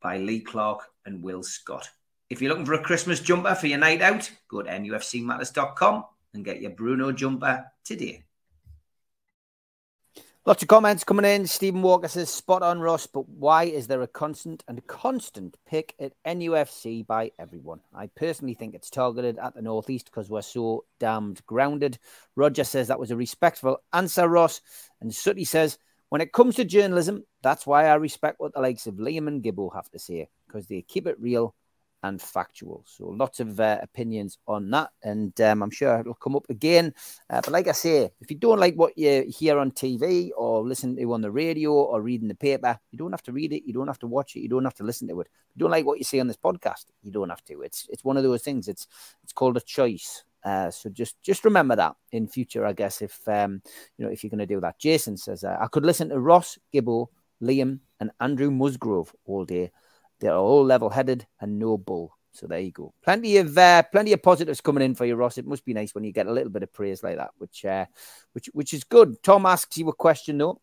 by 0.00 0.18
Lee 0.18 0.40
Clark 0.40 0.82
and 1.06 1.22
Will 1.22 1.42
Scott. 1.42 1.90
If 2.30 2.42
you're 2.42 2.50
looking 2.50 2.66
for 2.66 2.74
a 2.74 2.82
Christmas 2.82 3.20
jumper 3.20 3.54
for 3.54 3.68
your 3.68 3.78
night 3.78 4.02
out, 4.02 4.30
go 4.48 4.62
to 4.62 4.70
nufcmatters.com 4.70 6.04
and 6.34 6.44
get 6.44 6.60
your 6.60 6.72
Bruno 6.72 7.12
jumper 7.12 7.66
today. 7.84 8.24
Lots 10.48 10.62
of 10.62 10.68
comments 10.68 11.04
coming 11.04 11.26
in. 11.26 11.46
Stephen 11.46 11.82
Walker 11.82 12.08
says, 12.08 12.30
spot 12.30 12.62
on, 12.62 12.80
Ross, 12.80 13.06
but 13.06 13.28
why 13.28 13.64
is 13.64 13.86
there 13.86 14.00
a 14.00 14.06
constant 14.06 14.64
and 14.66 14.86
constant 14.86 15.58
pick 15.66 15.94
at 16.00 16.14
NUFC 16.26 17.06
by 17.06 17.32
everyone? 17.38 17.80
I 17.94 18.06
personally 18.06 18.54
think 18.54 18.74
it's 18.74 18.88
targeted 18.88 19.36
at 19.36 19.54
the 19.54 19.60
Northeast 19.60 20.06
because 20.06 20.30
we're 20.30 20.40
so 20.40 20.86
damned 21.00 21.44
grounded. 21.44 21.98
Roger 22.34 22.64
says 22.64 22.88
that 22.88 22.98
was 22.98 23.10
a 23.10 23.16
respectful 23.16 23.82
answer, 23.92 24.26
Ross. 24.26 24.62
And 25.02 25.14
Sutty 25.14 25.44
says, 25.44 25.76
when 26.08 26.22
it 26.22 26.32
comes 26.32 26.54
to 26.54 26.64
journalism, 26.64 27.24
that's 27.42 27.66
why 27.66 27.84
I 27.84 27.96
respect 27.96 28.40
what 28.40 28.54
the 28.54 28.62
likes 28.62 28.86
of 28.86 28.94
Liam 28.94 29.28
and 29.28 29.42
Gibbo 29.42 29.74
have 29.74 29.90
to 29.90 29.98
say 29.98 30.30
because 30.46 30.66
they 30.66 30.80
keep 30.80 31.06
it 31.06 31.20
real 31.20 31.54
and 32.02 32.20
factual. 32.20 32.84
So 32.86 33.08
lots 33.08 33.40
of 33.40 33.58
uh, 33.58 33.78
opinions 33.82 34.38
on 34.46 34.70
that, 34.70 34.90
and 35.02 35.38
um, 35.40 35.62
I'm 35.62 35.70
sure 35.70 35.98
it'll 35.98 36.14
come 36.14 36.36
up 36.36 36.48
again. 36.48 36.94
Uh, 37.28 37.40
but 37.40 37.50
like 37.50 37.68
I 37.68 37.72
say, 37.72 38.10
if 38.20 38.30
you 38.30 38.36
don't 38.36 38.60
like 38.60 38.74
what 38.74 38.96
you 38.96 39.24
hear 39.28 39.58
on 39.58 39.72
TV 39.72 40.30
or 40.36 40.62
listen 40.62 40.96
to 40.96 41.12
on 41.12 41.22
the 41.22 41.30
radio 41.30 41.72
or 41.72 42.00
read 42.00 42.22
in 42.22 42.28
the 42.28 42.34
paper, 42.34 42.78
you 42.90 42.98
don't 42.98 43.12
have 43.12 43.22
to 43.24 43.32
read 43.32 43.52
it, 43.52 43.66
you 43.66 43.72
don't 43.72 43.88
have 43.88 43.98
to 44.00 44.06
watch 44.06 44.36
it, 44.36 44.40
you 44.40 44.48
don't 44.48 44.64
have 44.64 44.74
to 44.74 44.84
listen 44.84 45.08
to 45.08 45.20
it. 45.20 45.26
If 45.26 45.56
you 45.56 45.60
don't 45.60 45.70
like 45.70 45.86
what 45.86 45.98
you 45.98 46.04
see 46.04 46.20
on 46.20 46.28
this 46.28 46.36
podcast, 46.36 46.86
you 47.02 47.10
don't 47.10 47.30
have 47.30 47.44
to. 47.44 47.62
It's 47.62 47.88
it's 47.90 48.04
one 48.04 48.16
of 48.16 48.22
those 48.22 48.42
things. 48.42 48.68
It's 48.68 48.86
it's 49.24 49.32
called 49.32 49.56
a 49.56 49.60
choice. 49.60 50.24
Uh, 50.44 50.70
so 50.70 50.88
just 50.88 51.20
just 51.22 51.44
remember 51.44 51.74
that 51.74 51.96
in 52.12 52.28
future, 52.28 52.64
I 52.64 52.72
guess 52.72 53.02
if 53.02 53.26
um, 53.26 53.60
you 53.96 54.04
know 54.04 54.12
if 54.12 54.22
you're 54.22 54.30
going 54.30 54.38
to 54.38 54.46
do 54.46 54.60
that. 54.60 54.78
Jason 54.78 55.16
says 55.16 55.42
uh, 55.42 55.56
I 55.60 55.66
could 55.66 55.84
listen 55.84 56.10
to 56.10 56.20
Ross 56.20 56.58
Gibbo, 56.72 57.08
Liam, 57.42 57.80
and 57.98 58.12
Andrew 58.20 58.52
Musgrove 58.52 59.12
all 59.26 59.44
day 59.44 59.72
they're 60.20 60.34
all 60.34 60.64
level-headed 60.64 61.26
and 61.40 61.58
no 61.58 61.78
bull. 61.78 62.16
So 62.32 62.46
there 62.46 62.60
you 62.60 62.70
go. 62.70 62.94
Plenty 63.02 63.38
of 63.38 63.56
uh, 63.58 63.82
plenty 63.90 64.12
of 64.12 64.22
positives 64.22 64.60
coming 64.60 64.84
in 64.84 64.94
for 64.94 65.04
you, 65.04 65.16
Ross. 65.16 65.38
It 65.38 65.46
must 65.46 65.64
be 65.64 65.74
nice 65.74 65.94
when 65.94 66.04
you 66.04 66.12
get 66.12 66.28
a 66.28 66.32
little 66.32 66.50
bit 66.50 66.62
of 66.62 66.72
praise 66.72 67.02
like 67.02 67.16
that, 67.16 67.30
which 67.38 67.64
uh, 67.64 67.86
which 68.32 68.46
which 68.52 68.72
is 68.72 68.84
good. 68.84 69.22
Tom 69.22 69.44
asks 69.44 69.76
you 69.76 69.88
a 69.88 69.92
question 69.92 70.38
though. 70.38 70.60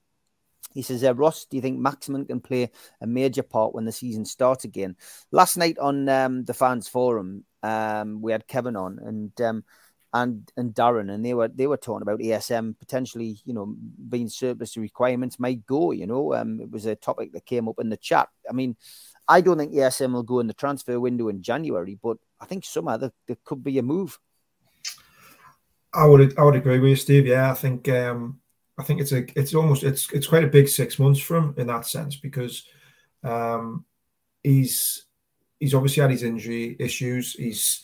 He 0.73 0.81
says, 0.81 1.03
uh, 1.03 1.15
Ross, 1.15 1.45
do 1.45 1.55
you 1.55 1.61
think 1.61 1.79
Maximin 1.79 2.25
can 2.25 2.41
play 2.41 2.69
a 2.99 3.07
major 3.07 3.43
part 3.43 3.73
when 3.73 3.85
the 3.85 3.93
season 3.93 4.25
starts 4.25 4.65
again? 4.65 4.97
Last 5.31 5.55
night 5.55 5.77
on 5.79 6.09
um, 6.09 6.43
the 6.43 6.53
fans 6.53 6.89
forum, 6.89 7.45
um, 7.63 8.21
we 8.21 8.33
had 8.33 8.47
Kevin 8.47 8.75
on 8.75 8.99
and 8.99 9.41
um, 9.41 9.63
and 10.13 10.49
and 10.55 10.73
Darren, 10.73 11.13
and 11.13 11.25
they 11.25 11.33
were 11.33 11.49
they 11.49 11.67
were 11.67 11.77
talking 11.77 12.01
about 12.01 12.19
ASM 12.19 12.77
potentially, 12.79 13.39
you 13.43 13.53
know, 13.53 13.75
being 14.09 14.29
surplus 14.29 14.73
to 14.73 14.81
requirements 14.81 15.39
might 15.39 15.65
go. 15.65 15.91
You 15.91 16.07
know, 16.07 16.33
um, 16.33 16.61
it 16.61 16.71
was 16.71 16.85
a 16.85 16.95
topic 16.95 17.33
that 17.33 17.45
came 17.45 17.67
up 17.67 17.79
in 17.79 17.89
the 17.89 17.97
chat. 17.97 18.29
I 18.49 18.53
mean, 18.53 18.77
I 19.27 19.41
don't 19.41 19.57
think 19.57 19.73
ASM 19.73 20.13
will 20.13 20.23
go 20.23 20.39
in 20.39 20.47
the 20.47 20.53
transfer 20.53 20.99
window 20.99 21.29
in 21.29 21.41
January, 21.41 21.97
but 22.01 22.17
I 22.39 22.45
think 22.45 22.65
somehow 22.65 22.97
there, 22.97 23.11
there 23.27 23.37
could 23.43 23.63
be 23.63 23.77
a 23.79 23.83
move. 23.83 24.19
I 25.93 26.05
would 26.05 26.37
I 26.37 26.43
would 26.43 26.55
agree 26.55 26.79
with 26.79 26.89
you, 26.89 26.95
Steve. 26.95 27.25
Yeah, 27.25 27.51
I 27.51 27.53
think 27.53 27.87
um, 27.89 28.39
I 28.77 28.83
think 28.83 28.99
it's 28.99 29.13
a 29.13 29.25
it's 29.39 29.55
almost 29.55 29.83
it's 29.83 30.11
it's 30.11 30.27
quite 30.27 30.43
a 30.43 30.47
big 30.47 30.67
six 30.67 30.99
months 30.99 31.19
for 31.19 31.37
him 31.37 31.55
in 31.57 31.67
that 31.67 31.87
sense 31.87 32.17
because 32.17 32.65
um, 33.23 33.85
he's 34.43 35.05
he's 35.59 35.73
obviously 35.73 36.01
had 36.01 36.11
his 36.11 36.23
injury 36.23 36.75
issues. 36.79 37.33
He's 37.33 37.83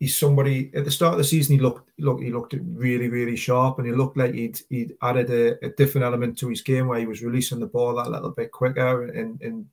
he's 0.00 0.18
somebody 0.18 0.72
at 0.74 0.84
the 0.84 0.90
start 0.90 1.12
of 1.12 1.18
the 1.18 1.24
season 1.24 1.54
he 1.54 1.60
looked 1.60 1.88
look 1.98 2.20
he 2.20 2.32
looked 2.32 2.54
really 2.72 3.08
really 3.08 3.36
sharp 3.36 3.78
and 3.78 3.86
he 3.86 3.94
looked 3.94 4.16
like 4.16 4.34
he'd 4.34 4.60
he'd 4.68 4.94
added 5.00 5.30
a, 5.30 5.64
a, 5.64 5.70
different 5.76 6.04
element 6.04 6.36
to 6.36 6.48
his 6.48 6.62
game 6.62 6.88
where 6.88 6.98
he 6.98 7.06
was 7.06 7.22
releasing 7.22 7.60
the 7.60 7.66
ball 7.66 7.94
that 7.94 8.10
little 8.10 8.32
bit 8.32 8.50
quicker 8.50 9.04
and 9.04 9.40
and 9.40 9.66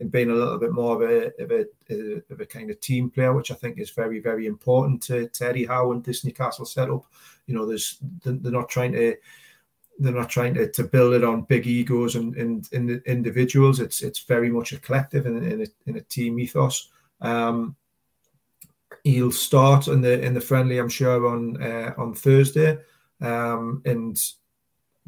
and 0.00 0.10
being 0.10 0.30
a 0.30 0.34
little 0.34 0.58
bit 0.58 0.72
more 0.72 0.96
of 0.96 1.02
a, 1.02 1.26
of 1.42 1.50
a, 1.50 2.22
of 2.30 2.40
a 2.40 2.46
kind 2.46 2.70
of 2.70 2.80
team 2.80 3.10
player, 3.10 3.34
which 3.34 3.50
I 3.50 3.54
think 3.54 3.78
is 3.78 3.90
very, 3.90 4.18
very 4.18 4.46
important 4.46 5.02
to, 5.04 5.30
Eddie 5.40 5.66
Howe 5.66 5.92
and 5.92 6.02
this 6.02 6.24
Newcastle 6.24 6.64
setup. 6.64 7.04
You 7.46 7.54
know, 7.54 7.66
there's 7.66 7.98
they're 8.24 8.52
not 8.52 8.68
trying 8.68 8.92
to 8.92 9.16
they're 9.98 10.14
not 10.14 10.30
trying 10.30 10.54
to, 10.54 10.70
to 10.70 10.84
build 10.84 11.12
it 11.12 11.22
on 11.22 11.42
big 11.42 11.66
egos 11.66 12.16
and, 12.16 12.34
and, 12.36 12.66
and 12.72 13.02
individuals. 13.04 13.80
It's 13.80 14.02
it's 14.02 14.20
very 14.20 14.48
much 14.48 14.72
a 14.72 14.80
collective 14.80 15.26
and 15.26 15.44
in, 15.44 15.66
in 15.86 15.96
a 15.96 16.00
team 16.00 16.40
ethos. 16.40 16.88
Um, 17.20 17.76
he'll 19.04 19.32
start 19.32 19.88
in 19.88 20.00
the 20.00 20.20
in 20.20 20.32
the 20.32 20.40
friendly, 20.40 20.78
I'm 20.78 20.88
sure, 20.88 21.26
on 21.26 21.62
uh, 21.62 21.92
on 21.98 22.14
Thursday, 22.14 22.78
um, 23.20 23.82
and 23.84 24.18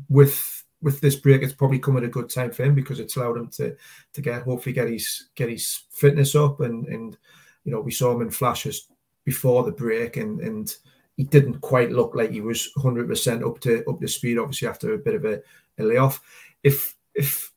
with 0.09 0.62
with 0.83 1.01
this 1.01 1.17
break, 1.17 1.43
it's 1.43 1.53
probably 1.53 1.79
come 1.79 1.97
at 1.97 2.05
a 2.05 2.09
good 2.09 2.29
time 2.29 2.51
for 2.51 2.65
him 2.65 2.75
because 2.75 3.01
it's 3.01 3.17
allowed 3.17 3.39
him 3.39 3.49
to 3.49 3.77
to 4.13 4.21
get 4.21 4.43
hopefully 4.43 4.73
get 4.73 4.89
his 4.89 5.29
get 5.35 5.49
his 5.49 5.85
fitness 5.91 6.35
up 6.35 6.61
and 6.61 6.87
and 6.87 7.17
you 7.65 7.73
know 7.73 7.81
we 7.81 7.93
saw 7.93 8.13
him 8.13 8.23
in 8.23 8.31
flashes 8.31 8.89
before 9.25 9.63
the 9.63 9.73
break 9.73 10.17
and 10.17 10.41
and 10.41 10.77
he 11.17 11.25
didn't 11.25 11.61
quite 11.61 11.93
look 11.93 12.15
like 12.15 12.31
he 12.31 12.41
was 12.41 12.71
100 12.75 13.07
percent 13.09 13.45
up 13.45 13.61
to 13.61 13.85
up 13.89 14.01
to 14.01 14.09
speed. 14.09 14.39
Obviously 14.39 14.69
after 14.69 14.95
a 14.95 14.99
bit 14.99 15.15
of 15.15 15.25
a, 15.25 15.41
a 15.79 15.83
layoff, 15.85 16.21
if 16.63 16.97
if 17.15 17.53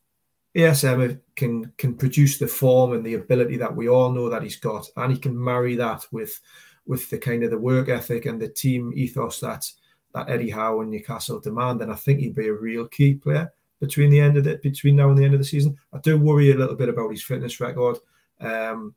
ASM 0.56 1.20
can 1.34 1.72
can 1.76 1.94
produce 1.94 2.38
the 2.38 2.46
form 2.46 2.92
and 2.92 3.04
the 3.04 3.14
ability 3.14 3.56
that 3.56 3.74
we 3.74 3.88
all 3.88 4.10
know 4.10 4.28
that 4.28 4.42
he's 4.42 4.56
got, 4.56 4.88
and 4.96 5.12
he 5.12 5.18
can 5.18 5.42
marry 5.42 5.74
that 5.76 6.06
with 6.12 6.40
with 6.86 7.10
the 7.10 7.18
kind 7.18 7.42
of 7.42 7.50
the 7.50 7.58
work 7.58 7.88
ethic 7.88 8.26
and 8.26 8.40
the 8.40 8.48
team 8.48 8.92
ethos 8.94 9.40
that 9.40 9.70
that 10.16 10.30
Eddie 10.30 10.50
Howe 10.50 10.80
and 10.80 10.90
Newcastle 10.90 11.40
demand, 11.40 11.82
and 11.82 11.92
I 11.92 11.94
think 11.94 12.20
he'd 12.20 12.34
be 12.34 12.48
a 12.48 12.54
real 12.54 12.86
key 12.88 13.14
player 13.14 13.52
between 13.80 14.08
the 14.08 14.18
end 14.18 14.38
of 14.38 14.44
the 14.44 14.56
between 14.62 14.96
now 14.96 15.10
and 15.10 15.18
the 15.18 15.24
end 15.24 15.34
of 15.34 15.40
the 15.40 15.44
season. 15.44 15.76
I 15.92 15.98
do 15.98 16.18
worry 16.18 16.50
a 16.50 16.56
little 16.56 16.74
bit 16.74 16.88
about 16.88 17.10
his 17.10 17.22
fitness 17.22 17.60
record, 17.60 17.98
um, 18.40 18.94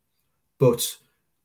but 0.58 0.96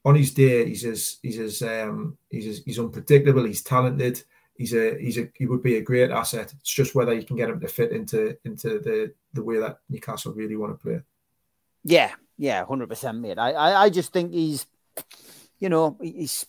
on 0.04 0.14
his 0.14 0.32
day, 0.32 0.68
he's 0.68 0.84
as 0.84 1.16
he's 1.22 1.40
as 1.40 1.62
um, 1.62 2.16
he's 2.30 2.46
as, 2.46 2.62
he's 2.64 2.78
unpredictable. 2.78 3.42
He's 3.42 3.64
talented. 3.64 4.22
He's 4.56 4.74
a 4.74 4.96
he's 4.96 5.18
a 5.18 5.28
he 5.34 5.46
would 5.46 5.64
be 5.64 5.76
a 5.76 5.82
great 5.82 6.12
asset. 6.12 6.54
It's 6.60 6.70
just 6.70 6.94
whether 6.94 7.12
you 7.12 7.24
can 7.24 7.34
get 7.36 7.50
him 7.50 7.58
to 7.58 7.66
fit 7.66 7.90
into 7.90 8.38
into 8.44 8.78
the 8.78 9.12
the 9.32 9.42
way 9.42 9.58
that 9.58 9.78
Newcastle 9.88 10.34
really 10.34 10.54
want 10.54 10.78
to 10.78 10.80
play. 10.80 11.00
Yeah, 11.82 12.12
yeah, 12.38 12.64
hundred 12.64 12.90
percent, 12.90 13.18
mate. 13.18 13.40
I, 13.40 13.50
I 13.50 13.82
I 13.82 13.90
just 13.90 14.12
think 14.12 14.30
he's, 14.32 14.68
you 15.58 15.68
know, 15.68 15.98
he's 16.00 16.46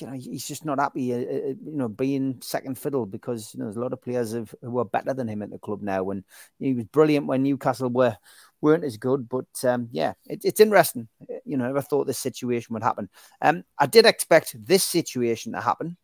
you 0.00 0.06
know 0.06 0.12
he's 0.12 0.46
just 0.46 0.64
not 0.64 0.78
happy, 0.78 1.12
uh, 1.12 1.16
uh, 1.16 1.20
uh, 1.20 1.54
you 1.64 1.76
know, 1.76 1.88
being 1.88 2.38
second 2.40 2.78
fiddle 2.78 3.06
because 3.06 3.52
you 3.54 3.60
know 3.60 3.66
there's 3.66 3.76
a 3.76 3.80
lot 3.80 3.92
of 3.92 4.02
players 4.02 4.32
have, 4.32 4.54
who 4.62 4.78
are 4.78 4.84
better 4.84 5.14
than 5.14 5.28
him 5.28 5.42
at 5.42 5.50
the 5.50 5.58
club 5.58 5.82
now, 5.82 6.10
and 6.10 6.24
he 6.58 6.74
was 6.74 6.84
brilliant 6.84 7.26
when 7.26 7.42
Newcastle 7.42 7.90
were 7.90 8.16
weren't 8.60 8.84
as 8.84 8.96
good. 8.96 9.28
But 9.28 9.46
um, 9.64 9.88
yeah, 9.92 10.14
it, 10.26 10.40
it's 10.44 10.60
interesting. 10.60 11.08
You 11.44 11.56
know, 11.56 11.64
I 11.64 11.68
never 11.68 11.82
thought 11.82 12.06
this 12.06 12.18
situation 12.18 12.74
would 12.74 12.82
happen. 12.82 13.08
Um, 13.40 13.64
I 13.78 13.86
did 13.86 14.06
expect 14.06 14.56
this 14.66 14.84
situation 14.84 15.52
to 15.52 15.60
happen 15.60 15.96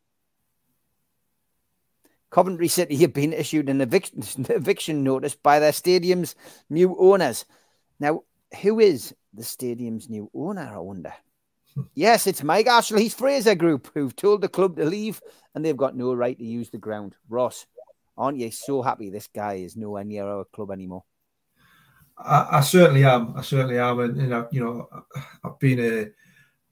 Coventry 2.35 2.67
City 2.67 2.97
have 2.97 3.13
been 3.13 3.33
issued 3.33 3.69
an 3.69 3.81
eviction, 3.81 4.21
eviction 4.49 5.05
notice 5.05 5.37
by 5.37 5.61
their 5.61 5.71
stadium's 5.71 6.35
new 6.69 6.97
owners. 6.99 7.45
Now, 8.01 8.25
who 8.61 8.81
is 8.81 9.15
the 9.33 9.45
stadium's 9.45 10.11
new 10.11 10.29
owner, 10.35 10.69
I 10.75 10.79
wonder? 10.79 11.13
Yes, 11.95 12.27
it's 12.27 12.43
Mike 12.43 12.67
Ashley's 12.67 13.15
Fraser 13.15 13.55
Group 13.55 13.91
who've 13.95 14.15
told 14.15 14.41
the 14.41 14.49
club 14.49 14.77
to 14.77 14.85
leave 14.85 15.21
and 15.55 15.65
they've 15.65 15.77
got 15.77 15.97
no 15.97 16.15
right 16.15 16.39
to 16.39 16.45
use 16.45 16.71
the 16.71 16.79
ground. 16.79 17.17
Ross, 17.29 17.67
aren't 18.17 18.39
you 18.39 18.51
so 18.51 18.83
happy 18.83 19.11
this 19.11 19.29
guy 19.29 19.55
is 19.55 19.77
nowhere 19.77 20.05
near 20.05 20.25
our 20.25 20.45
club 20.45 20.71
anymore? 20.71 21.05
I, 22.17 22.47
I 22.53 22.61
certainly 22.61 23.05
am. 23.05 23.35
I 23.37 23.43
certainly 23.43 23.79
am, 23.79 23.99
and, 24.01 24.17
and 24.21 24.35
I, 24.35 24.45
you 24.53 24.65
know, 24.65 24.89
I've 25.45 25.59
been 25.59 25.81
a, 25.81 26.11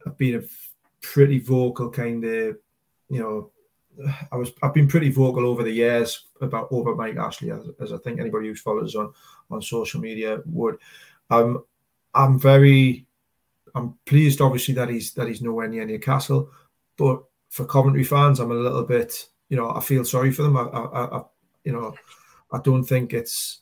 I've 0.06 0.16
been 0.16 0.36
a 0.36 0.42
pretty 1.00 1.40
vocal 1.40 1.90
kind 1.90 2.24
of, 2.24 2.58
you 3.08 3.20
know, 3.20 3.50
I 4.30 4.36
was 4.36 4.52
I've 4.62 4.72
been 4.72 4.88
pretty 4.88 5.10
vocal 5.10 5.46
over 5.46 5.62
the 5.62 5.70
years 5.70 6.28
about 6.40 6.68
over 6.70 6.94
Mike 6.94 7.16
Ashley, 7.16 7.50
as, 7.50 7.64
as 7.80 7.92
I 7.92 7.98
think 7.98 8.20
anybody 8.20 8.48
who 8.48 8.54
follows 8.54 8.94
on 8.94 9.12
on 9.50 9.60
social 9.60 10.00
media 10.00 10.40
would. 10.46 10.78
Um, 11.28 11.64
I'm 12.14 12.38
very, 12.38 13.06
I'm 13.74 13.94
pleased 14.06 14.40
obviously 14.40 14.74
that 14.74 14.88
he's 14.88 15.12
that 15.14 15.28
he's 15.28 15.42
nowhere 15.42 15.68
near 15.68 15.84
Newcastle, 15.84 16.50
but 16.96 17.22
for 17.48 17.64
Coventry 17.66 18.04
fans, 18.04 18.40
I'm 18.40 18.50
a 18.50 18.54
little 18.54 18.84
bit, 18.84 19.28
you 19.48 19.56
know, 19.56 19.70
I 19.70 19.80
feel 19.80 20.04
sorry 20.04 20.32
for 20.32 20.42
them. 20.42 20.56
I, 20.56 20.62
I, 20.62 21.18
I 21.18 21.22
you 21.64 21.72
know, 21.72 21.94
I 22.50 22.58
don't 22.60 22.84
think 22.84 23.12
it's. 23.12 23.60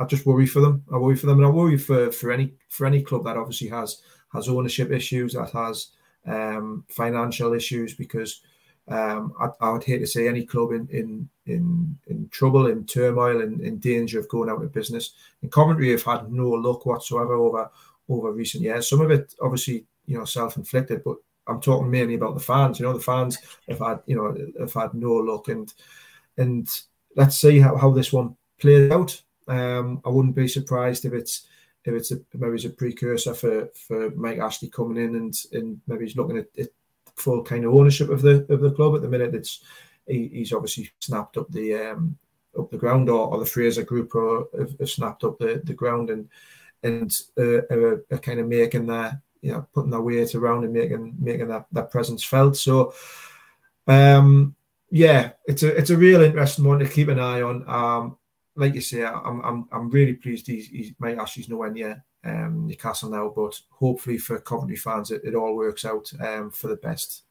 I 0.00 0.04
just 0.04 0.26
worry 0.26 0.46
for 0.46 0.60
them. 0.60 0.84
I 0.92 0.96
worry 0.96 1.16
for 1.16 1.26
them, 1.26 1.38
and 1.38 1.46
I 1.46 1.50
worry 1.50 1.76
for 1.76 2.12
for 2.12 2.30
any 2.30 2.54
for 2.68 2.86
any 2.86 3.02
club 3.02 3.24
that 3.24 3.36
obviously 3.36 3.68
has 3.68 4.02
has 4.32 4.48
ownership 4.48 4.92
issues, 4.92 5.32
that 5.32 5.50
has 5.50 5.88
um, 6.26 6.84
financial 6.88 7.52
issues, 7.54 7.94
because 7.94 8.42
um, 8.88 9.32
I, 9.40 9.48
I, 9.60 9.70
would 9.70 9.84
hate 9.84 9.98
to 9.98 10.06
see 10.06 10.28
any 10.28 10.46
club 10.46 10.72
in 10.72 10.86
in 10.92 11.28
in, 11.46 11.98
in 12.06 12.28
trouble, 12.28 12.66
in 12.66 12.86
turmoil, 12.86 13.40
in, 13.40 13.60
in 13.64 13.78
danger 13.78 14.18
of 14.18 14.28
going 14.28 14.48
out 14.48 14.62
of 14.62 14.72
business. 14.72 15.14
In 15.42 15.50
Coventry, 15.50 15.90
have 15.90 16.02
had 16.04 16.30
no 16.30 16.48
luck 16.48 16.86
whatsoever 16.86 17.34
over 17.34 17.70
over 18.08 18.32
recent 18.32 18.62
years. 18.62 18.88
Some 18.88 19.00
of 19.00 19.10
it, 19.10 19.34
obviously, 19.40 19.84
you 20.06 20.18
know, 20.18 20.24
self 20.24 20.56
inflicted, 20.56 21.02
but 21.04 21.16
I'm 21.46 21.60
talking 21.60 21.90
mainly 21.90 22.14
about 22.14 22.34
the 22.34 22.40
fans. 22.40 22.78
You 22.78 22.86
know, 22.86 22.92
the 22.92 23.00
fans 23.00 23.38
have 23.68 23.78
had 23.78 24.00
you 24.06 24.16
know 24.16 24.36
have 24.60 24.72
had 24.72 24.94
no 24.94 25.12
luck, 25.14 25.48
and 25.48 25.72
and 26.36 26.68
let's 27.16 27.38
see 27.38 27.58
how, 27.58 27.76
how 27.76 27.90
this 27.90 28.12
one 28.12 28.36
plays 28.58 28.90
out. 28.90 29.20
Um, 29.48 30.00
I 30.04 30.10
wouldn't 30.10 30.34
be 30.34 30.48
surprised 30.48 31.04
if 31.04 31.12
it's 31.12 31.46
if 31.84 31.94
it's 31.94 32.12
a, 32.12 32.20
maybe 32.34 32.54
it's 32.54 32.64
a 32.64 32.70
precursor 32.70 33.34
for 33.34 33.68
for 33.74 34.10
Mike 34.10 34.38
Ashley 34.38 34.68
coming 34.68 35.02
in 35.02 35.16
and 35.16 35.34
and 35.52 35.80
maybe 35.86 36.04
he's 36.04 36.16
looking 36.16 36.38
at, 36.38 36.46
at 36.58 36.68
full 37.16 37.42
kind 37.42 37.64
of 37.64 37.74
ownership 37.74 38.10
of 38.10 38.22
the 38.22 38.46
of 38.52 38.60
the 38.60 38.72
club 38.72 38.94
at 38.94 39.02
the 39.02 39.08
minute. 39.08 39.34
It's 39.34 39.62
he, 40.06 40.28
he's 40.32 40.52
obviously 40.52 40.90
snapped 41.00 41.36
up 41.36 41.50
the 41.50 41.74
um, 41.74 42.16
up 42.58 42.70
the 42.70 42.76
ground, 42.76 43.08
or, 43.08 43.28
or 43.28 43.38
the 43.38 43.46
Fraser 43.46 43.82
Group 43.82 44.14
or 44.14 44.48
have, 44.58 44.78
have, 44.78 44.90
snapped 44.90 45.24
up 45.24 45.38
the, 45.38 45.60
the 45.64 45.74
ground 45.74 46.10
and 46.10 46.28
and 46.82 47.12
uh, 47.38 47.62
are, 47.70 48.04
are, 48.10 48.18
kind 48.18 48.40
of 48.40 48.46
making 48.48 48.86
their 48.86 49.20
you 49.40 49.52
know 49.52 49.66
putting 49.72 49.90
their 49.90 50.00
weight 50.00 50.34
around 50.34 50.64
and 50.64 50.72
making 50.72 51.14
making 51.18 51.48
that, 51.48 51.66
that 51.72 51.90
presence 51.90 52.24
felt. 52.24 52.56
So 52.56 52.94
um 53.86 54.54
yeah, 54.90 55.32
it's 55.46 55.62
a 55.62 55.76
it's 55.76 55.90
a 55.90 55.96
real 55.96 56.22
interesting 56.22 56.64
one 56.64 56.78
to 56.78 56.88
keep 56.88 57.08
an 57.08 57.20
eye 57.20 57.42
on. 57.42 57.68
Um, 57.68 58.16
like 58.56 58.74
you 58.74 58.80
say, 58.80 59.04
I'm 59.04 59.40
I'm 59.42 59.68
I'm 59.70 59.90
really 59.90 60.14
pleased 60.14 60.46
he's, 60.46 60.68
he's 60.68 60.92
Mike 60.98 61.18
Ashley's 61.18 61.48
nowhere 61.48 61.70
near 61.70 62.04
um, 62.24 62.66
Newcastle 62.66 63.10
now, 63.10 63.32
but 63.34 63.60
hopefully 63.70 64.18
for 64.18 64.40
Coventry 64.40 64.76
fans, 64.76 65.10
it, 65.10 65.22
it 65.24 65.34
all 65.34 65.56
works 65.56 65.84
out 65.84 66.10
um, 66.20 66.50
for 66.50 66.68
the 66.68 66.76
best. 66.76 67.22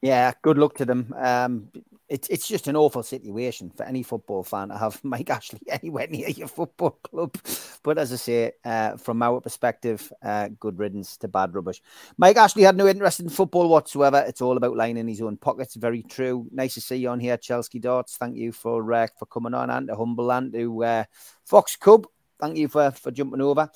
Yeah, 0.00 0.32
good 0.42 0.58
luck 0.58 0.74
to 0.76 0.84
them. 0.84 1.14
Um, 1.16 1.68
it's 2.08 2.28
it's 2.28 2.48
just 2.48 2.68
an 2.68 2.76
awful 2.76 3.02
situation 3.02 3.70
for 3.70 3.84
any 3.84 4.02
football 4.02 4.42
fan 4.42 4.68
to 4.68 4.78
have 4.78 4.98
Mike 5.04 5.28
Ashley 5.30 5.60
anywhere 5.68 6.06
near 6.08 6.28
your 6.30 6.48
football 6.48 6.92
club. 7.02 7.36
But 7.82 7.98
as 7.98 8.12
I 8.12 8.16
say, 8.16 8.52
uh, 8.64 8.96
from 8.96 9.22
our 9.22 9.40
perspective, 9.40 10.10
uh, 10.22 10.48
good 10.58 10.78
riddance 10.78 11.16
to 11.18 11.28
bad 11.28 11.54
rubbish. 11.54 11.82
Mike 12.16 12.36
Ashley 12.36 12.62
had 12.62 12.76
no 12.76 12.86
interest 12.88 13.20
in 13.20 13.28
football 13.28 13.68
whatsoever. 13.68 14.24
It's 14.26 14.40
all 14.40 14.56
about 14.56 14.76
lining 14.76 15.08
his 15.08 15.20
own 15.20 15.36
pockets. 15.36 15.74
Very 15.74 16.02
true. 16.02 16.46
Nice 16.50 16.74
to 16.74 16.80
see 16.80 16.96
you 16.96 17.10
on 17.10 17.20
here, 17.20 17.36
Chelsea 17.36 17.78
Darts. 17.78 18.16
Thank 18.16 18.36
you 18.36 18.52
for 18.52 18.92
uh, 18.92 19.06
for 19.18 19.26
coming 19.26 19.54
on 19.54 19.70
and 19.70 19.88
to 19.88 19.96
humble 19.96 20.32
and 20.32 20.52
to 20.52 20.84
uh, 20.84 21.04
Fox 21.44 21.76
Cub. 21.76 22.06
Thank 22.40 22.56
you 22.56 22.68
for 22.68 22.90
for 22.92 23.10
jumping 23.10 23.42
over. 23.42 23.68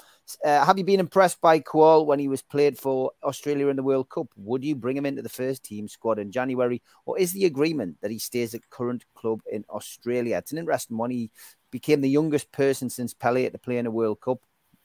Uh, 0.44 0.64
have 0.64 0.78
you 0.78 0.84
been 0.84 1.00
impressed 1.00 1.40
by 1.40 1.60
Kuol 1.60 2.06
when 2.06 2.18
he 2.18 2.28
was 2.28 2.42
played 2.42 2.78
for 2.78 3.12
Australia 3.22 3.68
in 3.68 3.76
the 3.76 3.82
World 3.82 4.08
Cup? 4.08 4.28
Would 4.36 4.64
you 4.64 4.74
bring 4.74 4.96
him 4.96 5.06
into 5.06 5.22
the 5.22 5.28
first 5.28 5.64
team 5.64 5.88
squad 5.88 6.18
in 6.18 6.30
January, 6.30 6.80
or 7.06 7.18
is 7.18 7.32
the 7.32 7.44
agreement 7.44 7.96
that 8.00 8.10
he 8.10 8.18
stays 8.18 8.54
at 8.54 8.68
current 8.70 9.04
club 9.14 9.40
in 9.50 9.64
Australia? 9.68 10.38
It's 10.38 10.52
an 10.52 10.58
interesting 10.58 10.96
one. 10.96 11.10
He 11.10 11.30
became 11.70 12.00
the 12.00 12.10
youngest 12.10 12.50
person 12.52 12.88
since 12.88 13.14
Pele 13.14 13.50
to 13.50 13.58
play 13.58 13.78
in 13.78 13.86
a 13.86 13.90
World 13.90 14.20
Cup. 14.20 14.38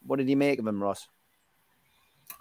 What 0.05 0.17
did 0.17 0.29
you 0.29 0.37
make 0.37 0.59
of 0.59 0.67
him, 0.67 0.81
Ross? 0.81 1.07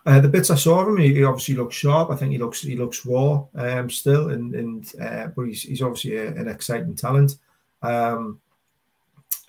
Uh, 0.04 0.20
the 0.20 0.28
bits 0.28 0.50
I 0.50 0.54
saw 0.54 0.80
of 0.80 0.88
him, 0.88 0.98
he, 0.98 1.14
he, 1.14 1.24
obviously 1.24 1.56
looks 1.56 1.74
sharp. 1.74 2.10
I 2.10 2.16
think 2.16 2.32
he 2.32 2.38
looks 2.38 2.62
he 2.62 2.76
looks 2.76 3.04
raw 3.04 3.44
um, 3.56 3.90
still, 3.90 4.30
and 4.30 4.54
and 4.54 4.92
uh, 5.00 5.28
but 5.28 5.42
he's, 5.42 5.62
he's 5.62 5.82
obviously 5.82 6.16
a, 6.16 6.28
an 6.28 6.48
exciting 6.48 6.94
talent. 6.94 7.36
Um, 7.82 8.40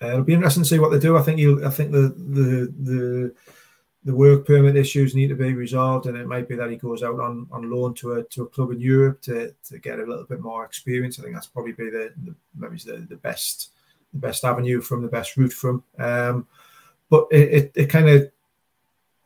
uh, 0.02 0.08
it'll 0.08 0.22
be 0.22 0.34
interesting 0.34 0.62
to 0.62 0.68
see 0.68 0.78
what 0.78 0.90
they 0.90 0.98
do. 0.98 1.16
I 1.16 1.22
think 1.22 1.38
you. 1.38 1.64
I 1.64 1.70
think 1.70 1.92
the 1.92 2.14
the 2.16 2.72
the 2.80 3.34
the 4.04 4.14
work 4.14 4.46
permit 4.46 4.76
issues 4.76 5.14
need 5.14 5.28
to 5.28 5.34
be 5.34 5.54
resolved, 5.54 6.06
and 6.06 6.16
it 6.16 6.26
might 6.26 6.48
be 6.48 6.56
that 6.56 6.70
he 6.70 6.76
goes 6.76 7.02
out 7.02 7.18
on, 7.20 7.46
on 7.50 7.70
loan 7.70 7.94
to 7.94 8.12
a 8.12 8.24
to 8.24 8.44
a 8.44 8.48
club 8.48 8.70
in 8.70 8.80
Europe 8.80 9.20
to, 9.22 9.54
to 9.64 9.78
get 9.78 9.98
a 9.98 10.04
little 10.04 10.24
bit 10.24 10.40
more 10.40 10.64
experience. 10.64 11.18
I 11.18 11.22
think 11.22 11.34
that's 11.34 11.48
probably 11.48 11.72
be 11.72 11.90
the, 11.90 12.12
the 12.24 12.34
maybe 12.56 12.76
the, 12.78 13.06
the 13.08 13.16
best 13.16 13.72
the 14.12 14.20
best 14.20 14.44
avenue 14.44 14.80
from 14.80 15.02
the 15.02 15.08
best 15.08 15.36
route 15.36 15.52
from. 15.52 15.82
Um, 15.98 16.46
but 17.10 17.26
it, 17.30 17.52
it, 17.52 17.72
it 17.74 17.86
kind 17.86 18.08
of 18.08 18.30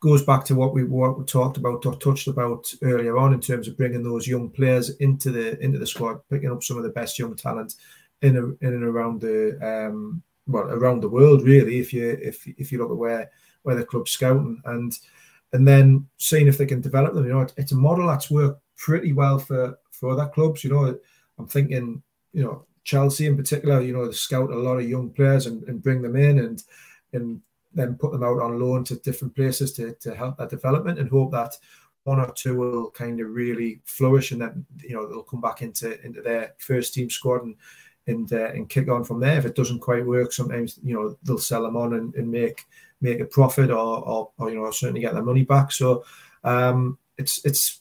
goes 0.00 0.24
back 0.24 0.44
to 0.46 0.54
what 0.54 0.74
we 0.74 0.84
what 0.84 1.18
we 1.18 1.24
talked 1.24 1.58
about 1.58 1.84
or 1.86 1.94
touched 1.96 2.28
about 2.28 2.72
earlier 2.82 3.16
on 3.18 3.34
in 3.34 3.40
terms 3.40 3.68
of 3.68 3.76
bringing 3.76 4.02
those 4.02 4.26
young 4.26 4.48
players 4.48 4.90
into 4.96 5.30
the 5.30 5.62
into 5.62 5.78
the 5.78 5.86
squad, 5.86 6.20
picking 6.30 6.50
up 6.50 6.64
some 6.64 6.78
of 6.78 6.82
the 6.82 6.88
best 6.90 7.18
young 7.18 7.36
talent 7.36 7.76
in 8.22 8.36
a, 8.36 8.44
in 8.66 8.74
and 8.74 8.84
around 8.84 9.20
the 9.20 9.58
um, 9.62 10.22
well 10.47 10.64
around 10.64 11.01
the 11.01 11.09
world 11.09 11.43
really 11.45 11.78
if 11.78 11.93
you 11.93 12.18
if 12.20 12.47
if 12.59 12.72
you 12.72 12.78
look 12.78 12.90
at 12.90 12.97
where 12.97 13.30
where 13.62 13.76
the 13.76 13.84
club's 13.84 14.11
scouting. 14.11 14.61
And 14.64 14.97
and 15.53 15.66
then 15.66 16.09
seeing 16.16 16.47
if 16.47 16.59
they 16.59 16.66
can 16.66 16.80
develop 16.80 17.14
them 17.14 17.26
you 17.26 17.32
know 17.32 17.47
it's 17.57 17.72
a 17.72 17.76
model 17.76 18.09
that's 18.09 18.30
worked 18.30 18.61
pretty 18.76 19.12
well 19.12 19.38
for 19.38 19.78
for 19.90 20.11
other 20.11 20.26
clubs 20.28 20.64
you 20.64 20.70
know. 20.70 20.99
I'm 21.38 21.47
thinking 21.49 22.03
you 22.32 22.45
know 22.45 22.66
chelsea 22.84 23.26
in 23.26 23.36
particular 23.36 23.80
you 23.80 23.93
know 23.93 24.07
they 24.07 24.12
scout 24.12 24.51
a 24.51 24.59
lot 24.59 24.78
of 24.78 24.88
young 24.88 25.11
players 25.11 25.47
and, 25.47 25.62
and 25.64 25.82
bring 25.82 26.03
them 26.03 26.16
in 26.16 26.40
and 26.40 26.62
and 27.12 27.40
then 27.74 27.95
put 27.95 28.12
them 28.12 28.22
out 28.22 28.40
on 28.40 28.61
loan 28.61 28.84
to 28.84 28.97
different 28.97 29.34
places 29.34 29.72
to, 29.72 29.95
to 29.95 30.14
help 30.14 30.36
that 30.36 30.51
development 30.51 30.99
and 30.99 31.09
hope 31.09 31.30
that 31.32 31.57
one 32.05 32.18
or 32.18 32.32
two 32.32 32.57
will 32.57 32.90
kind 32.90 33.20
of 33.20 33.28
really 33.30 33.80
flourish 33.84 34.32
and 34.32 34.43
then 34.43 34.66
you 34.78 34.95
know 34.95 35.09
they'll 35.09 35.22
come 35.22 35.40
back 35.40 35.62
into 35.62 36.01
into 36.05 36.20
their 36.20 36.55
first 36.59 36.95
team 36.95 37.09
squad 37.09 37.45
and 37.45 37.57
and 38.07 38.32
uh, 38.32 38.50
and 38.50 38.68
kick 38.68 38.88
on 38.88 39.05
from 39.05 39.20
there. 39.20 39.38
If 39.38 39.44
it 39.44 39.55
doesn't 39.55 39.80
quite 39.80 40.07
work, 40.07 40.32
sometimes 40.32 40.78
you 40.82 40.94
know 40.94 41.16
they'll 41.22 41.38
sell 41.38 41.62
them 41.62 41.76
on 41.76 41.94
and, 41.94 42.14
and 42.14 42.30
make 42.30 42.66
make 43.00 43.20
a 43.20 43.24
profit 43.24 43.70
or, 43.70 43.76
or, 43.76 44.30
or 44.38 44.50
you 44.50 44.57
know 44.57 44.70
certainly 44.70 45.00
get 45.00 45.14
their 45.14 45.22
money 45.22 45.44
back. 45.44 45.72
So 45.72 46.05
um, 46.44 46.98
it's 47.18 47.44
it's 47.44 47.80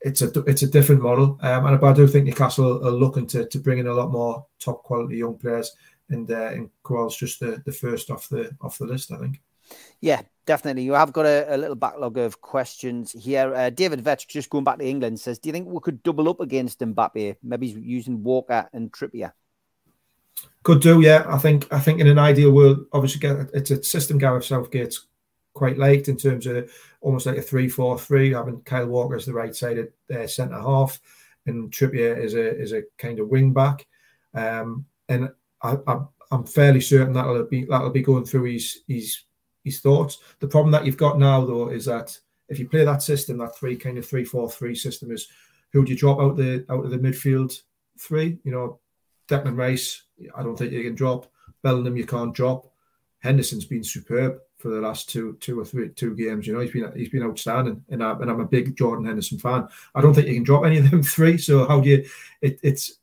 it's 0.00 0.22
a 0.22 0.40
it's 0.44 0.62
a 0.62 0.66
different 0.66 1.02
model, 1.02 1.38
um, 1.42 1.66
and 1.66 1.84
I 1.84 1.92
do 1.92 2.06
think 2.06 2.26
Newcastle 2.26 2.86
are 2.86 2.90
looking 2.90 3.26
to, 3.28 3.46
to 3.46 3.58
bring 3.58 3.78
in 3.78 3.86
a 3.86 3.94
lot 3.94 4.10
more 4.10 4.46
top 4.58 4.82
quality 4.82 5.16
young 5.16 5.38
players, 5.38 5.72
and 6.08 6.30
uh, 6.30 6.48
and 6.48 6.70
Kuol's 6.82 7.16
just 7.16 7.40
the, 7.40 7.62
the 7.64 7.72
first 7.72 8.10
off 8.10 8.28
the 8.28 8.50
off 8.60 8.78
the 8.78 8.86
list, 8.86 9.12
I 9.12 9.18
think. 9.18 9.40
Yeah, 10.00 10.22
definitely. 10.44 10.82
You 10.82 10.94
have 10.94 11.12
got 11.12 11.26
a, 11.26 11.54
a 11.54 11.56
little 11.56 11.76
backlog 11.76 12.18
of 12.18 12.40
questions 12.40 13.12
here. 13.12 13.54
Uh, 13.54 13.70
David 13.70 14.00
Vetch, 14.00 14.26
just 14.26 14.50
going 14.50 14.64
back 14.64 14.78
to 14.78 14.86
England, 14.86 15.20
says, 15.20 15.38
"Do 15.38 15.48
you 15.48 15.52
think 15.52 15.68
we 15.68 15.80
could 15.80 16.02
double 16.02 16.28
up 16.28 16.40
against 16.40 16.80
Mbappe? 16.80 17.36
Maybe 17.42 17.68
he's 17.68 17.76
using 17.76 18.22
Walker 18.22 18.68
and 18.72 18.92
Trippier." 18.92 19.32
Could 20.62 20.80
do, 20.80 21.00
yeah. 21.00 21.24
I 21.26 21.38
think 21.38 21.72
I 21.72 21.80
think 21.80 22.00
in 22.00 22.06
an 22.06 22.18
ideal 22.18 22.52
world, 22.52 22.86
obviously, 22.92 23.28
it's 23.52 23.70
a 23.70 23.82
system 23.82 24.18
Gareth 24.18 24.44
Southgate's 24.44 25.06
quite 25.54 25.76
liked 25.76 26.08
in 26.08 26.16
terms 26.16 26.46
of 26.46 26.70
almost 27.00 27.26
like 27.26 27.36
a 27.36 27.42
three-four-three, 27.42 28.32
having 28.32 28.60
Kyle 28.62 28.86
Walker 28.86 29.16
as 29.16 29.26
the 29.26 29.32
right-sided 29.32 29.92
uh, 30.14 30.26
centre 30.26 30.60
half, 30.60 31.00
and 31.46 31.70
Trippier 31.70 32.16
is 32.16 32.34
a 32.34 32.56
is 32.56 32.72
a 32.72 32.84
kind 32.96 33.18
of 33.18 33.28
wing 33.28 33.52
back. 33.52 33.86
Um, 34.34 34.86
and 35.08 35.30
I, 35.62 35.76
I, 35.86 36.00
I'm 36.30 36.44
fairly 36.44 36.80
certain 36.80 37.12
that'll 37.12 37.44
be 37.44 37.64
that'll 37.64 37.90
be 37.90 38.02
going 38.02 38.24
through 38.24 38.44
his 38.44 38.82
his 38.86 39.24
his 39.64 39.80
thoughts. 39.80 40.18
The 40.38 40.48
problem 40.48 40.70
that 40.72 40.86
you've 40.86 40.96
got 40.96 41.18
now, 41.18 41.44
though, 41.44 41.70
is 41.70 41.84
that 41.86 42.16
if 42.48 42.58
you 42.58 42.68
play 42.68 42.84
that 42.84 43.02
system, 43.02 43.38
that 43.38 43.56
three 43.56 43.76
kind 43.76 43.98
of 43.98 44.06
three-four-three 44.06 44.76
system, 44.76 45.10
is 45.10 45.28
who 45.72 45.84
do 45.84 45.90
you 45.90 45.98
drop 45.98 46.20
out 46.20 46.36
the 46.36 46.64
out 46.70 46.84
of 46.84 46.90
the 46.90 46.98
midfield 46.98 47.60
three? 47.98 48.38
You 48.44 48.52
know, 48.52 48.80
Declan 49.28 49.56
Rice, 49.56 50.04
I 50.34 50.42
don't 50.42 50.56
think 50.56 50.72
you 50.72 50.82
can 50.82 50.94
drop. 50.94 51.30
Bellingham, 51.62 51.96
you 51.96 52.06
can't 52.06 52.34
drop. 52.34 52.72
Henderson's 53.20 53.64
been 53.64 53.84
superb 53.84 54.38
for 54.58 54.68
the 54.68 54.80
last 54.80 55.08
two, 55.08 55.36
two 55.40 55.58
or 55.58 55.64
three, 55.64 55.88
two 55.90 56.14
games. 56.16 56.46
You 56.46 56.54
know, 56.54 56.60
he's 56.60 56.72
been 56.72 56.92
he's 56.96 57.08
been 57.08 57.22
outstanding, 57.22 57.84
and, 57.88 58.02
I, 58.02 58.12
and 58.12 58.30
I'm 58.30 58.40
a 58.40 58.46
big 58.46 58.76
Jordan 58.76 59.06
Henderson 59.06 59.38
fan. 59.38 59.68
I 59.94 60.00
don't 60.00 60.14
think 60.14 60.28
you 60.28 60.34
can 60.34 60.42
drop 60.42 60.64
any 60.64 60.78
of 60.78 60.90
them 60.90 61.02
three. 61.02 61.38
So 61.38 61.66
how 61.66 61.80
do 61.80 61.88
you? 61.88 62.08
It, 62.40 62.58
it's 62.62 62.98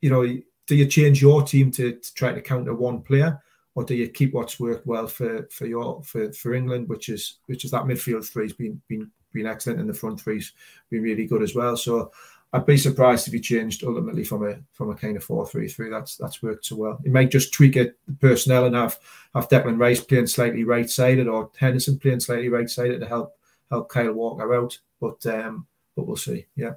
you 0.00 0.10
know, 0.10 0.24
do 0.66 0.76
you 0.76 0.86
change 0.86 1.20
your 1.20 1.42
team 1.42 1.70
to, 1.72 1.92
to 1.92 2.14
try 2.14 2.32
to 2.32 2.40
counter 2.40 2.74
one 2.74 3.02
player, 3.02 3.42
or 3.74 3.84
do 3.84 3.94
you 3.94 4.08
keep 4.08 4.32
what's 4.34 4.60
worked 4.60 4.86
well 4.86 5.06
for 5.06 5.48
for 5.50 5.66
your 5.66 6.02
for, 6.04 6.32
for 6.32 6.54
England, 6.54 6.88
which 6.88 7.08
is 7.08 7.38
which 7.46 7.64
is 7.64 7.70
that 7.72 7.84
midfield 7.84 8.28
three's 8.28 8.52
been 8.52 8.80
been 8.88 9.10
been 9.32 9.46
excellent, 9.46 9.80
and 9.80 9.88
the 9.88 9.94
front 9.94 10.20
three's 10.20 10.52
been 10.90 11.02
really 11.02 11.26
good 11.26 11.42
as 11.42 11.54
well. 11.54 11.76
So 11.76 12.12
I'd 12.52 12.64
be 12.64 12.78
surprised 12.78 13.26
if 13.26 13.34
he 13.34 13.40
changed 13.40 13.84
ultimately 13.84 14.24
from 14.24 14.46
a 14.46 14.58
from 14.72 14.90
a 14.90 14.94
kind 14.94 15.16
of 15.16 15.24
four 15.24 15.46
three 15.46 15.68
three. 15.68 15.90
That's 15.90 16.16
that's 16.16 16.42
worked 16.42 16.64
so 16.64 16.76
well. 16.76 16.98
He 17.04 17.10
might 17.10 17.30
just 17.30 17.52
tweak 17.52 17.76
it 17.76 17.98
the 18.06 18.14
personnel 18.14 18.64
and 18.64 18.74
have 18.74 18.98
have 19.34 19.48
Declan 19.48 19.78
Rice 19.78 20.00
playing 20.00 20.28
slightly 20.28 20.64
right 20.64 20.88
sided 20.88 21.28
or 21.28 21.50
Henderson 21.58 21.98
playing 21.98 22.20
slightly 22.20 22.48
right 22.48 22.68
sided 22.68 23.00
to 23.00 23.06
help 23.06 23.34
help 23.70 23.90
Kyle 23.90 24.12
Walker 24.12 24.54
out. 24.54 24.78
But 25.00 25.24
um, 25.26 25.66
but 25.94 26.06
we'll 26.06 26.16
see. 26.16 26.46
Yeah. 26.56 26.74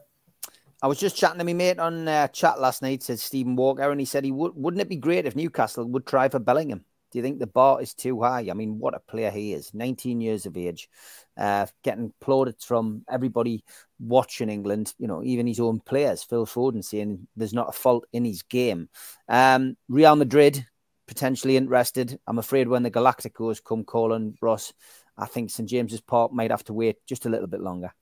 I 0.84 0.88
was 0.88 1.00
just 1.00 1.16
chatting 1.16 1.38
to 1.38 1.46
my 1.46 1.54
mate 1.54 1.78
on 1.78 2.08
uh, 2.08 2.28
chat 2.30 2.60
last 2.60 2.82
night. 2.82 3.04
Said 3.04 3.20
Stephen 3.20 3.56
Walker, 3.56 3.90
and 3.90 4.00
he 4.00 4.06
said 4.06 4.26
he 4.26 4.32
would. 4.32 4.54
Wouldn't 4.56 4.82
it 4.82 4.90
be 4.90 4.96
great 4.96 5.26
if 5.26 5.36
Newcastle 5.36 5.86
would 5.86 6.06
try 6.06 6.28
for 6.28 6.40
Bellingham? 6.40 6.84
Do 7.12 7.20
you 7.20 7.24
think 7.24 7.40
the 7.40 7.48
bar 7.48 7.82
is 7.82 7.94
too 7.94 8.22
high? 8.22 8.48
I 8.50 8.54
mean, 8.54 8.80
what 8.80 8.96
a 8.96 9.00
player 9.00 9.32
he 9.32 9.54
is. 9.54 9.74
19 9.74 10.22
years 10.22 10.46
of 10.46 10.56
age, 10.56 10.90
uh, 11.38 11.66
getting 11.84 12.14
plaudits 12.22 12.64
from 12.64 13.04
everybody 13.10 13.64
watching 14.00 14.50
England, 14.50 14.94
you 14.98 15.08
know, 15.08 15.24
even 15.24 15.48
his 15.48 15.60
own 15.60 15.80
players, 15.82 16.24
Phil 16.24 16.46
Foden 16.46 16.84
saying 16.84 17.28
there's 17.36 17.54
not 17.54 17.70
a 17.70 17.74
fault 17.74 18.06
in 18.14 18.24
his 18.26 18.44
game. 18.44 18.90
Um, 19.28 19.76
Real 19.90 20.16
Madrid 20.16 20.66
potentially 21.08 21.58
interested. 21.58 22.18
I'm 22.26 22.40
afraid 22.40 22.70
when 22.70 22.84
the 22.84 22.92
Galacticos 22.92 23.62
come 23.64 23.84
calling 23.84 24.38
Ross, 24.42 24.72
I 25.18 25.26
think 25.26 25.50
St 25.50 25.68
James's 25.68 26.02
Park 26.02 26.32
might 26.32 26.52
have 26.52 26.64
to 26.66 26.74
wait 26.74 26.98
just 27.06 27.26
a 27.26 27.30
little 27.30 27.48
bit 27.48 27.60
longer. 27.60 27.94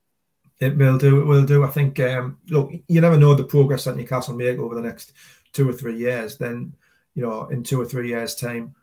It 0.59 0.77
will 0.77 0.97
do. 0.97 1.21
It 1.21 1.25
will 1.25 1.45
do. 1.45 1.63
I 1.63 1.69
think. 1.69 1.99
Um, 1.99 2.37
look, 2.49 2.71
you 2.87 3.01
never 3.01 3.17
know 3.17 3.33
the 3.33 3.45
progress 3.45 3.85
that 3.85 3.95
Newcastle 3.95 4.35
make 4.35 4.59
over 4.59 4.75
the 4.75 4.81
next 4.81 5.13
two 5.53 5.67
or 5.67 5.73
three 5.73 5.97
years. 5.97 6.37
Then, 6.37 6.75
you 7.15 7.23
know, 7.23 7.47
in 7.47 7.63
two 7.63 7.81
or 7.81 7.85
three 7.85 8.09
years' 8.09 8.35
time, 8.35 8.75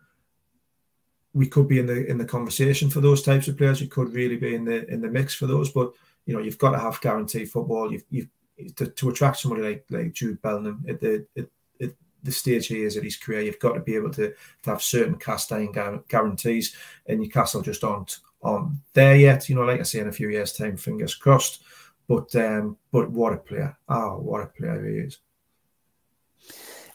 we 1.37 1.47
could 1.47 1.69
be 1.69 1.79
in 1.79 1.87
the 1.87 2.07
in 2.07 2.17
the 2.17 2.25
conversation 2.25 2.89
for 2.89 3.03
those 3.03 3.23
types 3.23 3.47
of 3.47 3.59
players. 3.59 3.83
We 3.83 3.89
could 3.89 4.15
really 4.15 4.39
be 4.39 4.55
in 4.55 4.65
the 4.65 4.89
in 4.91 5.03
the 5.03 5.09
mix 5.09 5.35
for 5.35 5.47
those. 5.47 5.71
But 5.71 5.93
you 6.25 6.33
know, 6.33 6.41
you've 6.41 6.57
got 6.57 6.71
to 6.71 6.79
have 6.79 7.01
guaranteed 7.03 7.51
football. 7.51 7.93
You've, 7.93 8.05
you've 8.09 8.29
to, 8.77 8.87
to 8.87 9.11
attract 9.11 9.37
somebody 9.37 9.63
like 9.63 9.85
like 9.91 10.15
Jude 10.15 10.41
Bellingham 10.41 10.83
at 10.89 10.99
the 10.99 11.27
at, 11.37 11.47
at 11.83 11.93
the 12.23 12.33
stage 12.33 12.69
he 12.69 12.83
is 12.83 12.97
at 12.97 13.05
his 13.05 13.19
career. 13.19 13.43
You've 13.43 13.59
got 13.59 13.75
to 13.75 13.81
be 13.81 13.97
able 13.97 14.11
to, 14.13 14.33
to 14.63 14.71
have 14.71 14.83
certain 14.83 15.17
cast 15.17 15.53
iron 15.53 16.03
guarantees, 16.09 16.75
and 17.07 17.21
Newcastle 17.21 17.61
just 17.61 17.85
aren't 17.85 18.19
on 18.41 18.81
there 18.95 19.17
yet. 19.17 19.47
You 19.51 19.57
know, 19.57 19.65
like 19.65 19.81
I 19.81 19.83
say, 19.83 20.01
in 20.01 20.09
a 20.09 20.13
few 20.13 20.31
years' 20.31 20.55
time, 20.55 20.79
fingers 20.79 21.15
crossed. 21.15 21.63
But 22.09 22.35
um, 22.35 22.79
but 22.91 23.11
what 23.11 23.35
a 23.35 23.37
player! 23.37 23.77
Oh, 23.91 24.17
what 24.21 24.43
a 24.43 24.47
player 24.47 24.83
he 24.87 24.97
is. 25.01 25.19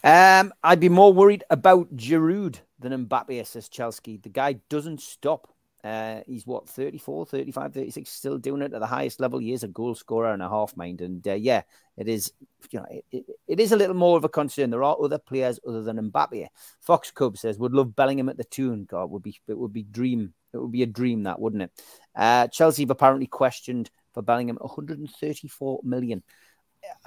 Um, 0.03 0.51
I'd 0.63 0.79
be 0.79 0.89
more 0.89 1.13
worried 1.13 1.43
about 1.51 1.95
Giroud 1.95 2.57
than 2.81 3.07
Mbappe, 3.07 3.45
says 3.45 3.69
Chelsea. 3.69 4.17
The 4.17 4.29
guy 4.29 4.53
doesn't 4.69 5.01
stop. 5.01 5.53
Uh, 5.83 6.21
he's 6.27 6.45
what 6.45 6.69
34, 6.69 7.25
35, 7.25 7.73
36, 7.73 8.09
still 8.09 8.37
doing 8.37 8.61
it 8.61 8.73
at 8.73 8.79
the 8.79 8.85
highest 8.85 9.19
level. 9.19 9.39
He 9.39 9.51
is 9.51 9.63
a 9.63 9.67
goal 9.67 9.95
scorer 9.95 10.31
and 10.31 10.41
a 10.41 10.49
half 10.49 10.77
mind, 10.77 11.01
and 11.01 11.27
uh, 11.27 11.33
yeah, 11.33 11.63
it 11.97 12.07
is. 12.07 12.31
You 12.69 12.79
know, 12.79 12.85
it, 12.91 13.05
it, 13.11 13.25
it 13.47 13.59
is 13.59 13.71
a 13.71 13.75
little 13.75 13.95
more 13.95 14.15
of 14.15 14.23
a 14.23 14.29
concern. 14.29 14.69
There 14.69 14.83
are 14.83 14.97
other 15.01 15.17
players 15.17 15.59
other 15.67 15.81
than 15.81 16.11
Mbappe. 16.11 16.47
Fox 16.81 17.09
Cub 17.09 17.37
says 17.37 17.57
would 17.57 17.73
love 17.73 17.95
Bellingham 17.95 18.29
at 18.29 18.37
the 18.37 18.43
Toon. 18.43 18.85
God, 18.85 19.09
would 19.09 19.23
be 19.23 19.39
it 19.47 19.57
would 19.57 19.73
be 19.73 19.83
dream. 19.83 20.33
It 20.53 20.57
would 20.57 20.71
be 20.71 20.83
a 20.83 20.87
dream 20.87 21.23
that 21.23 21.39
wouldn't 21.39 21.63
it? 21.63 21.71
Uh, 22.15 22.47
Chelsea 22.47 22.83
have 22.83 22.91
apparently 22.91 23.25
questioned 23.25 23.89
for 24.13 24.21
Bellingham 24.21 24.57
134 24.61 25.79
million. 25.83 26.21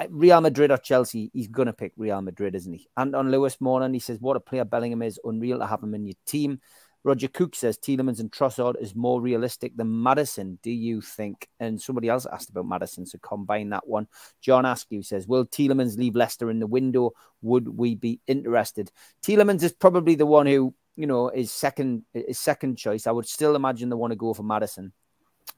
Real 0.08 0.40
Madrid 0.40 0.70
or 0.70 0.78
Chelsea, 0.78 1.30
he's 1.32 1.48
going 1.48 1.66
to 1.66 1.72
pick 1.72 1.92
Real 1.96 2.20
Madrid, 2.20 2.54
isn't 2.54 2.72
he? 2.72 2.88
And 2.96 3.14
on 3.14 3.30
Lewis 3.30 3.60
Morning, 3.60 3.94
he 3.94 4.00
says, 4.00 4.20
What 4.20 4.36
a 4.36 4.40
player 4.40 4.64
Bellingham 4.64 5.02
is. 5.02 5.20
Unreal 5.24 5.58
to 5.58 5.66
have 5.66 5.82
him 5.82 5.94
in 5.94 6.06
your 6.06 6.16
team. 6.26 6.60
Roger 7.04 7.28
Cook 7.28 7.54
says 7.54 7.76
Tielemans 7.76 8.18
and 8.18 8.32
Trossard 8.32 8.80
is 8.80 8.96
more 8.96 9.20
realistic 9.20 9.76
than 9.76 10.02
Maddison, 10.02 10.58
Do 10.62 10.70
you 10.70 11.02
think? 11.02 11.48
And 11.60 11.80
somebody 11.80 12.08
else 12.08 12.26
asked 12.26 12.48
about 12.48 12.66
Maddison, 12.66 13.04
so 13.04 13.18
combine 13.18 13.68
that 13.70 13.86
one. 13.86 14.08
John 14.40 14.64
Askew 14.64 15.02
says, 15.02 15.28
Will 15.28 15.44
Tielemans 15.44 15.98
leave 15.98 16.16
Leicester 16.16 16.50
in 16.50 16.60
the 16.60 16.66
window? 16.66 17.12
Would 17.42 17.68
we 17.68 17.94
be 17.94 18.20
interested? 18.26 18.90
Tielemans 19.22 19.62
is 19.62 19.72
probably 19.72 20.14
the 20.14 20.24
one 20.24 20.46
who, 20.46 20.74
you 20.96 21.06
know, 21.06 21.28
is 21.28 21.52
second 21.52 22.04
is 22.14 22.38
second 22.38 22.76
choice. 22.76 23.06
I 23.06 23.12
would 23.12 23.28
still 23.28 23.54
imagine 23.54 23.90
they 23.90 23.96
want 23.96 24.12
to 24.12 24.16
go 24.16 24.32
for 24.32 24.42
Maddison. 24.42 24.92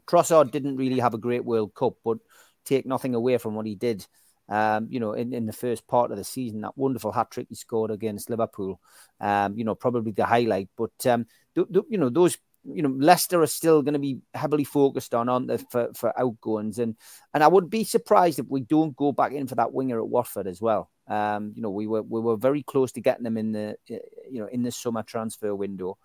Trossard 0.09 0.51
didn't 0.51 0.77
really 0.77 0.99
have 0.99 1.14
a 1.14 1.19
great 1.19 1.45
World 1.45 1.75
Cup, 1.75 1.95
but 2.05 2.19
take 2.67 2.87
nothing 2.87 3.14
away 3.14 3.39
from 3.39 3.55
what 3.55 3.67
he 3.67 3.75
did. 3.75 4.07
Um, 4.49 4.87
you 4.91 5.01
know, 5.01 5.12
in, 5.12 5.33
in 5.33 5.47
the 5.47 5.53
first 5.53 5.89
part 5.89 6.12
of 6.12 6.19
the 6.19 6.25
season, 6.25 6.61
that 6.61 6.79
wonderful 6.79 7.11
hat 7.11 7.31
trick 7.33 7.47
he 7.49 7.57
scored 7.57 7.91
against 7.91 8.31
Liverpool, 8.31 8.81
um, 9.21 9.59
you 9.59 9.64
know, 9.64 9.75
probably 9.75 10.12
the 10.12 10.25
highlight. 10.25 10.69
But 10.77 11.05
um, 11.07 11.27
th- 11.57 11.67
th- 11.73 11.87
you 11.89 11.99
know, 11.99 12.11
those, 12.11 12.39
you 12.64 12.83
know, 12.83 12.95
Leicester 12.97 13.43
are 13.43 13.49
still 13.49 13.83
going 13.83 13.95
to 13.95 13.99
be 13.99 14.21
heavily 14.35 14.62
focused 14.62 15.14
on, 15.14 15.29
on 15.29 15.59
for, 15.71 15.91
for 15.95 16.17
outgoings, 16.19 16.79
and 16.79 16.95
and 17.35 17.43
I 17.43 17.49
would 17.49 17.71
be 17.71 17.83
surprised 17.83 18.39
if 18.39 18.47
we 18.49 18.61
don't 18.61 18.97
go 18.97 19.11
back 19.11 19.33
in 19.33 19.49
for 19.49 19.57
that 19.57 19.73
winger 19.73 19.99
at 19.99 20.09
Watford 20.09 20.47
as 20.47 20.62
well. 20.62 20.91
Um, 21.09 21.53
you 21.57 21.62
know, 21.62 21.71
we 21.71 21.89
were 21.89 22.03
we 22.03 22.21
were 22.21 22.37
very 22.37 22.62
close 22.62 22.93
to 22.93 23.01
getting 23.01 23.25
them 23.25 23.37
in 23.37 23.51
the, 23.51 23.77
you 23.89 24.41
know, 24.41 24.47
in 24.47 24.62
the 24.62 24.71
summer 24.71 25.03
transfer 25.03 25.57
window, 25.57 25.99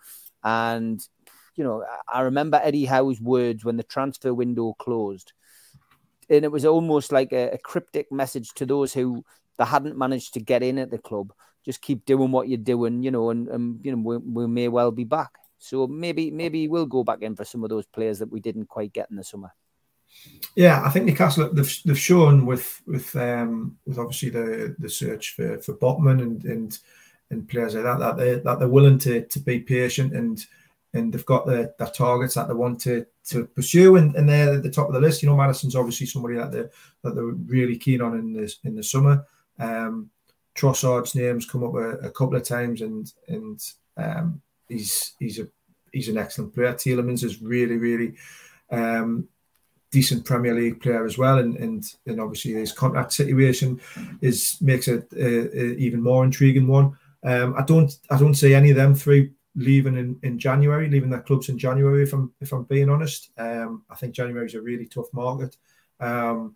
and 0.44 1.00
you 1.56 1.64
know, 1.64 1.86
I 2.12 2.22
remember 2.22 2.60
Eddie 2.64 2.86
Howe's 2.86 3.22
words 3.22 3.64
when 3.64 3.78
the 3.78 3.84
transfer 3.84 4.34
window 4.34 4.74
closed 4.80 5.34
and 6.32 6.46
it 6.46 6.52
was 6.52 6.66
almost 6.66 7.12
like 7.12 7.34
a, 7.34 7.52
a 7.52 7.58
cryptic 7.58 8.12
message 8.12 8.54
to 8.54 8.66
those 8.66 8.94
who 8.94 9.24
that 9.58 9.66
hadn't 9.66 9.98
managed 9.98 10.34
to 10.34 10.40
get 10.40 10.64
in 10.64 10.80
at 10.80 10.90
the 10.90 10.98
club. 10.98 11.34
Just 11.64 11.82
keep 11.82 12.06
doing 12.06 12.32
what 12.32 12.48
you're 12.48 12.58
doing, 12.58 13.04
you 13.04 13.12
know, 13.12 13.30
and, 13.30 13.48
and 13.50 13.86
you 13.86 13.96
know 13.96 14.02
we, 14.02 14.18
we 14.18 14.48
may 14.48 14.68
well 14.68 14.92
be 14.92 15.04
back. 15.04 15.32
So 15.60 15.86
maybe 15.86 16.32
maybe 16.32 16.68
we'll 16.68 16.88
go 16.88 17.04
back 17.04 17.22
in 17.22 17.36
for 17.36 17.46
some 17.46 17.64
of 17.64 17.70
those 17.70 17.86
players 17.86 18.18
that 18.20 18.32
we 18.32 18.40
didn't 18.40 18.66
quite 18.66 18.94
get 18.94 19.12
in 19.12 19.18
the 19.18 19.24
summer. 19.24 19.54
Yeah, 20.56 20.82
I 20.84 20.90
think 20.90 21.06
Newcastle 21.06 21.54
they've, 21.54 21.80
they've 21.86 22.00
shown 22.00 22.46
with 22.46 22.82
with 22.88 23.16
um 23.16 23.78
with 23.86 24.00
obviously 24.00 24.30
the 24.30 24.76
the 24.80 24.90
search 24.90 25.36
for 25.36 25.60
for 25.60 25.76
Botman 25.76 26.22
and 26.22 26.44
and 26.46 26.80
and 27.30 27.48
players 27.48 27.76
like 27.76 27.84
that 27.84 28.00
that 28.00 28.18
they 28.18 28.40
that 28.40 28.58
they're 28.58 28.68
willing 28.68 28.98
to 29.00 29.26
to 29.28 29.40
be 29.40 29.60
patient 29.60 30.14
and 30.14 30.46
and 30.94 31.14
they've 31.14 31.26
got 31.26 31.48
their, 31.48 31.74
their 31.78 31.88
targets 31.88 32.36
that 32.36 32.48
they 32.48 32.54
want 32.54 32.80
to 32.82 33.06
to 33.30 33.46
pursue, 33.46 33.96
and, 33.96 34.16
and 34.16 34.28
they're 34.28 34.56
at 34.56 34.64
the 34.64 34.70
top 34.70 34.88
of 34.88 34.94
the 34.94 35.00
list. 35.00 35.22
You 35.22 35.30
know, 35.30 35.38
Maddison's 35.38 35.76
obviously 35.76 36.08
somebody 36.08 36.36
that 36.36 36.52
they 36.52 36.64
that 37.04 37.16
they're 37.16 37.24
really 37.24 37.78
keen 37.78 38.02
on 38.02 38.18
in 38.18 38.34
this 38.34 38.58
in 38.64 38.76
the 38.76 38.84
summer. 38.84 39.26
Um, 39.60 40.10
Trossard's 40.56 41.16
name's 41.16 41.46
come 41.46 41.64
up 41.64 41.76
a, 41.76 41.92
a 42.00 42.12
couple 42.12 42.36
of 42.36 42.44
times, 42.44 42.82
and 42.82 43.12
and 43.28 43.62
um, 43.98 44.42
he's 44.68 45.14
he's 45.20 45.40
a 45.40 45.48
he's 45.92 46.10
an 46.10 46.18
excellent 46.18 46.54
player. 46.54 46.74
Tielemans 46.74 47.24
is 47.24 47.42
really 47.42 47.78
really 47.78 48.16
um, 48.70 49.28
decent 49.92 50.26
Premier 50.26 50.54
League 50.54 50.82
player 50.82 51.06
as 51.06 51.18
well, 51.18 51.40
and 51.40 51.56
and 51.58 51.96
and 52.06 52.20
obviously 52.20 52.54
his 52.54 52.72
contract 52.74 53.14
situation 53.14 53.80
is 54.22 54.58
makes 54.62 54.88
it 54.88 55.08
a, 55.14 55.58
a 55.58 55.76
even 55.78 56.02
more 56.02 56.26
intriguing 56.26 56.68
one. 56.68 56.98
Um, 57.24 57.56
I 57.58 57.64
don't 57.64 57.94
I 58.10 58.18
don't 58.18 58.34
see 58.34 58.54
any 58.54 58.72
of 58.72 58.76
them 58.76 58.96
three 58.96 59.32
leaving 59.56 59.98
in, 59.98 60.20
in 60.24 60.40
January, 60.40 60.90
leaving 60.90 61.10
their 61.10 61.22
clubs 61.22 61.50
in 61.50 61.58
January. 61.58 62.04
If 62.04 62.14
I'm 62.14 62.32
if 62.40 62.52
I'm 62.52 62.64
being 62.64 62.90
honest, 62.90 63.32
um, 63.38 63.84
I 63.90 63.96
think 63.96 64.14
January 64.14 64.46
is 64.46 64.56
a 64.56 64.62
really 64.62 64.86
tough 64.86 65.12
market. 65.14 65.58
Um, 66.00 66.56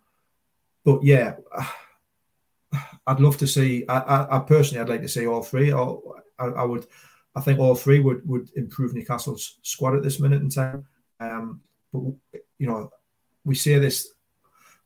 but 0.84 1.02
yeah, 1.02 1.36
I'd 3.06 3.20
love 3.20 3.36
to 3.38 3.46
see. 3.46 3.84
I, 3.88 3.98
I, 3.98 4.36
I, 4.36 4.38
personally, 4.40 4.80
I'd 4.80 4.88
like 4.88 5.02
to 5.02 5.08
see 5.08 5.26
all 5.26 5.42
three. 5.42 5.72
I, 5.72 5.94
I, 6.38 6.64
would. 6.64 6.86
I 7.34 7.40
think 7.40 7.58
all 7.58 7.74
three 7.74 8.00
would 8.00 8.26
would 8.28 8.50
improve 8.56 8.94
Newcastle's 8.94 9.58
squad 9.62 9.94
at 9.96 10.02
this 10.02 10.20
minute 10.20 10.42
in 10.42 10.50
time. 10.50 10.86
Um, 11.20 11.60
but 11.92 12.02
you 12.58 12.66
know, 12.66 12.90
we 13.44 13.54
say 13.54 13.78
this, 13.78 14.08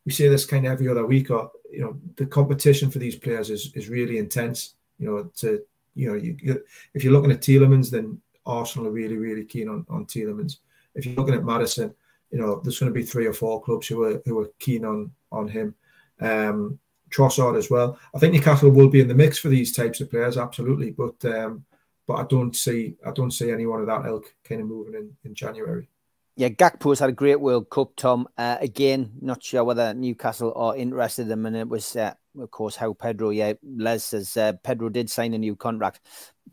we 0.05 0.13
say 0.13 0.29
this 0.29 0.47
kind 0.47 0.67
of 0.67 0.73
every 0.73 0.89
other 0.89 1.07
week. 1.07 1.31
Or 1.31 1.51
you 1.71 1.81
know, 1.81 1.99
the 2.17 2.27
competition 2.27 2.91
for 2.91 2.99
these 2.99 3.17
players 3.17 3.51
is 3.51 3.73
is 3.75 3.89
really 3.89 4.19
intense. 4.19 4.75
You 4.99 5.07
know, 5.07 5.31
to 5.37 5.63
you 5.95 6.09
know, 6.09 6.15
you, 6.15 6.37
you, 6.41 6.63
if 6.95 7.05
you're 7.05 7.13
looking 7.13 7.33
at 7.33 7.41
Tielemans, 7.41 7.91
then 7.91 8.21
Arsenal 8.47 8.89
are 8.89 8.93
really, 8.93 9.17
really 9.17 9.45
keen 9.45 9.69
on, 9.69 9.87
on 9.89 10.07
Tielemans. 10.07 10.57
If 10.95 11.07
you're 11.07 11.15
looking 11.15 11.35
at 11.35 11.45
Maddison, 11.45 11.95
you 12.31 12.39
know, 12.39 12.61
there's 12.63 12.79
going 12.79 12.93
to 12.93 12.99
be 12.99 13.05
three 13.05 13.27
or 13.27 13.33
four 13.33 13.63
clubs 13.63 13.87
who 13.87 14.03
are 14.05 14.23
who 14.25 14.39
are 14.41 14.51
keen 14.59 14.85
on 14.85 15.11
on 15.33 15.49
him. 15.49 15.75
Um, 16.21 16.79
Trossard 17.11 17.59
as 17.59 17.71
well. 17.71 17.99
I 18.15 18.19
think 18.19 18.35
Newcastle 18.35 18.71
will 18.71 18.89
be 18.89 19.01
in 19.01 19.09
the 19.09 19.15
mix 19.15 19.39
for 19.39 19.49
these 19.49 19.73
types 19.73 20.01
of 20.01 20.11
players, 20.11 20.39
absolutely. 20.39 20.93
But 20.93 21.25
um, 21.25 21.65
but 22.07 22.15
I 22.15 22.25
don't 22.25 22.55
see 22.55 22.95
I 23.05 23.11
don't 23.11 23.33
see 23.33 23.51
anyone 23.51 23.81
of 23.81 23.87
that 23.87 24.07
ilk 24.07 24.35
kind 24.45 24.61
of 24.61 24.69
moving 24.69 24.95
in 24.95 25.17
in 25.25 25.35
January. 25.35 25.89
Yeah, 26.37 26.49
Gakpo's 26.49 27.01
had 27.01 27.11
a 27.11 27.13
great 27.13 27.41
World 27.41 27.69
Cup, 27.69 27.95
Tom. 27.97 28.29
Uh, 28.39 28.57
again, 28.61 29.13
not 29.21 29.43
sure 29.43 29.65
whether 29.65 29.93
Newcastle 29.93 30.53
are 30.57 30.77
interested 30.77 31.27
in 31.27 31.33
him, 31.33 31.47
and 31.47 31.57
it 31.57 31.69
was 31.69 31.97
uh, 31.97 32.15
of 32.39 32.51
course, 32.51 32.77
João 32.77 32.99
Pedro, 32.99 33.31
yeah, 33.31 33.55
Les 33.63 34.05
says 34.05 34.37
uh, 34.37 34.53
Pedro 34.63 34.89
did 34.89 35.11
sign 35.11 35.35
a 35.35 35.39
new 35.39 35.57
contract, 35.57 36.01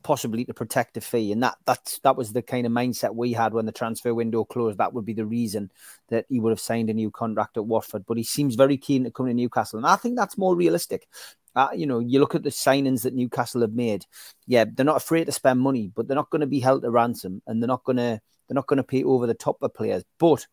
possibly 0.04 0.44
to 0.46 0.54
protect 0.54 0.94
the 0.94 1.02
fee, 1.02 1.32
and 1.32 1.44
that 1.44 1.58
that 1.66 2.00
that 2.04 2.16
was 2.16 2.34
the 2.34 2.42
kind 2.42 2.66
of 2.66 2.72
mindset 2.72 3.16
we 3.16 3.34
had 3.34 3.54
when 3.54 3.66
the 3.66 3.72
transfer 3.72 4.14
window 4.14 4.44
closed. 4.44 4.78
That 4.78 4.94
would 4.94 5.06
be 5.06 5.14
the 5.14 5.26
reason 5.26 5.72
that 6.10 6.26
he 6.30 6.40
would 6.40 6.52
have 6.52 6.60
signed 6.60 6.90
a 6.90 6.94
new 6.94 7.12
contract 7.12 7.58
at 7.58 7.66
Watford. 7.66 8.06
But 8.08 8.18
he 8.18 8.24
seems 8.24 8.56
very 8.56 8.78
keen 8.78 9.04
to 9.04 9.12
come 9.12 9.28
to 9.28 9.34
Newcastle, 9.34 9.78
and 9.78 9.88
I 9.88 9.96
think 9.96 10.18
that's 10.18 10.38
more 10.38 10.56
realistic. 10.56 11.08
Uh, 11.56 11.70
you 11.76 11.88
know, 11.88 12.00
you 12.00 12.20
look 12.20 12.36
at 12.36 12.44
the 12.44 12.50
signings 12.50 13.02
that 13.04 13.16
Newcastle 13.16 13.62
have 13.62 13.74
made. 13.74 14.06
Yeah, 14.46 14.66
they're 14.72 14.86
not 14.86 14.98
afraid 14.98 15.26
to 15.26 15.32
spend 15.32 15.60
money, 15.60 15.92
but 15.96 16.08
they're 16.08 16.16
not 16.16 16.30
going 16.30 16.42
to 16.42 16.48
be 16.48 16.60
held 16.60 16.84
to 16.84 16.92
ransom, 16.92 17.42
and 17.48 17.62
they're 17.62 17.68
not 17.68 17.84
going 17.84 17.98
to 17.98 18.20
they're 18.48 18.56
not 18.56 18.68
going 18.68 18.78
to 18.78 18.84
pay 18.84 19.04
over 19.04 19.28
the 19.28 19.34
top 19.34 19.58
of 19.62 19.74
players. 19.74 20.04
But 20.20 20.48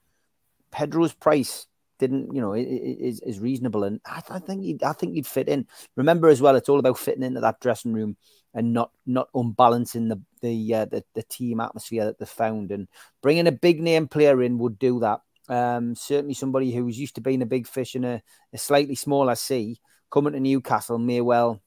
Pedro's 0.71 1.15
price 1.15 1.67
didn't, 1.99 2.35
you 2.35 2.41
know, 2.41 2.55
is 2.55 3.21
is 3.21 3.41
reasonable, 3.41 3.85
and 3.85 4.01
I, 4.07 4.23
I 4.31 4.39
think 4.39 4.63
he 4.63 4.79
I 4.85 4.93
think 4.93 5.15
he'd 5.15 5.27
fit 5.27 5.49
in. 5.49 5.67
Remember 5.97 6.29
as 6.29 6.41
well, 6.41 6.57
it's 6.57 6.69
all 6.69 6.79
about 6.79 6.99
fitting 6.99 7.23
into 7.23 7.41
that 7.41 7.61
dressing 7.61 7.93
room 7.93 8.17
and 8.55 8.73
not 8.73 8.91
not 9.07 9.29
unbalancing 9.35 10.09
the 10.09 10.21
the 10.41 10.75
uh, 10.75 10.85
the, 10.87 11.05
the 11.15 11.23
team 11.25 11.61
atmosphere 11.61 12.05
that 12.05 12.19
they 12.19 12.27
found. 12.27 12.71
And 12.71 12.89
bringing 13.23 13.47
a 13.47 13.53
big 13.53 13.81
name 13.81 14.09
player 14.09 14.43
in 14.43 14.59
would 14.59 14.79
do 14.79 15.01
that. 15.01 15.21
Um, 15.49 15.95
certainly, 15.95 16.35
somebody 16.35 16.73
who's 16.73 16.99
used 16.99 17.17
to 17.17 17.21
being 17.21 17.43
a 17.43 17.47
big 17.47 17.67
fish 17.67 17.95
in 17.95 18.05
a, 18.05 18.23
a 18.53 18.59
slightly 18.59 18.95
smaller 18.95 19.35
sea 19.35 19.79
coming 20.11 20.33
to 20.33 20.41
Newcastle 20.41 20.99
may 20.99 21.21
well 21.21 21.61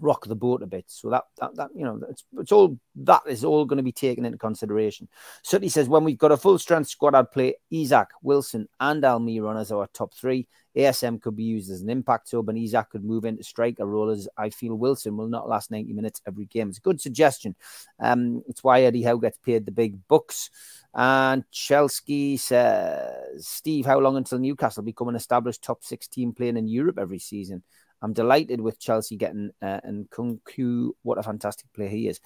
rock 0.00 0.26
the 0.26 0.34
boat 0.34 0.62
a 0.62 0.66
bit. 0.66 0.84
So 0.88 1.10
that 1.10 1.24
that, 1.38 1.54
that 1.56 1.70
you 1.74 1.84
know, 1.84 2.00
it's, 2.08 2.24
it's 2.38 2.52
all 2.52 2.78
that 2.96 3.22
is 3.26 3.44
all 3.44 3.64
going 3.64 3.76
to 3.76 3.82
be 3.82 3.92
taken 3.92 4.24
into 4.24 4.38
consideration. 4.38 5.08
Certainly 5.42 5.68
says 5.68 5.88
when 5.88 6.04
we've 6.04 6.18
got 6.18 6.32
a 6.32 6.36
full 6.36 6.58
strength 6.58 6.88
squad, 6.88 7.14
I'd 7.14 7.30
play 7.30 7.56
Isak, 7.70 8.10
Wilson, 8.22 8.68
and 8.78 9.02
Almiron 9.02 9.60
as 9.60 9.70
our 9.70 9.86
top 9.92 10.14
three. 10.14 10.48
ASM 10.76 11.20
could 11.20 11.34
be 11.34 11.42
used 11.42 11.70
as 11.70 11.80
an 11.80 11.90
impact 11.90 12.28
sub, 12.28 12.48
and 12.48 12.56
Isak 12.58 12.90
could 12.90 13.04
move 13.04 13.24
into 13.24 13.42
striker 13.42 13.84
role 13.84 14.10
as 14.10 14.28
I 14.36 14.50
feel 14.50 14.76
Wilson 14.76 15.16
will 15.16 15.26
not 15.26 15.48
last 15.48 15.70
90 15.70 15.92
minutes 15.92 16.22
every 16.26 16.46
game. 16.46 16.68
It's 16.68 16.78
a 16.78 16.82
good 16.82 17.00
suggestion. 17.00 17.56
Um, 17.98 18.42
it's 18.48 18.62
why 18.62 18.82
Eddie 18.82 19.02
Howe 19.02 19.16
gets 19.16 19.38
paid 19.38 19.66
the 19.66 19.72
big 19.72 20.06
bucks. 20.06 20.50
And 20.94 21.44
Chelsea 21.50 22.36
says, 22.36 23.46
Steve, 23.46 23.86
how 23.86 23.98
long 23.98 24.16
until 24.16 24.38
Newcastle 24.38 24.82
become 24.82 25.08
an 25.08 25.16
established 25.16 25.62
top 25.62 25.82
16 25.82 26.32
playing 26.34 26.56
in 26.56 26.68
Europe 26.68 26.98
every 26.98 27.18
season? 27.18 27.62
I'm 28.02 28.12
delighted 28.12 28.60
with 28.60 28.80
Chelsea 28.80 29.16
getting 29.16 29.50
uh, 29.60 29.80
and 29.84 30.08
Nkunku. 30.10 30.90
What 31.02 31.18
a 31.18 31.22
fantastic 31.22 31.72
player 31.72 31.88
he 31.88 32.08
is. 32.08 32.20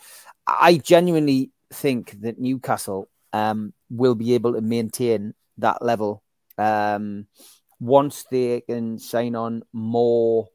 I 0.46 0.78
genuinely 0.78 1.50
think 1.72 2.20
that 2.22 2.38
Newcastle 2.38 3.08
um, 3.32 3.72
will 3.90 4.14
be 4.14 4.34
able 4.34 4.54
to 4.54 4.60
maintain 4.60 5.34
that 5.58 5.82
level 5.82 6.22
um, 6.58 7.26
once 7.80 8.24
they 8.30 8.60
can 8.60 8.98
sign 8.98 9.34
on 9.34 9.62
more 9.72 10.48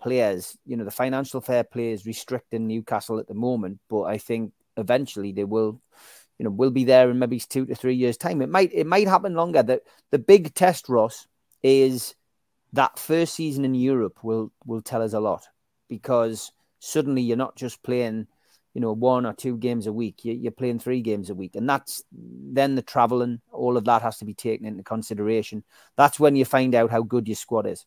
players. 0.00 0.56
You 0.66 0.76
know, 0.76 0.84
the 0.84 0.90
financial 0.90 1.40
fair 1.40 1.64
play 1.64 1.92
is 1.92 2.06
restricting 2.06 2.66
Newcastle 2.66 3.18
at 3.18 3.28
the 3.28 3.34
moment, 3.34 3.80
but 3.88 4.02
I 4.02 4.18
think 4.18 4.52
eventually 4.76 5.32
they 5.32 5.44
will. 5.44 5.80
You 6.36 6.44
know, 6.44 6.50
will 6.50 6.72
be 6.72 6.82
there 6.82 7.08
in 7.10 7.20
maybe 7.20 7.38
two 7.38 7.64
to 7.64 7.76
three 7.76 7.94
years' 7.94 8.16
time. 8.16 8.42
It 8.42 8.48
might 8.48 8.72
it 8.74 8.88
might 8.88 9.06
happen 9.06 9.34
longer. 9.34 9.62
That 9.62 9.82
the 10.10 10.18
big 10.18 10.52
test, 10.52 10.88
Ross, 10.88 11.28
is 11.62 12.16
that 12.74 12.98
first 12.98 13.34
season 13.34 13.64
in 13.64 13.74
Europe 13.74 14.22
will 14.22 14.52
will 14.66 14.82
tell 14.82 15.02
us 15.02 15.12
a 15.12 15.20
lot 15.20 15.46
because 15.88 16.52
suddenly 16.80 17.22
you're 17.22 17.36
not 17.36 17.56
just 17.56 17.82
playing, 17.82 18.26
you 18.74 18.80
know, 18.80 18.92
one 18.92 19.24
or 19.24 19.32
two 19.32 19.56
games 19.56 19.86
a 19.86 19.92
week. 19.92 20.20
You're 20.22 20.52
playing 20.52 20.80
three 20.80 21.00
games 21.00 21.30
a 21.30 21.34
week, 21.34 21.54
and 21.54 21.68
that's 21.68 22.02
then 22.12 22.74
the 22.74 22.82
traveling. 22.82 23.40
All 23.52 23.76
of 23.76 23.84
that 23.84 24.02
has 24.02 24.18
to 24.18 24.24
be 24.24 24.34
taken 24.34 24.66
into 24.66 24.82
consideration. 24.82 25.64
That's 25.96 26.18
when 26.18 26.36
you 26.36 26.44
find 26.44 26.74
out 26.74 26.90
how 26.90 27.02
good 27.02 27.28
your 27.28 27.36
squad 27.36 27.66
is. 27.66 27.86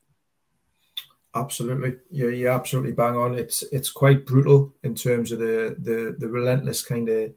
Absolutely, 1.36 1.98
yeah, 2.10 2.30
you're 2.30 2.52
absolutely 2.52 2.94
bang 2.94 3.16
on. 3.16 3.36
It's 3.36 3.64
it's 3.72 3.92
quite 3.92 4.26
brutal 4.26 4.74
in 4.84 4.96
terms 4.96 5.32
of 5.32 5.40
the 5.40 5.76
the 5.78 6.16
the 6.18 6.30
relentless 6.30 6.84
kind 6.84 7.10
of 7.10 7.34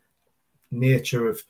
nature 0.70 1.28
of 1.28 1.42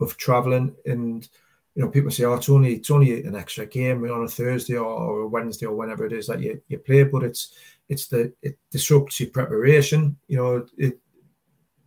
of 0.00 0.16
traveling 0.16 0.74
and 0.86 1.28
you 1.74 1.82
know, 1.82 1.88
people 1.88 2.10
say, 2.10 2.24
"Oh, 2.24 2.34
it's 2.34 2.48
only 2.48 2.74
it's 2.74 2.90
only 2.90 3.24
an 3.24 3.34
extra 3.34 3.66
game 3.66 4.04
on 4.04 4.24
a 4.24 4.28
Thursday 4.28 4.76
or, 4.76 4.84
or 4.84 5.20
a 5.20 5.28
Wednesday 5.28 5.66
or 5.66 5.74
whenever 5.74 6.04
it 6.04 6.12
is 6.12 6.26
that 6.26 6.40
you, 6.40 6.60
you 6.68 6.78
play," 6.78 7.04
but 7.04 7.22
it's 7.22 7.54
it's 7.88 8.08
the 8.08 8.32
it 8.42 8.58
disrupts 8.70 9.20
your 9.20 9.30
preparation. 9.30 10.16
You 10.28 10.36
know, 10.36 10.66
it 10.76 10.98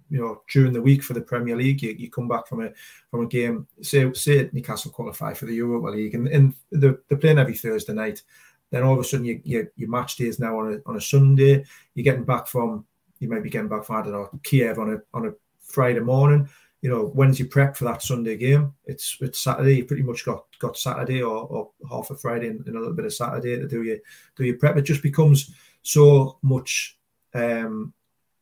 you 0.10 0.20
know 0.20 0.42
during 0.50 0.74
the 0.74 0.82
week 0.82 1.04
for 1.04 1.14
the 1.14 1.22
Premier 1.22 1.56
League, 1.56 1.84
you, 1.84 1.96
you 1.98 2.10
come 2.10 2.28
back 2.28 2.48
from 2.48 2.64
a 2.64 2.72
from 3.12 3.26
a 3.26 3.28
game. 3.28 3.68
Say 3.82 4.12
say 4.14 4.50
Newcastle 4.52 4.92
qualify 4.92 5.34
for 5.34 5.46
the 5.46 5.56
Europa 5.56 5.88
League, 5.88 6.16
and, 6.16 6.28
and 6.30 6.54
they're, 6.72 7.00
they're 7.08 7.18
playing 7.18 7.40
every 7.40 7.56
Thursday 7.56 7.94
night. 7.94 8.24
Then 8.72 8.82
all 8.82 8.94
of 8.94 9.00
a 9.00 9.04
sudden, 9.04 9.26
you, 9.26 9.40
you 9.44 9.68
your 9.76 9.90
match 9.90 10.16
day 10.16 10.26
is 10.26 10.40
now 10.40 10.60
on 10.60 10.74
a 10.74 10.90
on 10.90 10.96
a 10.96 11.02
Sunday. 11.02 11.64
You're 11.94 12.04
getting 12.04 12.26
back 12.26 12.48
from 12.48 12.86
you 13.20 13.30
might 13.30 13.44
be 13.44 13.52
getting 13.52 13.70
back 13.70 13.86
from 13.86 13.98
I 13.98 14.02
don't 14.02 14.14
know 14.14 14.30
Kiev 14.44 14.80
on 14.80 14.94
a 14.94 14.98
on 15.14 15.28
a 15.28 15.34
Friday 15.62 16.00
morning 16.00 16.50
you 16.86 16.92
know, 16.92 17.08
when's 17.16 17.40
your 17.40 17.48
prep 17.48 17.76
for 17.76 17.86
that 17.86 18.04
Sunday 18.04 18.38
game? 18.38 18.72
It's 18.86 19.18
it's 19.20 19.40
Saturday. 19.40 19.78
You 19.78 19.86
pretty 19.86 20.04
much 20.04 20.24
got 20.24 20.44
got 20.60 20.78
Saturday 20.78 21.24
or, 21.24 21.36
or 21.48 21.72
half 21.90 22.12
a 22.12 22.16
Friday 22.16 22.50
and, 22.50 22.64
and, 22.68 22.76
a 22.76 22.80
little 22.80 22.94
bit 22.94 23.06
of 23.06 23.14
Saturday 23.16 23.58
to 23.58 23.68
do 23.68 23.82
your 23.82 23.98
do 24.36 24.44
your 24.44 24.60
prep. 24.60 24.78
It 24.78 24.84
just 24.84 25.02
becomes 25.02 25.52
so 25.82 26.38
much 26.44 27.00
um 27.34 27.92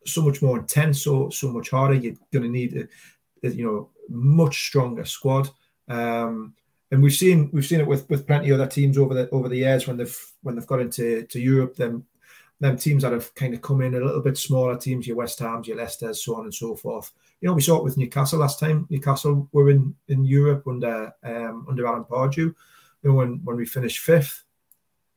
so 0.06 0.22
much 0.24 0.42
more 0.42 0.60
intense, 0.60 1.02
so 1.04 1.30
so 1.30 1.54
much 1.54 1.70
harder. 1.70 1.94
You're 1.94 2.16
going 2.34 2.44
to 2.44 2.50
need 2.50 2.76
a, 2.76 3.48
a, 3.48 3.52
you 3.52 3.66
know 3.66 3.92
much 4.10 4.68
stronger 4.68 5.06
squad. 5.06 5.50
Um, 5.88 6.54
and 6.92 7.02
we've 7.02 7.14
seen 7.14 7.50
we've 7.54 7.66
seen 7.66 7.80
it 7.80 7.88
with 7.88 8.10
with 8.10 8.28
plenty 8.28 8.50
of 8.50 8.60
other 8.60 8.70
teams 8.70 8.98
over 8.98 9.14
the 9.14 9.30
over 9.30 9.48
the 9.48 9.60
years 9.60 9.88
when 9.88 9.96
they've 9.96 10.20
when 10.42 10.56
they've 10.56 10.68
got 10.68 10.82
into 10.82 11.24
to 11.28 11.40
Europe. 11.40 11.78
Then 11.78 12.04
them 12.60 12.76
teams 12.76 13.04
that 13.04 13.14
have 13.14 13.34
kind 13.36 13.54
of 13.54 13.62
come 13.62 13.80
in 13.80 13.96
a 13.96 14.06
little 14.06 14.22
bit 14.22 14.38
smaller 14.38 14.78
teams, 14.78 15.08
your 15.08 15.16
West 15.16 15.40
Hams, 15.40 15.70
your 15.70 15.78
Leicester, 15.78 16.14
so 16.14 16.36
on 16.36 16.44
and 16.44 16.54
so 16.54 16.76
forth 16.76 17.10
you 17.44 17.50
know, 17.50 17.56
we 17.56 17.62
saw 17.62 17.76
it 17.76 17.84
with 17.84 17.98
Newcastle 17.98 18.40
last 18.40 18.58
time. 18.58 18.88
Newcastle 18.90 19.50
were 19.52 19.70
in, 19.70 19.94
in 20.08 20.24
Europe 20.24 20.66
under 20.66 21.14
um, 21.24 21.66
under 21.68 21.86
Alan 21.86 22.06
Pardew. 22.06 22.38
You 22.38 22.56
know, 23.04 23.16
when, 23.16 23.42
when 23.44 23.58
we 23.58 23.66
finished 23.66 24.00
fifth 24.00 24.46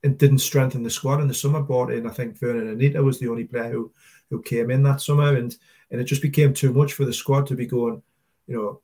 and 0.03 0.19
didn't 0.19 0.39
strengthen 0.39 0.83
the 0.83 0.91
squad 0.91 1.21
in 1.21 1.29
the 1.29 1.35
summer, 1.35 1.63
brought 1.63 1.93
in, 1.93 2.05
I 2.05 2.11
think 2.11 2.37
Vurnon 2.37 2.73
Anita 2.73 3.01
was 3.01 3.21
the 3.21 3.29
only 3.29 3.45
player 3.45 3.71
who 3.71 3.93
who 4.29 4.43
came 4.43 4.73
in 4.73 4.83
that 4.83 5.01
summer 5.01 5.37
and 5.37 5.57
and 5.93 6.01
it 6.01 6.05
just 6.05 6.21
became 6.21 6.53
too 6.53 6.73
much 6.73 6.95
for 6.95 7.05
the 7.05 7.13
squad 7.13 7.47
to 7.47 7.55
be 7.55 7.65
going, 7.65 8.03
you 8.49 8.57
know, 8.57 8.81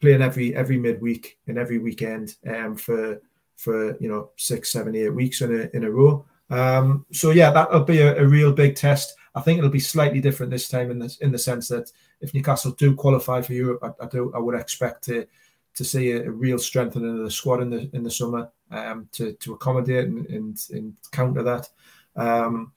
playing 0.00 0.22
every 0.22 0.54
every 0.54 0.78
midweek 0.78 1.40
and 1.48 1.58
every 1.58 1.78
weekend 1.78 2.36
um 2.46 2.76
for 2.76 3.20
for 3.56 3.96
you 3.98 4.08
know 4.08 4.30
six, 4.36 4.70
seven, 4.70 4.94
eight 4.94 5.08
weeks 5.08 5.40
in 5.40 5.52
a 5.52 5.76
in 5.76 5.82
a 5.82 5.90
row. 5.90 6.24
Um, 6.48 7.06
so 7.10 7.30
yeah, 7.30 7.50
that'll 7.50 7.82
be 7.82 8.02
a, 8.02 8.22
a 8.22 8.24
real 8.24 8.52
big 8.52 8.76
test. 8.76 9.16
I 9.34 9.40
think 9.40 9.58
it'll 9.58 9.70
be 9.70 9.80
slightly 9.80 10.20
different 10.20 10.50
this 10.50 10.68
time 10.68 10.90
in 10.90 10.98
the 10.98 11.16
in 11.20 11.32
the 11.32 11.38
sense 11.38 11.68
that 11.68 11.90
if 12.20 12.34
Newcastle 12.34 12.72
do 12.72 12.94
qualify 12.94 13.40
for 13.40 13.54
Europe, 13.54 13.80
I, 13.82 14.04
I 14.04 14.08
do 14.08 14.32
I 14.34 14.38
would 14.38 14.58
expect 14.58 15.04
to 15.04 15.26
to 15.74 15.84
see 15.84 16.12
a, 16.12 16.24
a, 16.24 16.30
real 16.30 16.58
strengthening 16.58 17.18
of 17.18 17.24
the 17.24 17.30
squad 17.30 17.62
in 17.62 17.70
the 17.70 17.88
in 17.94 18.02
the 18.02 18.10
summer 18.10 18.50
um, 18.70 19.08
to 19.12 19.32
to 19.34 19.54
accommodate 19.54 20.06
and, 20.06 20.26
and, 20.26 20.66
and 20.70 20.94
counter 21.12 21.42
that. 21.42 21.68
Um, 22.14 22.72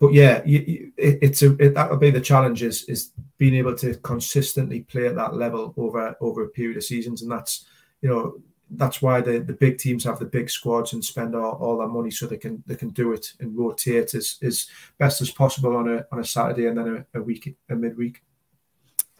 but 0.00 0.12
yeah, 0.12 0.42
you, 0.44 0.58
you, 0.60 0.92
it, 0.96 1.18
it's 1.22 1.42
a 1.42 1.52
it, 1.62 1.74
that'll 1.74 1.96
be 1.96 2.10
the 2.10 2.20
challenge 2.20 2.62
is 2.62 2.84
is 2.84 3.10
being 3.36 3.54
able 3.54 3.76
to 3.76 3.94
consistently 3.96 4.80
play 4.80 5.06
at 5.06 5.16
that 5.16 5.34
level 5.34 5.74
over 5.76 6.16
over 6.20 6.44
a 6.44 6.48
period 6.48 6.76
of 6.76 6.84
seasons, 6.84 7.22
and 7.22 7.30
that's 7.30 7.66
you 8.00 8.08
know 8.08 8.40
that's 8.72 9.00
why 9.00 9.20
the, 9.20 9.38
the 9.38 9.52
big 9.52 9.78
teams 9.78 10.04
have 10.04 10.18
the 10.18 10.24
big 10.24 10.50
squads 10.50 10.92
and 10.92 11.04
spend 11.04 11.34
all, 11.34 11.52
all 11.52 11.78
that 11.78 11.88
money 11.88 12.10
so 12.10 12.26
they 12.26 12.36
can 12.36 12.62
they 12.66 12.76
can 12.76 12.90
do 12.90 13.12
it 13.12 13.32
and 13.40 13.56
rotate 13.56 14.14
as, 14.14 14.38
as 14.42 14.66
best 14.98 15.20
as 15.20 15.30
possible 15.30 15.76
on 15.76 15.88
a 15.88 16.06
on 16.12 16.20
a 16.20 16.24
Saturday 16.24 16.66
and 16.66 16.78
then 16.78 17.06
a, 17.14 17.18
a 17.18 17.22
week 17.22 17.56
a 17.70 17.74
midweek. 17.74 18.22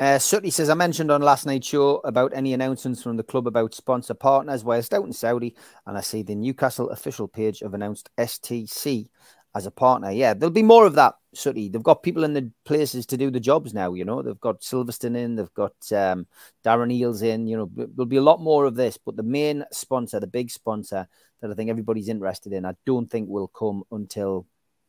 Uh, 0.00 0.16
Sutty 0.16 0.50
says, 0.50 0.70
I 0.70 0.74
mentioned 0.74 1.10
on 1.10 1.22
last 1.22 1.44
night's 1.44 1.66
show 1.66 1.96
about 2.04 2.32
any 2.32 2.52
announcements 2.52 3.02
from 3.02 3.16
the 3.16 3.24
club 3.24 3.48
about 3.48 3.74
sponsor 3.74 4.14
partners 4.14 4.62
whilst 4.62 4.94
out 4.94 5.04
in 5.04 5.12
Saudi, 5.12 5.56
and 5.86 5.98
I 5.98 6.02
see 6.02 6.22
the 6.22 6.36
Newcastle 6.36 6.90
official 6.90 7.26
page 7.26 7.60
have 7.60 7.74
announced 7.74 8.08
STC 8.16 9.08
as 9.54 9.66
a 9.66 9.70
partner. 9.70 10.10
Yeah, 10.10 10.34
there'll 10.34 10.50
be 10.50 10.62
more 10.62 10.86
of 10.86 10.94
that, 10.94 11.14
Sutty. 11.34 11.68
They've 11.68 11.82
got 11.82 12.02
people 12.02 12.24
in 12.24 12.34
the 12.34 12.50
places 12.64 13.06
to 13.06 13.16
do 13.16 13.30
the 13.30 13.40
jobs 13.40 13.74
now. 13.74 13.94
You 13.94 14.04
know, 14.04 14.22
they've 14.22 14.40
got 14.40 14.60
Silverstone 14.60 15.16
in, 15.16 15.36
they've 15.36 15.54
got 15.54 15.74
um, 15.92 16.26
Darren 16.64 16.92
Eales 16.96 17.22
in. 17.22 17.46
You 17.46 17.56
know, 17.56 17.70
there'll 17.74 18.06
be 18.06 18.16
a 18.16 18.22
lot 18.22 18.40
more 18.40 18.64
of 18.64 18.74
this. 18.74 18.98
But 18.98 19.16
the 19.16 19.22
main 19.22 19.64
sponsor, 19.72 20.20
the 20.20 20.26
big 20.26 20.50
sponsor 20.50 21.08
that 21.40 21.50
I 21.50 21.54
think 21.54 21.70
everybody's 21.70 22.08
interested 22.08 22.52
in, 22.52 22.64
I 22.64 22.74
don't 22.86 23.10
think 23.10 23.28
will 23.28 23.48
come 23.48 23.84
until 23.90 24.46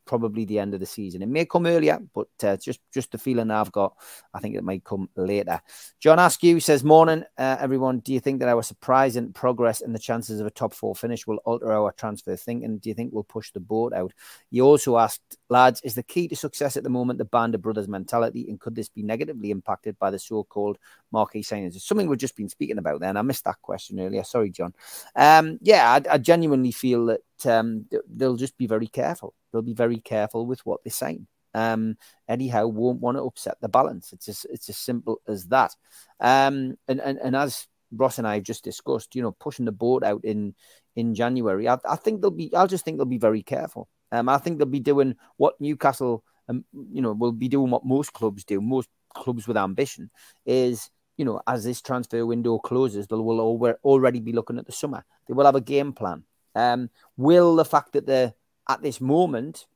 probably 0.09 0.43
the 0.43 0.57
end 0.57 0.73
of 0.73 0.79
the 0.79 0.87
season. 0.87 1.21
It 1.21 1.29
may 1.29 1.45
come 1.45 1.67
earlier, 1.67 1.99
but 2.15 2.27
uh, 2.43 2.57
just 2.57 2.79
just 2.91 3.11
the 3.11 3.19
feeling 3.19 3.51
I've 3.51 3.71
got. 3.71 3.93
I 4.33 4.39
think 4.39 4.55
it 4.55 4.63
might 4.63 4.83
come 4.83 5.07
later. 5.15 5.61
John 5.99 6.17
Askew 6.17 6.59
says, 6.59 6.83
"Morning, 6.83 7.23
uh, 7.37 7.57
everyone. 7.59 7.99
Do 7.99 8.11
you 8.11 8.19
think 8.19 8.39
that 8.39 8.49
our 8.49 8.63
surprising 8.63 9.33
progress 9.33 9.81
and 9.81 9.93
the 9.93 9.99
chances 9.99 10.39
of 10.39 10.47
a 10.47 10.51
top 10.51 10.73
four 10.73 10.95
finish 10.95 11.27
will 11.27 11.37
alter 11.45 11.71
our 11.71 11.91
transfer 11.91 12.35
thinking? 12.35 12.79
Do 12.79 12.89
you 12.89 12.95
think 12.95 13.13
we'll 13.13 13.23
push 13.23 13.51
the 13.51 13.59
boat 13.59 13.93
out?" 13.93 14.11
You 14.49 14.65
also 14.65 14.97
asked, 14.97 15.37
lads, 15.49 15.81
is 15.81 15.95
the 15.95 16.03
key 16.03 16.27
to 16.27 16.35
success 16.35 16.77
at 16.77 16.83
the 16.83 16.89
moment 16.89 17.19
the 17.19 17.25
band 17.25 17.55
of 17.55 17.61
brothers 17.61 17.87
mentality, 17.87 18.45
and 18.47 18.59
could 18.59 18.75
this 18.75 18.89
be 18.89 19.03
negatively 19.03 19.51
impacted 19.51 19.97
by 19.99 20.11
the 20.11 20.19
so-called 20.19 20.77
marquee 21.11 21.43
signings? 21.43 21.75
It's 21.75 21.87
something 21.87 22.07
we've 22.07 22.19
just 22.19 22.35
been 22.35 22.49
speaking 22.49 22.77
about. 22.77 23.01
Then 23.01 23.17
I 23.17 23.21
missed 23.21 23.45
that 23.45 23.61
question 23.61 23.99
earlier. 23.99 24.23
Sorry, 24.23 24.49
John. 24.49 24.73
Um, 25.15 25.59
yeah, 25.61 25.91
I, 25.91 26.13
I 26.13 26.17
genuinely 26.17 26.71
feel 26.71 27.05
that 27.07 27.45
um, 27.45 27.85
they'll 28.07 28.35
just 28.35 28.57
be 28.57 28.67
very 28.67 28.87
careful. 28.87 29.33
They'll 29.51 29.61
be 29.61 29.73
very 29.73 29.99
careful 29.99 30.45
with 30.45 30.65
what 30.65 30.83
they 30.83 30.89
sign. 30.91 31.27
Um, 31.53 31.97
Howe 32.29 32.67
won't 32.67 33.01
want 33.01 33.17
to 33.17 33.23
upset 33.23 33.57
the 33.59 33.69
balance. 33.69 34.13
It's 34.13 34.29
as, 34.29 34.45
it's 34.51 34.69
as 34.69 34.77
simple 34.77 35.19
as 35.27 35.47
that. 35.47 35.75
Um, 36.19 36.77
and, 36.87 36.99
and, 37.01 37.17
and 37.17 37.35
as 37.35 37.67
Ross 37.91 38.19
and 38.19 38.27
I 38.27 38.35
have 38.35 38.43
just 38.43 38.63
discussed, 38.63 39.15
you 39.15 39.23
know, 39.23 39.31
pushing 39.31 39.65
the 39.65 39.71
boat 39.71 40.03
out 40.03 40.23
in 40.23 40.53
in 40.95 41.15
January. 41.15 41.67
I, 41.67 41.77
I 41.89 41.95
think 41.95 42.21
they'll 42.21 42.31
be. 42.31 42.53
I'll 42.53 42.67
just 42.67 42.85
think 42.85 42.97
they'll 42.97 43.05
be 43.05 43.17
very 43.17 43.41
careful. 43.41 43.87
Um, 44.11 44.29
I 44.29 44.37
think 44.37 44.57
they'll 44.57 44.67
be 44.67 44.79
doing 44.79 45.15
what 45.37 45.59
Newcastle, 45.59 46.23
um, 46.47 46.65
you 46.91 47.01
know, 47.01 47.13
will 47.13 47.31
be 47.31 47.47
doing 47.47 47.69
what 47.69 47.85
most 47.85 48.13
clubs 48.13 48.43
do. 48.43 48.61
Most 48.61 48.89
clubs 49.13 49.47
with 49.47 49.57
ambition 49.57 50.09
is, 50.45 50.89
you 51.17 51.25
know, 51.25 51.41
as 51.47 51.63
this 51.63 51.81
transfer 51.81 52.25
window 52.25 52.57
closes, 52.59 53.07
they 53.07 53.15
will 53.15 53.77
already 53.83 54.19
be 54.19 54.33
looking 54.33 54.57
at 54.57 54.65
the 54.65 54.71
summer. 54.71 55.03
They 55.27 55.33
will 55.33 55.45
have 55.45 55.55
a 55.55 55.61
game 55.61 55.93
plan. 55.93 56.23
Um, 56.55 56.89
will 57.17 57.55
the 57.55 57.65
fact 57.65 57.93
that 57.93 58.05
they're 58.05 58.33
at 58.67 58.81
this 58.81 58.99
moment 58.99 59.67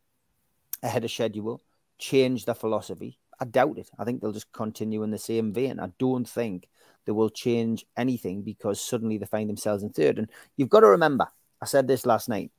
ahead 0.82 1.04
of 1.04 1.12
schedule 1.12 1.62
change 1.98 2.46
their 2.46 2.56
philosophy? 2.56 3.20
I 3.40 3.46
doubt 3.46 3.78
it. 3.78 3.90
I 3.98 4.06
think 4.06 4.22
they'll 4.22 4.32
just 4.32 4.52
continue 4.52 5.04
in 5.04 5.12
the 5.12 5.18
same 5.18 5.54
vein. 5.54 5.80
I 5.80 5.92
don't 6.00 6.28
think 6.28 6.68
they 7.06 7.12
will 7.12 7.30
change 7.30 7.86
anything 7.98 8.42
because 8.44 8.80
suddenly 8.80 9.18
they 9.18 9.26
find 9.26 9.50
themselves 9.50 9.84
in 9.84 9.90
third. 9.90 10.18
And 10.18 10.30
you've 10.56 10.70
got 10.70 10.82
to 10.82 10.88
remember, 10.88 11.28
I 11.62 11.66
said 11.66 11.88
this 11.88 12.06
last 12.06 12.30
night, 12.30 12.52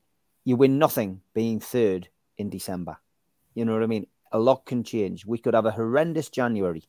you 0.45 0.55
win 0.55 0.79
nothing 0.79 1.21
being 1.33 1.59
third 1.59 2.07
in 2.37 2.49
December. 2.49 2.97
You 3.53 3.65
know 3.65 3.73
what 3.73 3.83
I 3.83 3.87
mean? 3.87 4.07
A 4.31 4.39
lot 4.39 4.65
can 4.65 4.83
change. 4.83 5.25
We 5.25 5.39
could 5.39 5.53
have 5.53 5.65
a 5.65 5.71
horrendous 5.71 6.29
January 6.29 6.83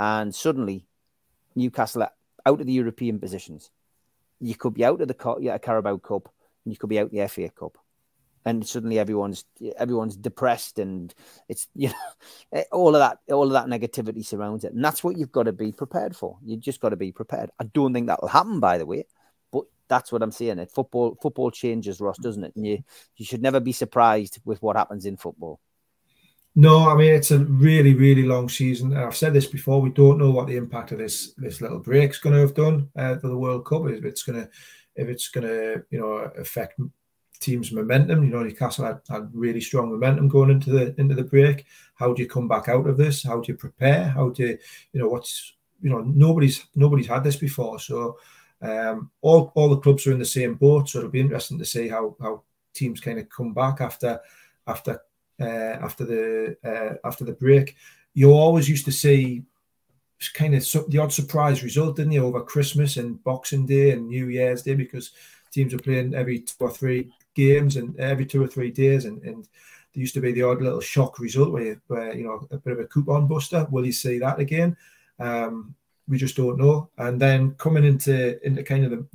and 0.00 0.34
suddenly 0.34 0.86
Newcastle 1.54 2.02
are 2.02 2.12
out 2.46 2.60
of 2.60 2.66
the 2.66 2.72
European 2.72 3.20
positions. 3.20 3.70
You 4.40 4.54
could 4.56 4.74
be 4.74 4.84
out 4.84 5.00
of 5.00 5.08
the 5.08 5.58
Carabao 5.62 5.98
Cup 5.98 6.28
and 6.64 6.72
you 6.72 6.78
could 6.78 6.90
be 6.90 6.98
out 6.98 7.10
the 7.10 7.28
FA 7.28 7.48
Cup 7.50 7.78
and 8.44 8.66
suddenly 8.66 8.98
everyone's 8.98 9.44
everyone's 9.76 10.16
depressed 10.16 10.78
and 10.78 11.14
it's 11.48 11.68
you 11.74 11.88
know 11.88 12.62
all 12.72 12.94
of 12.94 13.00
that 13.00 13.18
all 13.32 13.46
of 13.46 13.52
that 13.52 13.66
negativity 13.66 14.24
surrounds 14.24 14.64
it 14.64 14.72
and 14.72 14.84
that's 14.84 15.02
what 15.02 15.16
you've 15.16 15.32
got 15.32 15.44
to 15.44 15.52
be 15.52 15.72
prepared 15.72 16.14
for 16.14 16.36
you 16.44 16.56
just 16.56 16.80
got 16.80 16.90
to 16.90 16.96
be 16.96 17.12
prepared 17.12 17.50
i 17.58 17.64
don't 17.64 17.92
think 17.92 18.06
that 18.06 18.20
will 18.20 18.28
happen 18.28 18.60
by 18.60 18.76
the 18.76 18.86
way 18.86 19.06
that's 19.94 20.12
what 20.12 20.22
i'm 20.22 20.30
saying 20.30 20.58
it 20.58 20.70
football 20.70 21.16
football 21.22 21.50
changes 21.50 22.00
ross 22.00 22.18
doesn't 22.18 22.44
it 22.44 22.56
and 22.56 22.66
you 22.66 22.78
you 23.16 23.24
should 23.24 23.42
never 23.42 23.60
be 23.60 23.72
surprised 23.72 24.38
with 24.44 24.60
what 24.62 24.76
happens 24.76 25.06
in 25.06 25.16
football 25.16 25.60
no, 26.56 26.88
I 26.88 26.94
mean 26.94 27.12
it's 27.12 27.32
a 27.32 27.40
really, 27.40 27.94
really 27.94 28.22
long 28.22 28.48
season. 28.48 28.96
I've 28.96 29.16
said 29.16 29.32
this 29.32 29.46
before. 29.46 29.82
We 29.82 29.90
don't 29.90 30.18
know 30.18 30.30
what 30.30 30.46
the 30.46 30.56
impact 30.56 30.92
of 30.92 30.98
this 30.98 31.32
this 31.36 31.60
little 31.60 31.80
break's 31.80 32.20
going 32.20 32.36
to 32.36 32.42
have 32.42 32.54
done 32.54 32.88
uh, 32.94 33.16
for 33.16 33.26
the 33.26 33.36
World 33.36 33.66
Cup. 33.66 33.88
If 33.88 34.04
it's 34.04 34.22
going 34.22 34.40
to, 34.40 34.48
if 34.94 35.08
it's 35.08 35.26
going 35.30 35.48
to, 35.48 35.84
you 35.90 35.98
know, 35.98 36.30
affect 36.38 36.78
team's 37.44 37.72
momentum. 37.72 38.24
You 38.24 38.30
know, 38.30 38.42
Newcastle 38.42 38.86
had, 38.86 39.00
had 39.08 39.30
really 39.32 39.60
strong 39.60 39.90
momentum 39.90 40.28
going 40.28 40.50
into 40.50 40.70
the 40.70 40.94
into 40.98 41.14
the 41.14 41.24
break. 41.24 41.66
How 41.94 42.12
do 42.12 42.22
you 42.22 42.28
come 42.28 42.48
back 42.48 42.68
out 42.68 42.86
of 42.86 42.96
this? 42.96 43.22
How 43.22 43.40
do 43.40 43.52
you 43.52 43.58
prepare? 43.58 44.04
How 44.08 44.30
do 44.30 44.42
you, 44.42 44.58
you 44.92 45.00
know 45.00 45.08
what's 45.08 45.54
you 45.82 45.90
know 45.90 46.00
nobody's 46.00 46.64
nobody's 46.74 47.08
had 47.08 47.24
this 47.24 47.36
before. 47.36 47.78
So 47.78 48.18
um, 48.64 49.10
all 49.20 49.52
all 49.54 49.68
the 49.68 49.80
clubs 49.80 50.06
are 50.06 50.12
in 50.12 50.18
the 50.18 50.24
same 50.24 50.54
boat. 50.54 50.88
So 50.88 50.98
it'll 50.98 51.10
be 51.10 51.20
interesting 51.20 51.58
to 51.58 51.64
see 51.64 51.88
how 51.88 52.16
how 52.20 52.42
teams 52.72 53.00
kind 53.00 53.18
of 53.18 53.28
come 53.28 53.52
back 53.52 53.80
after 53.80 54.20
after 54.66 55.00
uh, 55.40 55.44
after 55.44 56.04
the 56.04 56.56
uh, 56.64 57.06
after 57.06 57.24
the 57.24 57.32
break. 57.32 57.76
You 58.14 58.32
always 58.32 58.68
used 58.68 58.84
to 58.86 58.92
see 58.92 59.44
kind 60.32 60.54
of 60.54 60.66
the 60.88 60.98
odd 60.98 61.12
surprise 61.12 61.62
result, 61.62 61.96
didn't 61.96 62.12
you, 62.12 62.24
over 62.24 62.42
Christmas 62.42 62.96
and 62.96 63.22
Boxing 63.22 63.66
Day 63.66 63.90
and 63.90 64.08
New 64.08 64.28
Year's 64.28 64.62
Day 64.62 64.74
because 64.74 65.10
teams 65.50 65.74
are 65.74 65.78
playing 65.78 66.14
every 66.14 66.40
two 66.40 66.56
or 66.60 66.70
three 66.70 67.12
games 67.34 67.76
and 67.76 67.98
every 67.98 68.24
two 68.24 68.42
or 68.42 68.46
three 68.48 68.70
days, 68.70 69.04
and, 69.04 69.22
and 69.22 69.44
there 69.44 70.00
used 70.00 70.14
to 70.14 70.20
be 70.20 70.32
the 70.32 70.42
odd 70.42 70.62
little 70.62 70.80
shock 70.80 71.18
result 71.18 71.52
where, 71.52 71.80
where 71.88 72.14
you 72.14 72.24
know 72.24 72.46
a 72.50 72.58
bit 72.58 72.72
of 72.72 72.78
a 72.78 72.86
coupon 72.86 73.26
buster. 73.26 73.66
Will 73.70 73.84
you 73.84 73.92
see 73.92 74.18
that 74.20 74.38
again? 74.38 74.76
Um, 75.18 75.74
we 76.08 76.18
just 76.18 76.36
don't 76.36 76.58
know. 76.58 76.90
And 76.98 77.20
then 77.20 77.52
coming 77.52 77.84
into 77.84 78.44
into 78.46 78.62
kind 78.62 78.84
of 78.84 78.90
the, 78.90 79.06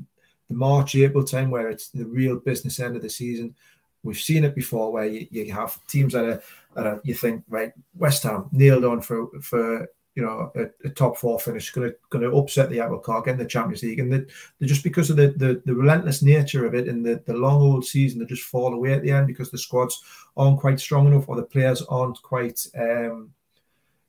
the 0.50 0.56
March 0.56 0.96
April 0.96 1.24
time 1.24 1.52
where 1.52 1.70
it's 1.70 1.90
the 1.90 2.06
real 2.06 2.38
business 2.38 2.80
end 2.80 2.96
of 2.96 3.02
the 3.02 3.10
season, 3.10 3.56
we've 4.04 4.20
seen 4.20 4.44
it 4.44 4.56
before 4.56 4.92
where 4.92 5.06
you, 5.06 5.28
you 5.32 5.52
have 5.54 5.86
teams 5.88 6.14
that 6.14 6.26
are, 6.26 6.42
that 6.76 6.88
are 6.88 7.02
you 7.04 7.14
think 7.14 7.44
right 7.50 7.74
West 7.96 8.24
Ham 8.24 8.50
nailed 8.52 8.86
on 8.86 9.02
for 9.02 9.28
for 9.42 9.88
you 10.20 10.26
know, 10.26 10.52
a, 10.56 10.88
a 10.88 10.90
top 10.90 11.18
four 11.18 11.40
finish, 11.40 11.72
going 11.72 11.90
to 11.90 11.96
going 12.10 12.30
to 12.30 12.36
upset 12.36 12.70
the 12.70 12.82
apple 12.82 13.00
cart, 13.00 13.28
in 13.28 13.38
the 13.38 13.46
Champions 13.46 13.84
League, 13.84 14.00
and 14.00 14.12
they, 14.12 14.66
just 14.66 14.84
because 14.84 15.10
of 15.10 15.16
the, 15.16 15.30
the, 15.30 15.62
the 15.66 15.74
relentless 15.74 16.22
nature 16.22 16.66
of 16.66 16.74
it 16.76 16.90
and 16.90 17.06
the, 17.06 17.24
the 17.26 17.34
long 17.34 17.62
old 17.62 17.86
season, 17.86 18.20
they 18.20 18.26
just 18.26 18.44
fall 18.44 18.74
away 18.74 18.94
at 18.94 19.02
the 19.02 19.12
end 19.12 19.28
because 19.28 19.50
the 19.50 19.58
squads 19.58 20.04
aren't 20.36 20.60
quite 20.60 20.80
strong 20.80 21.08
enough 21.08 21.30
or 21.30 21.38
the 21.38 21.44
players 21.44 21.82
aren't 21.84 22.22
quite, 22.22 22.60
um, 22.78 23.32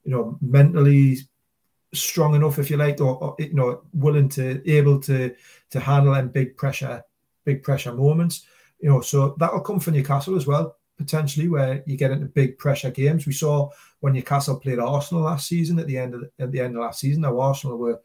you 0.05 0.11
know, 0.11 0.37
mentally 0.41 1.19
strong 1.93 2.35
enough, 2.35 2.59
if 2.59 2.71
you 2.71 2.77
like, 2.77 3.01
or, 3.01 3.17
or, 3.23 3.37
you 3.39 3.55
know, 3.55 3.83
willing 3.93 4.29
to 4.31 4.63
able 4.71 5.01
to 5.01 5.35
to 5.71 5.81
handle 5.81 6.15
them 6.15 6.29
big 6.29 6.57
pressure, 6.57 7.03
big 7.45 7.63
pressure 7.63 7.95
moments. 7.95 8.47
You 8.81 8.89
know, 8.89 9.01
so 9.01 9.35
that'll 9.39 9.61
come 9.61 9.81
for 9.81 9.91
Newcastle 9.91 10.37
as 10.37 10.47
well 10.47 10.77
potentially 11.01 11.49
where 11.49 11.83
you 11.87 11.97
get 11.97 12.11
into 12.11 12.27
big 12.27 12.59
pressure 12.59 12.91
games. 12.91 13.27
We 13.27 13.33
saw 13.33 13.71
when 14.01 14.13
Newcastle 14.13 14.61
played 14.61 14.79
Arsenal 14.79 15.25
last 15.25 15.49
season 15.49 15.79
at 15.79 15.87
the 15.87 15.97
end 15.97 16.15
of 16.15 16.21
the, 16.21 16.31
at 16.39 16.53
the 16.53 16.61
end 16.61 16.77
of 16.77 16.83
last 16.83 17.01
season. 17.01 17.23
Now 17.23 17.41
Arsenal 17.41 17.79
were 17.79 18.01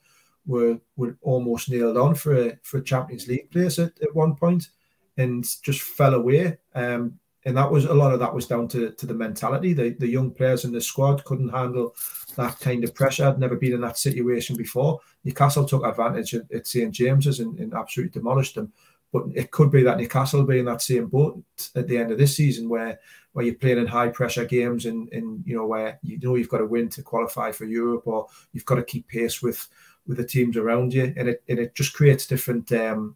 were 0.45 0.79
were 0.95 1.17
almost 1.21 1.69
nailed 1.69 1.97
on 1.97 2.15
for 2.15 2.33
a 2.33 2.57
for 2.63 2.77
a 2.77 2.83
Champions 2.83 3.27
League 3.27 3.51
place 3.51 3.79
at, 3.79 3.91
at 4.01 4.15
one 4.15 4.35
point 4.35 4.69
and 5.17 5.45
just 5.61 5.81
fell 5.81 6.13
away. 6.13 6.57
Um, 6.73 7.19
and 7.45 7.55
that 7.55 7.71
was 7.71 7.85
a 7.85 7.93
lot 7.93 8.11
of 8.11 8.19
that 8.19 8.33
was 8.33 8.47
down 8.47 8.67
to, 8.69 8.91
to 8.91 9.05
the 9.05 9.13
mentality. 9.13 9.73
The 9.73 9.91
the 9.99 10.07
young 10.07 10.31
players 10.31 10.65
in 10.65 10.71
the 10.71 10.81
squad 10.81 11.23
couldn't 11.25 11.49
handle 11.49 11.95
that 12.35 12.59
kind 12.59 12.83
of 12.83 12.95
pressure. 12.95 13.25
I'd 13.25 13.39
never 13.39 13.55
been 13.55 13.73
in 13.73 13.81
that 13.81 13.97
situation 13.97 14.57
before. 14.57 14.99
Newcastle 15.23 15.65
took 15.65 15.85
advantage 15.85 16.33
at, 16.33 16.51
at 16.51 16.67
St 16.67 16.91
James's 16.91 17.39
and, 17.39 17.57
and 17.59 17.73
absolutely 17.73 18.19
demolished 18.19 18.55
them. 18.55 18.73
But 19.13 19.25
it 19.33 19.51
could 19.51 19.71
be 19.71 19.83
that 19.83 19.97
Newcastle 19.97 20.41
will 20.41 20.47
be 20.47 20.59
in 20.59 20.65
that 20.65 20.81
same 20.81 21.07
boat 21.07 21.41
at 21.75 21.87
the 21.87 21.97
end 21.97 22.11
of 22.11 22.17
this 22.17 22.35
season 22.35 22.67
where 22.67 22.99
where 23.33 23.45
you're 23.45 23.55
playing 23.55 23.77
in 23.77 23.87
high 23.87 24.07
pressure 24.07 24.45
games 24.45 24.85
and, 24.85 25.11
and 25.13 25.43
you 25.45 25.55
know 25.55 25.67
where 25.67 25.99
you 26.01 26.17
know 26.19 26.35
you've 26.35 26.49
got 26.49 26.59
to 26.59 26.65
win 26.65 26.89
to 26.89 27.03
qualify 27.03 27.51
for 27.51 27.65
Europe 27.65 28.03
or 28.07 28.27
you've 28.53 28.65
got 28.65 28.75
to 28.75 28.83
keep 28.83 29.07
pace 29.07 29.41
with 29.41 29.67
with 30.07 30.17
the 30.17 30.25
teams 30.25 30.57
around 30.57 30.93
you 30.93 31.13
and 31.15 31.29
it 31.29 31.43
and 31.47 31.59
it 31.59 31.75
just 31.75 31.93
creates 31.93 32.27
different 32.27 32.71
um 32.71 33.15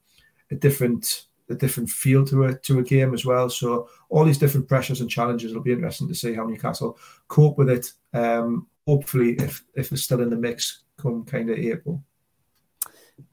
a 0.52 0.56
different 0.56 1.26
a 1.50 1.56
different 1.56 1.90
feel 1.90 2.26
to 2.26 2.46
a 2.46 2.56
to 2.60 2.80
a 2.80 2.84
game 2.84 3.14
as 3.14 3.26
well. 3.26 3.50
So 3.50 3.90
all 4.10 4.26
these 4.26 4.38
different 4.38 4.68
pressures 4.68 5.02
and 5.02 5.10
challenges 5.10 5.54
will 5.54 5.62
be 5.62 5.74
interesting 5.74 6.08
to 6.08 6.16
see 6.16 6.34
how 6.34 6.46
Newcastle 6.46 6.98
cope 7.28 7.58
with 7.58 7.70
it. 7.70 7.92
Um, 8.14 8.68
hopefully, 8.88 9.34
if 9.34 9.64
if 9.76 9.90
they're 9.90 9.98
still 9.98 10.22
in 10.22 10.30
the 10.30 10.36
mix 10.36 10.84
come 10.98 11.24
kind 11.26 11.50
of 11.50 11.58
April. 11.58 12.04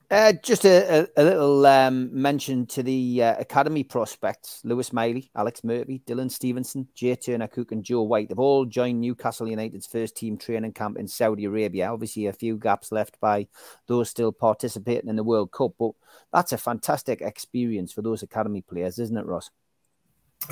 Uh, 0.08 0.32
just 0.40 0.64
a, 0.64 1.00
a, 1.00 1.08
a 1.16 1.24
little 1.24 1.66
um, 1.66 2.08
mention 2.12 2.64
to 2.64 2.80
the 2.80 3.20
uh, 3.24 3.34
academy 3.40 3.82
prospects: 3.82 4.60
Lewis 4.62 4.92
Miley, 4.92 5.28
Alex 5.34 5.64
Murphy, 5.64 6.00
Dylan 6.06 6.30
Stephenson, 6.30 6.86
Jay 6.94 7.16
Turner 7.16 7.48
Cooke, 7.48 7.72
and 7.72 7.82
Joe 7.82 8.02
White. 8.02 8.28
They've 8.28 8.38
all 8.38 8.66
joined 8.66 9.00
Newcastle 9.00 9.48
United's 9.48 9.88
first 9.88 10.16
team 10.16 10.38
training 10.38 10.74
camp 10.74 10.96
in 10.96 11.08
Saudi 11.08 11.46
Arabia. 11.46 11.88
Obviously, 11.88 12.26
a 12.26 12.32
few 12.32 12.56
gaps 12.56 12.92
left 12.92 13.18
by 13.18 13.48
those 13.88 14.08
still 14.08 14.30
participating 14.30 15.10
in 15.10 15.16
the 15.16 15.24
World 15.24 15.50
Cup, 15.50 15.72
but 15.76 15.90
that's 16.32 16.52
a 16.52 16.58
fantastic 16.58 17.20
experience 17.20 17.92
for 17.92 18.02
those 18.02 18.22
academy 18.22 18.60
players, 18.60 19.00
isn't 19.00 19.16
it, 19.16 19.26
Ross? 19.26 19.50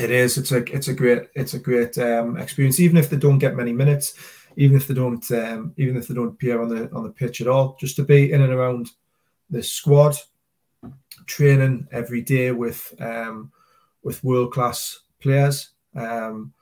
It 0.00 0.10
is. 0.10 0.36
It's 0.36 0.50
a 0.50 0.64
it's 0.74 0.88
a 0.88 0.94
great 0.94 1.28
it's 1.36 1.54
a 1.54 1.60
great 1.60 1.96
um, 1.98 2.36
experience, 2.38 2.80
even 2.80 2.96
if 2.96 3.08
they 3.08 3.18
don't 3.18 3.38
get 3.38 3.54
many 3.54 3.72
minutes, 3.72 4.14
even 4.56 4.76
if 4.76 4.88
they 4.88 4.94
don't 4.94 5.30
um, 5.30 5.74
even 5.76 5.96
if 5.96 6.08
they 6.08 6.14
don't 6.14 6.34
appear 6.34 6.60
on 6.60 6.70
the 6.70 6.90
on 6.92 7.04
the 7.04 7.10
pitch 7.10 7.40
at 7.40 7.46
all. 7.46 7.76
Just 7.78 7.94
to 7.96 8.02
be 8.02 8.32
in 8.32 8.42
and 8.42 8.52
around 8.52 8.90
the 9.50 9.62
squad, 9.62 10.16
training 11.26 11.86
every 11.92 12.20
day 12.20 12.50
with 12.50 12.94
um, 13.00 13.50
with 14.02 14.22
world 14.24 14.52
class 14.52 15.00
players 15.20 15.70
um, 15.96 16.52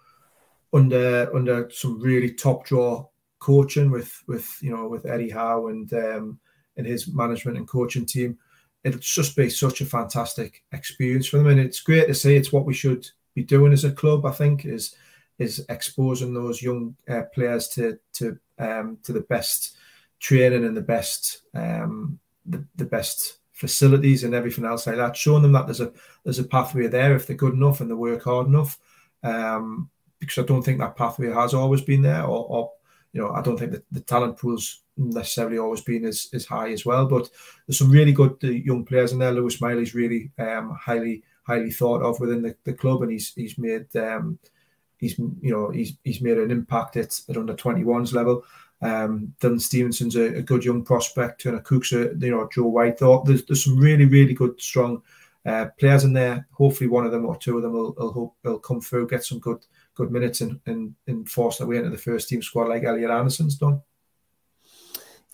under 0.72 1.34
under 1.34 1.70
some 1.70 2.00
really 2.00 2.32
top 2.32 2.64
draw 2.64 3.06
coaching 3.38 3.90
with 3.90 4.22
with 4.26 4.58
you 4.62 4.74
know 4.74 4.88
with 4.88 5.06
Eddie 5.06 5.30
Howe 5.30 5.66
and 5.68 5.92
um, 5.92 6.38
and 6.76 6.86
his 6.86 7.08
management 7.08 7.58
and 7.58 7.68
coaching 7.68 8.06
team. 8.06 8.38
It'll 8.84 9.00
just 9.00 9.36
be 9.36 9.48
such 9.48 9.80
a 9.80 9.86
fantastic 9.86 10.64
experience 10.72 11.28
for 11.28 11.38
them, 11.38 11.48
and 11.48 11.60
it's 11.60 11.80
great 11.80 12.08
to 12.08 12.14
see. 12.14 12.36
It's 12.36 12.52
what 12.52 12.66
we 12.66 12.74
should 12.74 13.08
be 13.34 13.44
doing 13.44 13.72
as 13.72 13.84
a 13.84 13.92
club. 13.92 14.26
I 14.26 14.32
think 14.32 14.64
is 14.64 14.94
is 15.38 15.64
exposing 15.68 16.34
those 16.34 16.62
young 16.62 16.96
uh, 17.08 17.22
players 17.34 17.68
to 17.68 17.98
to 18.14 18.38
um, 18.58 18.98
to 19.04 19.12
the 19.12 19.20
best 19.20 19.76
training 20.20 20.64
and 20.64 20.76
the 20.76 20.82
best 20.82 21.42
um, 21.54 22.18
the, 22.46 22.64
the 22.76 22.84
best 22.84 23.38
facilities 23.52 24.24
and 24.24 24.34
everything 24.34 24.64
else 24.64 24.86
like 24.86 24.96
that, 24.96 25.16
showing 25.16 25.42
them 25.42 25.52
that 25.52 25.66
there's 25.66 25.80
a 25.80 25.92
there's 26.24 26.38
a 26.38 26.44
pathway 26.44 26.86
there 26.86 27.14
if 27.14 27.26
they're 27.26 27.36
good 27.36 27.54
enough 27.54 27.80
and 27.80 27.90
they 27.90 27.94
work 27.94 28.24
hard 28.24 28.46
enough. 28.46 28.78
Um, 29.22 29.90
because 30.18 30.42
I 30.42 30.46
don't 30.46 30.62
think 30.62 30.78
that 30.78 30.96
pathway 30.96 31.30
has 31.30 31.52
always 31.52 31.80
been 31.80 32.02
there, 32.02 32.22
or, 32.22 32.46
or 32.48 32.72
you 33.12 33.20
know, 33.20 33.32
I 33.32 33.42
don't 33.42 33.58
think 33.58 33.72
that 33.72 33.84
the 33.90 34.00
talent 34.00 34.38
pool's 34.38 34.82
necessarily 34.96 35.58
always 35.58 35.80
been 35.80 36.04
as, 36.04 36.28
as 36.32 36.46
high 36.46 36.70
as 36.70 36.86
well. 36.86 37.06
But 37.06 37.28
there's 37.66 37.78
some 37.78 37.90
really 37.90 38.12
good 38.12 38.36
uh, 38.44 38.48
young 38.48 38.84
players 38.84 39.12
in 39.12 39.18
there. 39.18 39.32
Lewis 39.32 39.60
Miley's 39.60 39.94
really 39.94 40.30
um, 40.38 40.76
highly 40.80 41.24
highly 41.44 41.72
thought 41.72 42.02
of 42.02 42.20
within 42.20 42.42
the, 42.42 42.56
the 42.64 42.72
club, 42.72 43.02
and 43.02 43.10
he's 43.10 43.32
he's 43.34 43.58
made 43.58 43.94
um, 43.96 44.38
he's 44.98 45.18
you 45.18 45.50
know 45.50 45.70
he's 45.70 45.94
he's 46.04 46.20
made 46.20 46.38
an 46.38 46.50
impact 46.50 46.96
at, 46.96 47.20
at 47.28 47.36
under 47.36 47.54
21s 47.54 48.12
level. 48.12 48.44
Um, 48.82 49.32
Dylan 49.40 49.60
Stephenson's 49.60 50.16
a, 50.16 50.38
a, 50.38 50.42
good 50.42 50.64
young 50.64 50.84
prospect. 50.84 51.42
Turner 51.42 51.60
Cooke's 51.60 51.92
a, 51.92 52.14
you 52.18 52.32
know, 52.32 52.48
Joe 52.52 52.66
White. 52.66 52.98
There's, 52.98 53.44
there's 53.44 53.64
some 53.64 53.78
really, 53.78 54.06
really 54.06 54.34
good, 54.34 54.60
strong 54.60 55.02
uh, 55.46 55.66
players 55.78 56.02
in 56.02 56.12
there. 56.12 56.48
Hopefully, 56.50 56.90
one 56.90 57.06
of 57.06 57.12
them 57.12 57.24
or 57.24 57.36
two 57.36 57.56
of 57.56 57.62
them 57.62 57.74
will, 57.74 57.94
will, 57.96 58.12
hope, 58.12 58.36
will 58.42 58.58
come 58.58 58.80
through, 58.80 59.08
get 59.08 59.24
some 59.24 59.38
good 59.38 59.64
good 59.94 60.10
minutes, 60.10 60.40
and, 60.40 60.58
and, 60.66 60.94
and 61.06 61.28
force 61.28 61.58
their 61.58 61.66
way 61.66 61.76
into 61.76 61.90
the 61.90 61.98
first 61.98 62.28
team 62.28 62.42
squad 62.42 62.68
like 62.68 62.82
Elliot 62.82 63.10
Anderson's 63.10 63.56
done. 63.56 63.80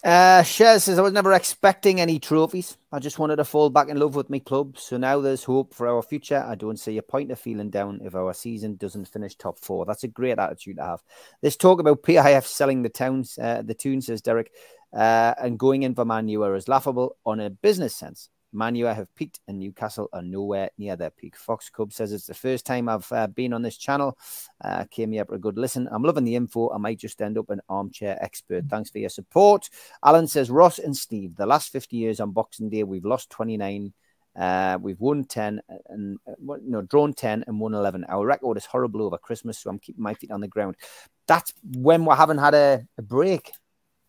Uh, 0.04 0.42
Shez 0.42 0.82
says, 0.82 0.98
I 0.98 1.02
was 1.02 1.12
never 1.12 1.32
expecting 1.32 2.00
any 2.00 2.20
trophies. 2.20 2.76
I 2.92 3.00
just 3.00 3.18
wanted 3.18 3.36
to 3.36 3.44
fall 3.44 3.68
back 3.68 3.88
in 3.88 3.98
love 3.98 4.14
with 4.14 4.30
my 4.30 4.38
club. 4.38 4.78
So 4.78 4.96
now 4.96 5.20
there's 5.20 5.42
hope 5.42 5.74
for 5.74 5.88
our 5.88 6.02
future. 6.02 6.44
I 6.46 6.54
don't 6.54 6.78
see 6.78 6.98
a 6.98 7.02
point 7.02 7.32
of 7.32 7.40
feeling 7.40 7.68
down 7.68 8.00
if 8.04 8.14
our 8.14 8.32
season 8.32 8.76
doesn't 8.76 9.08
finish 9.08 9.34
top 9.34 9.58
four. 9.58 9.84
That's 9.84 10.04
a 10.04 10.08
great 10.08 10.38
attitude 10.38 10.76
to 10.76 10.84
have. 10.84 11.02
Let's 11.42 11.56
talk 11.56 11.80
about 11.80 12.04
PIF 12.04 12.44
selling 12.44 12.82
the 12.82 12.88
towns, 12.88 13.38
uh, 13.42 13.62
the 13.64 13.74
Toon, 13.74 14.00
says 14.00 14.22
Derek, 14.22 14.52
uh, 14.96 15.34
and 15.42 15.58
going 15.58 15.82
in 15.82 15.96
for 15.96 16.04
Man 16.04 16.28
U 16.28 16.44
is 16.54 16.68
laughable 16.68 17.16
on 17.26 17.40
a 17.40 17.50
business 17.50 17.96
sense. 17.96 18.30
Man 18.52 18.74
U 18.76 18.86
have 18.86 19.14
peaked 19.14 19.40
and 19.46 19.58
Newcastle 19.58 20.08
are 20.12 20.22
nowhere 20.22 20.70
near 20.78 20.96
their 20.96 21.10
peak. 21.10 21.36
Fox 21.36 21.68
Cub 21.70 21.92
says 21.92 22.12
it's 22.12 22.26
the 22.26 22.34
first 22.34 22.64
time 22.64 22.88
I've 22.88 23.10
uh, 23.12 23.26
been 23.26 23.52
on 23.52 23.62
this 23.62 23.76
channel. 23.76 24.16
Uh, 24.62 24.84
came 24.90 25.12
here 25.12 25.24
for 25.24 25.34
a 25.34 25.38
good 25.38 25.58
listen. 25.58 25.88
I'm 25.90 26.02
loving 26.02 26.24
the 26.24 26.36
info. 26.36 26.70
I 26.70 26.78
might 26.78 26.98
just 26.98 27.20
end 27.20 27.38
up 27.38 27.50
an 27.50 27.60
armchair 27.68 28.18
expert. 28.22 28.64
Thanks 28.68 28.90
for 28.90 28.98
your 28.98 29.10
support. 29.10 29.68
Alan 30.04 30.26
says 30.26 30.50
Ross 30.50 30.78
and 30.78 30.96
Steve, 30.96 31.36
the 31.36 31.46
last 31.46 31.70
50 31.70 31.96
years 31.96 32.20
on 32.20 32.32
Boxing 32.32 32.70
Day, 32.70 32.84
we've 32.84 33.04
lost 33.04 33.30
29. 33.30 33.92
Uh, 34.36 34.78
we've 34.80 35.00
won 35.00 35.24
10 35.24 35.60
and 35.88 36.18
uh, 36.28 36.56
no 36.62 36.80
drawn 36.82 37.12
10 37.12 37.44
and 37.46 37.58
won 37.58 37.74
11. 37.74 38.04
Our 38.08 38.24
record 38.24 38.56
is 38.56 38.66
horrible 38.66 39.02
over 39.02 39.18
Christmas, 39.18 39.58
so 39.58 39.68
I'm 39.68 39.80
keeping 39.80 40.02
my 40.02 40.14
feet 40.14 40.30
on 40.30 40.40
the 40.40 40.48
ground. 40.48 40.76
That's 41.26 41.52
when 41.76 42.04
we 42.04 42.14
haven't 42.14 42.38
had 42.38 42.54
a, 42.54 42.86
a 42.96 43.02
break, 43.02 43.50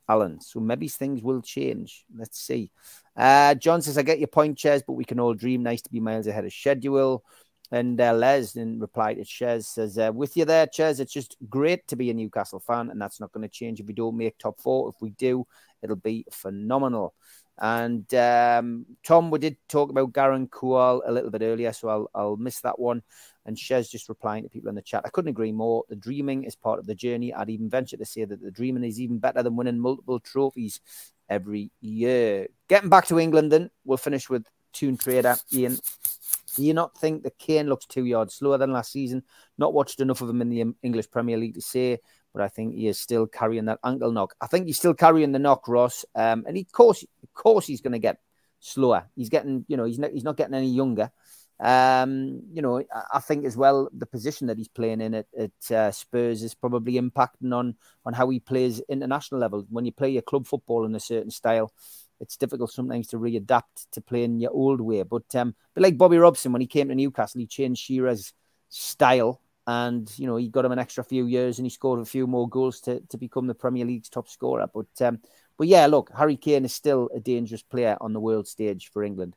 Alan. 0.10 0.41
So 0.41 0.60
maybe 0.60 0.88
things 0.88 1.22
will 1.22 1.41
change. 1.41 2.03
Let's 2.18 2.41
see. 2.41 2.72
Uh, 3.16 3.53
John 3.55 3.82
says, 3.82 3.97
I 3.97 4.01
get 4.01 4.20
your 4.20 4.28
point, 4.28 4.57
Ches, 4.57 4.82
but 4.86 4.93
we 4.93 5.05
can 5.05 5.20
all 5.20 5.34
dream. 5.34 5.64
Nice 5.64 5.84
to 5.84 5.89
be 5.89 5.99
miles 5.99 6.28
ahead 6.28 6.45
of 6.45 6.51
schedule. 6.51 7.24
And 7.72 8.01
uh, 8.01 8.14
Les, 8.14 8.55
in 8.55 8.80
reply 8.80 9.14
to 9.14 9.24
Ches, 9.24 9.68
says, 9.68 9.99
uh, 9.99 10.12
With 10.14 10.36
you 10.36 10.45
there, 10.45 10.66
Ches, 10.66 10.99
it's 10.99 11.14
just 11.14 11.38
great 11.47 11.88
to 11.89 11.95
be 11.95 12.10
a 12.10 12.14
Newcastle 12.16 12.60
fan, 12.60 12.89
and 12.89 12.99
that's 12.99 13.20
not 13.20 13.32
going 13.32 13.47
to 13.47 13.53
change 13.53 13.80
if 13.80 13.86
we 13.86 13.93
don't 13.93 14.18
make 14.18 14.39
top 14.39 14.60
four. 14.60 14.89
If 14.89 14.95
we 15.01 15.12
do, 15.12 15.45
it'll 15.84 15.95
be 15.95 16.26
phenomenal. 16.32 17.14
And 17.62 18.12
um, 18.14 18.86
Tom, 19.03 19.32
we 19.32 19.39
did 19.39 19.57
talk 19.68 19.89
about 19.89 20.14
Garang 20.14 20.49
Kuol 20.49 21.01
a 21.05 21.12
little 21.12 21.30
bit 21.30 21.41
earlier, 21.41 21.74
so 21.74 21.89
I'll, 21.89 22.10
I'll 22.16 22.38
miss 22.38 22.62
that 22.62 22.80
one. 22.80 23.01
And 23.45 23.57
Ches 23.57 23.89
just 23.89 24.10
replying 24.10 24.43
to 24.43 24.49
people 24.49 24.70
in 24.70 24.76
the 24.76 24.82
chat. 24.82 25.03
I 25.05 25.10
couldn't 25.10 25.30
agree 25.30 25.51
more. 25.51 25.84
The 25.89 25.95
dreaming 25.95 26.43
is 26.43 26.55
part 26.55 26.80
of 26.80 26.86
the 26.86 26.95
journey. 26.95 27.34
I'd 27.34 27.49
even 27.49 27.70
venture 27.70 27.97
to 27.97 28.05
say 28.05 28.24
that 28.24 28.41
the 28.41 28.51
dreaming 28.51 28.84
is 28.84 28.99
even 28.99 29.18
better 29.18 29.43
than 29.43 29.55
winning 29.55 29.80
multiple 29.80 30.20
trophies 30.20 30.80
every 31.30 31.72
year. 31.82 32.47
Getting 32.68 32.89
back 32.89 33.07
to 33.07 33.20
England, 33.20 33.51
then 33.51 33.72
we'll 33.84 33.97
finish 33.97 34.30
with 34.30 34.45
Toon 34.72 34.97
Trader 34.97 35.36
Ian. 35.51 35.80
Do 36.60 36.66
you 36.66 36.74
not 36.74 36.97
think 36.97 37.24
that 37.24 37.38
Kane 37.38 37.70
looks 37.70 37.86
two 37.86 38.03
yards 38.03 38.34
slower 38.34 38.57
than 38.57 38.74
last 38.74 38.91
season? 38.91 39.24
Not 39.57 39.74
watched 39.74 40.01
enough 40.01 40.20
of 40.20 40.30
him 40.30 40.41
in 40.41 40.49
the 40.49 40.66
English 40.84 41.10
Premier 41.10 41.38
League 41.38 41.53
to 41.53 41.62
say, 41.62 41.99
but 42.34 42.41
I 42.41 42.49
think 42.49 42.76
he 42.76 42.89
is 42.89 42.99
still 42.99 43.28
carrying 43.28 43.64
that 43.66 43.80
ankle 43.86 44.12
knock. 44.12 44.36
I 44.41 44.47
think 44.47 44.66
he's 44.66 44.78
still 44.78 44.93
carrying 44.93 45.32
the 45.32 45.39
knock, 45.39 45.70
Ross. 45.70 46.03
Um, 46.16 46.43
and 46.45 46.57
he, 46.57 46.64
of 46.64 46.72
course, 46.74 47.05
of 47.24 47.34
course, 47.34 47.66
he's 47.66 47.80
going 47.80 47.93
to 47.93 47.99
get 47.99 48.18
slower. 48.60 49.07
He's 49.16 49.30
getting, 49.30 49.64
you 49.70 49.78
know, 49.78 49.86
he's 49.86 49.99
not, 49.99 50.12
he's 50.12 50.26
not 50.26 50.36
getting 50.36 50.53
any 50.53 50.70
younger. 50.70 51.14
Um, 51.62 52.41
you 52.51 52.62
know, 52.62 52.84
I 53.14 53.20
think 53.20 53.45
as 53.45 53.55
well 53.55 53.88
the 53.93 54.05
position 54.05 54.47
that 54.47 54.57
he's 54.57 54.68
playing 54.68 54.99
in 54.99 55.14
at, 55.14 55.28
at 55.38 55.72
uh, 55.72 55.91
Spurs 55.91 56.43
is 56.43 56.55
probably 56.55 56.95
impacting 56.95 57.53
on 57.53 57.76
on 58.05 58.14
how 58.14 58.30
he 58.30 58.41
plays 58.41 58.82
international 58.89 59.39
level. 59.39 59.66
When 59.70 59.86
you 59.86 59.93
play 59.93 60.10
your 60.10 60.24
club 60.24 60.45
football 60.45 60.86
in 60.86 60.93
a 60.93 60.99
certain 60.99 61.32
style, 61.32 61.72
it's 62.20 62.38
difficult 62.38 62.72
sometimes 62.72 63.07
to 63.07 63.17
readapt 63.17 63.88
to 63.91 64.01
playing 64.01 64.39
your 64.39 64.51
old 64.51 64.82
way. 64.82 65.03
But 65.03 65.34
um, 65.36 65.55
but 65.74 65.84
like 65.84 65.97
Bobby 65.97 66.17
Robson 66.17 66.51
when 66.51 66.61
he 66.61 66.67
came 66.67 66.89
to 66.89 66.95
Newcastle, 66.95 67.39
he 67.39 67.47
changed 67.47 67.82
Shearer's 67.82 68.34
style, 68.70 69.41
and 69.67 70.11
you 70.17 70.28
know 70.28 70.36
he 70.36 70.49
got 70.49 70.65
him 70.65 70.72
an 70.72 70.80
extra 70.80 71.03
few 71.03 71.26
years, 71.26 71.59
and 71.59 71.65
he 71.65 71.70
scored 71.70 71.99
a 71.99 72.05
few 72.05 72.28
more 72.28 72.49
goals 72.49 72.82
to 72.82 72.99
to 73.09 73.17
become 73.17 73.47
the 73.47 73.55
Premier 73.55 73.86
League's 73.86 74.09
top 74.09 74.28
scorer. 74.28 74.67
But 74.74 75.01
um, 75.01 75.20
but 75.57 75.67
yeah, 75.67 75.86
look, 75.88 76.11
Harry 76.17 76.38
Kane 76.38 76.65
is 76.65 76.74
still 76.74 77.09
a 77.13 77.20
dangerous 77.20 77.61
player 77.61 77.97
on 78.01 78.13
the 78.13 78.20
world 78.20 78.47
stage 78.47 78.89
for 78.91 79.03
England. 79.03 79.36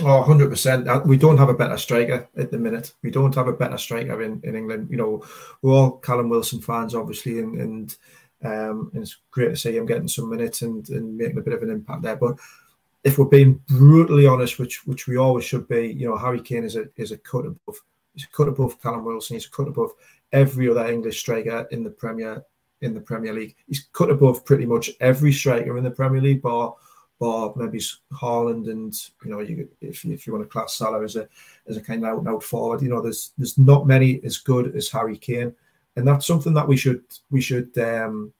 Oh, 0.00 0.22
100%. 0.28 0.86
Uh, 0.86 1.00
we 1.06 1.16
don't 1.16 1.38
have 1.38 1.48
a 1.48 1.54
better 1.54 1.78
striker 1.78 2.28
at 2.36 2.50
the 2.50 2.58
minute. 2.58 2.92
We 3.02 3.10
don't 3.10 3.34
have 3.34 3.48
a 3.48 3.52
better 3.54 3.78
striker 3.78 4.20
in, 4.22 4.42
in 4.44 4.54
England. 4.54 4.88
You 4.90 4.98
know, 4.98 5.24
we're 5.62 5.72
all 5.72 5.92
Callum 5.92 6.28
Wilson 6.28 6.60
fans, 6.60 6.94
obviously, 6.94 7.38
and, 7.38 7.58
and, 7.58 7.96
um, 8.46 8.90
and 8.92 9.02
it's 9.02 9.16
great 9.30 9.48
to 9.48 9.56
see 9.56 9.76
him 9.76 9.86
getting 9.86 10.08
some 10.08 10.30
minutes 10.30 10.62
and, 10.62 10.88
and 10.90 11.16
making 11.16 11.38
a 11.38 11.42
bit 11.42 11.54
of 11.54 11.62
an 11.62 11.70
impact 11.70 12.02
there. 12.02 12.16
But 12.16 12.36
if 13.04 13.18
we're 13.18 13.24
being 13.24 13.60
brutally 13.66 14.26
honest, 14.26 14.58
which 14.58 14.86
which 14.86 15.06
we 15.06 15.16
always 15.16 15.44
should 15.44 15.68
be, 15.68 15.88
you 15.88 16.08
know, 16.08 16.16
Harry 16.16 16.40
Kane 16.40 16.64
is 16.64 16.76
a 16.76 16.88
is 16.96 17.12
a 17.12 17.18
cut 17.18 17.46
above. 17.46 17.80
He's 18.14 18.24
a 18.24 18.36
cut 18.36 18.48
above 18.48 18.80
Callum 18.80 19.04
Wilson. 19.04 19.36
He's 19.36 19.46
a 19.46 19.50
cut 19.50 19.68
above 19.68 19.90
every 20.32 20.70
other 20.70 20.86
English 20.86 21.20
striker 21.20 21.66
in 21.70 21.84
the 21.84 21.90
Premier 21.90 22.42
in 22.82 22.94
the 22.94 23.00
Premier 23.00 23.32
League. 23.32 23.56
He's 23.66 23.88
cut 23.92 24.10
above 24.10 24.44
pretty 24.44 24.66
much 24.66 24.90
every 25.00 25.32
striker 25.32 25.76
in 25.78 25.84
the 25.84 25.90
Premier 25.90 26.20
League, 26.20 26.42
bar 26.42 26.74
or 27.18 27.54
maybe 27.56 27.78
Haaland 28.12 28.70
and 28.70 28.94
you 29.24 29.30
know 29.30 29.40
you, 29.40 29.68
if, 29.80 30.04
if 30.04 30.26
you 30.26 30.32
want 30.32 30.44
to 30.44 30.48
class 30.48 30.74
Salah 30.74 31.02
as 31.02 31.16
a 31.16 31.28
as 31.66 31.76
a 31.76 31.80
kind 31.80 32.04
of 32.04 32.10
out 32.10 32.18
and 32.18 32.28
out 32.28 32.42
forward, 32.42 32.82
you 32.82 32.88
know 32.88 33.00
there's 33.00 33.32
there's 33.38 33.56
not 33.56 33.86
many 33.86 34.20
as 34.24 34.38
good 34.38 34.74
as 34.76 34.90
Harry 34.90 35.16
Kane, 35.16 35.54
and 35.96 36.06
that's 36.06 36.26
something 36.26 36.54
that 36.54 36.68
we 36.68 36.76
should 36.76 37.02
we 37.30 37.40
should 37.40 37.76
um, 37.78 38.32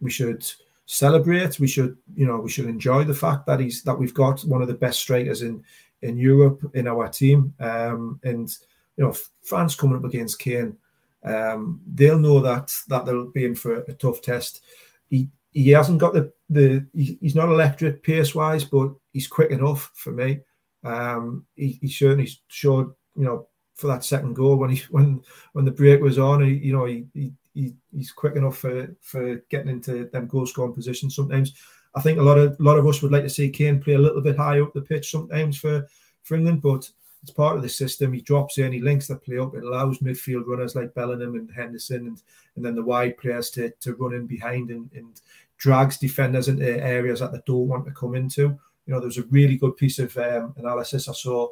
we 0.00 0.10
should 0.10 0.44
celebrate. 0.86 1.58
We 1.58 1.68
should 1.68 1.96
you 2.14 2.26
know 2.26 2.38
we 2.38 2.50
should 2.50 2.66
enjoy 2.66 3.04
the 3.04 3.14
fact 3.14 3.46
that 3.46 3.60
he's 3.60 3.82
that 3.84 3.98
we've 3.98 4.14
got 4.14 4.44
one 4.44 4.62
of 4.62 4.68
the 4.68 4.74
best 4.74 5.00
strikers 5.00 5.42
in 5.42 5.62
in 6.02 6.16
Europe 6.16 6.70
in 6.74 6.86
our 6.86 7.08
team, 7.08 7.54
um, 7.60 8.20
and 8.24 8.48
you 8.96 9.04
know 9.04 9.14
fans 9.42 9.74
coming 9.74 9.96
up 9.96 10.04
against 10.04 10.38
Kane. 10.38 10.76
Um, 11.24 11.80
they'll 11.94 12.18
know 12.18 12.40
that 12.40 12.76
that 12.88 13.04
they'll 13.04 13.30
be 13.30 13.44
in 13.44 13.54
for 13.54 13.78
a 13.82 13.92
tough 13.94 14.20
test. 14.22 14.62
He 15.08 15.28
he 15.52 15.70
hasn't 15.70 15.98
got 15.98 16.12
the 16.12 16.32
the 16.50 16.84
he's 16.94 17.34
not 17.34 17.48
electric 17.48 18.02
pace 18.02 18.34
wise, 18.34 18.64
but 18.64 18.90
he's 19.12 19.26
quick 19.26 19.50
enough 19.50 19.90
for 19.94 20.12
me. 20.12 20.40
Um, 20.84 21.46
he, 21.56 21.78
he 21.80 21.88
certainly 21.88 22.30
showed, 22.46 22.94
you 23.16 23.24
know, 23.24 23.48
for 23.76 23.86
that 23.86 24.04
second 24.04 24.34
goal 24.34 24.56
when 24.56 24.70
he 24.70 24.82
when 24.90 25.22
when 25.52 25.64
the 25.64 25.70
break 25.70 26.00
was 26.00 26.18
on, 26.18 26.42
he, 26.42 26.54
you 26.54 26.72
know, 26.72 26.86
he, 26.86 27.06
he 27.54 27.74
he's 27.94 28.12
quick 28.12 28.36
enough 28.36 28.58
for 28.58 28.94
for 29.00 29.36
getting 29.50 29.70
into 29.70 30.06
them 30.06 30.26
goal 30.26 30.46
scoring 30.46 30.74
positions. 30.74 31.14
Sometimes 31.14 31.54
I 31.94 32.02
think 32.02 32.18
a 32.18 32.22
lot 32.22 32.38
of 32.38 32.58
a 32.58 32.62
lot 32.62 32.78
of 32.78 32.86
us 32.86 33.02
would 33.02 33.12
like 33.12 33.22
to 33.22 33.30
see 33.30 33.48
Kane 33.48 33.80
play 33.80 33.94
a 33.94 33.98
little 33.98 34.20
bit 34.20 34.36
higher 34.36 34.62
up 34.62 34.74
the 34.74 34.82
pitch 34.82 35.10
sometimes 35.10 35.58
for 35.58 35.86
for 36.22 36.36
England, 36.36 36.60
but 36.60 36.90
it's 37.22 37.32
part 37.32 37.56
of 37.56 37.62
the 37.62 37.68
system. 37.68 38.12
He 38.12 38.20
drops 38.20 38.58
in, 38.58 38.72
he 38.72 38.80
links 38.80 39.08
the 39.08 39.16
play 39.16 39.38
up. 39.38 39.54
It 39.54 39.64
allows 39.64 39.98
midfield 39.98 40.46
runners 40.46 40.76
like 40.76 40.94
Bellingham 40.94 41.34
and 41.34 41.50
Henderson 41.50 42.06
and, 42.06 42.22
and 42.54 42.64
then 42.64 42.76
the 42.76 42.84
wide 42.84 43.18
players 43.18 43.50
to, 43.50 43.70
to 43.80 43.94
run 43.94 44.14
in 44.14 44.26
behind 44.26 44.70
and, 44.70 44.88
and 44.94 45.20
drags 45.56 45.98
defenders 45.98 46.46
into 46.46 46.64
areas 46.64 47.20
that 47.20 47.32
they 47.32 47.40
don't 47.44 47.66
want 47.66 47.84
to 47.86 47.90
come 47.92 48.14
into. 48.14 48.42
You 48.42 48.58
know, 48.86 49.00
there 49.00 49.08
was 49.08 49.18
a 49.18 49.24
really 49.24 49.56
good 49.56 49.76
piece 49.76 49.98
of 49.98 50.16
um, 50.18 50.54
analysis 50.56 51.08
I 51.08 51.14
saw 51.14 51.48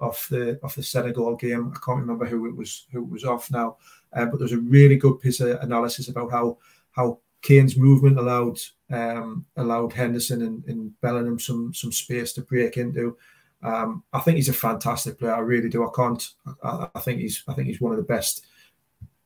off 0.00 0.28
the 0.28 0.58
off 0.62 0.74
the 0.74 0.82
Senegal 0.82 1.36
game. 1.36 1.72
I 1.74 1.78
can't 1.84 2.00
remember 2.00 2.26
who 2.26 2.46
it 2.46 2.56
was 2.56 2.86
who 2.92 3.02
it 3.02 3.10
was 3.10 3.24
off 3.24 3.50
now, 3.50 3.76
uh, 4.12 4.26
but 4.26 4.38
there's 4.38 4.52
a 4.52 4.58
really 4.58 4.96
good 4.96 5.20
piece 5.20 5.40
of 5.40 5.60
analysis 5.60 6.08
about 6.08 6.30
how 6.30 6.58
how 6.92 7.18
Kane's 7.42 7.76
movement 7.76 8.18
allowed 8.18 8.58
um, 8.90 9.44
allowed 9.56 9.92
Henderson 9.92 10.42
and, 10.42 10.64
and 10.66 11.00
Bellingham 11.00 11.38
some 11.38 11.72
some 11.74 11.92
space 11.92 12.32
to 12.34 12.42
break 12.42 12.76
into. 12.76 13.16
Um, 13.62 14.04
I 14.12 14.20
think 14.20 14.36
he's 14.36 14.48
a 14.48 14.54
fantastic 14.54 15.18
player. 15.18 15.34
I 15.34 15.40
really 15.40 15.68
do. 15.68 15.84
I 15.84 15.90
can't. 15.94 16.34
I, 16.62 16.88
I, 16.94 17.00
think 17.00 17.20
he's. 17.20 17.42
I 17.48 17.54
think 17.54 17.68
he's 17.68 17.80
one 17.80 17.92
of 17.92 17.98
the 17.98 18.04
best 18.04 18.46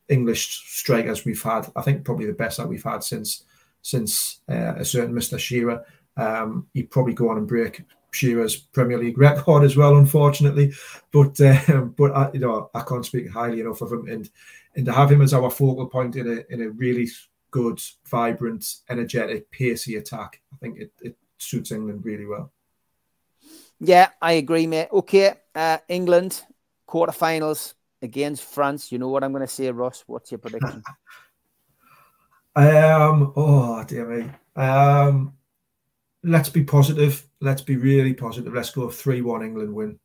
English 0.08 0.62
strikers 0.66 1.24
we've 1.24 1.42
had. 1.42 1.70
I 1.76 1.82
think 1.82 2.04
probably 2.04 2.26
the 2.26 2.32
best 2.32 2.56
that 2.56 2.68
we've 2.68 2.82
had 2.82 3.04
since 3.04 3.44
since 3.82 4.40
uh, 4.48 4.74
a 4.76 4.84
certain 4.84 5.14
Mr. 5.14 5.38
Shearer. 5.38 5.84
Um, 6.16 6.66
he'd 6.74 6.90
probably 6.90 7.14
go 7.14 7.30
on 7.30 7.38
and 7.38 7.48
break 7.48 7.82
Shearer's 8.12 8.56
Premier 8.56 8.98
League 8.98 9.18
record 9.18 9.64
as 9.64 9.76
well, 9.76 9.96
unfortunately. 9.96 10.72
But 11.12 11.40
uh, 11.40 11.82
but 11.96 12.12
I, 12.14 12.30
you 12.32 12.40
know 12.40 12.70
I 12.74 12.82
can't 12.82 13.06
speak 13.06 13.30
highly 13.30 13.60
enough 13.60 13.80
of 13.80 13.92
him, 13.92 14.08
and 14.08 14.30
and 14.74 14.86
to 14.86 14.92
have 14.92 15.10
him 15.10 15.22
as 15.22 15.34
our 15.34 15.50
focal 15.50 15.86
point 15.86 16.16
in 16.16 16.28
a 16.28 16.52
in 16.52 16.62
a 16.62 16.70
really 16.70 17.08
good, 17.50 17.80
vibrant, 18.06 18.76
energetic, 18.88 19.50
pacey 19.50 19.96
attack, 19.96 20.40
I 20.52 20.56
think 20.56 20.78
it, 20.78 20.92
it 21.02 21.16
suits 21.36 21.70
England 21.70 22.04
really 22.04 22.26
well. 22.26 22.50
Yeah, 23.78 24.08
I 24.20 24.32
agree, 24.32 24.66
mate. 24.66 24.88
Okay, 24.92 25.34
uh, 25.54 25.78
England 25.88 26.42
quarterfinals 26.88 27.74
against 28.00 28.42
France. 28.44 28.92
You 28.92 28.98
know 28.98 29.08
what 29.08 29.24
I'm 29.24 29.32
going 29.32 29.46
to 29.46 29.52
say, 29.52 29.70
Ross? 29.70 30.04
What's 30.06 30.30
your 30.30 30.38
prediction? 30.38 30.82
Um, 32.54 33.32
oh 33.34 33.82
dear 33.84 34.06
me. 34.06 34.30
Um, 34.62 35.32
let's 36.22 36.50
be 36.50 36.64
positive. 36.64 37.26
Let's 37.42 37.60
be 37.60 37.76
really 37.76 38.14
positive. 38.14 38.54
Let's 38.54 38.70
go 38.70 38.88
3 38.88 39.20
1 39.20 39.42
England 39.42 39.74
win. 39.74 39.98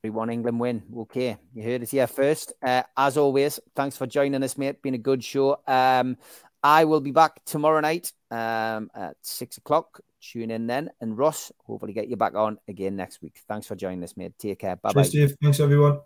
3 0.00 0.10
1 0.10 0.30
England 0.30 0.58
win. 0.58 0.82
Okay. 0.96 1.36
You 1.52 1.62
heard 1.62 1.82
it 1.82 1.90
here 1.90 2.06
first. 2.06 2.54
Uh, 2.62 2.82
as 2.96 3.18
always, 3.18 3.60
thanks 3.74 3.98
for 3.98 4.06
joining 4.06 4.42
us, 4.42 4.56
mate. 4.56 4.80
Been 4.80 4.94
a 4.94 4.98
good 4.98 5.22
show. 5.22 5.60
Um, 5.66 6.16
I 6.62 6.86
will 6.86 7.02
be 7.02 7.10
back 7.12 7.44
tomorrow 7.44 7.80
night 7.80 8.12
um, 8.30 8.90
at 8.94 9.16
six 9.20 9.58
o'clock. 9.58 10.00
Tune 10.22 10.50
in 10.50 10.66
then. 10.66 10.90
And 11.02 11.18
Ross, 11.18 11.52
hopefully 11.66 11.92
get 11.92 12.08
you 12.08 12.16
back 12.16 12.34
on 12.34 12.58
again 12.66 12.96
next 12.96 13.20
week. 13.20 13.38
Thanks 13.46 13.66
for 13.66 13.76
joining 13.76 14.02
us, 14.02 14.16
mate. 14.16 14.32
Take 14.38 14.60
care. 14.60 14.76
Bye 14.76 14.92
bye. 14.94 15.04
Thanks, 15.42 15.60
everyone. 15.60 16.00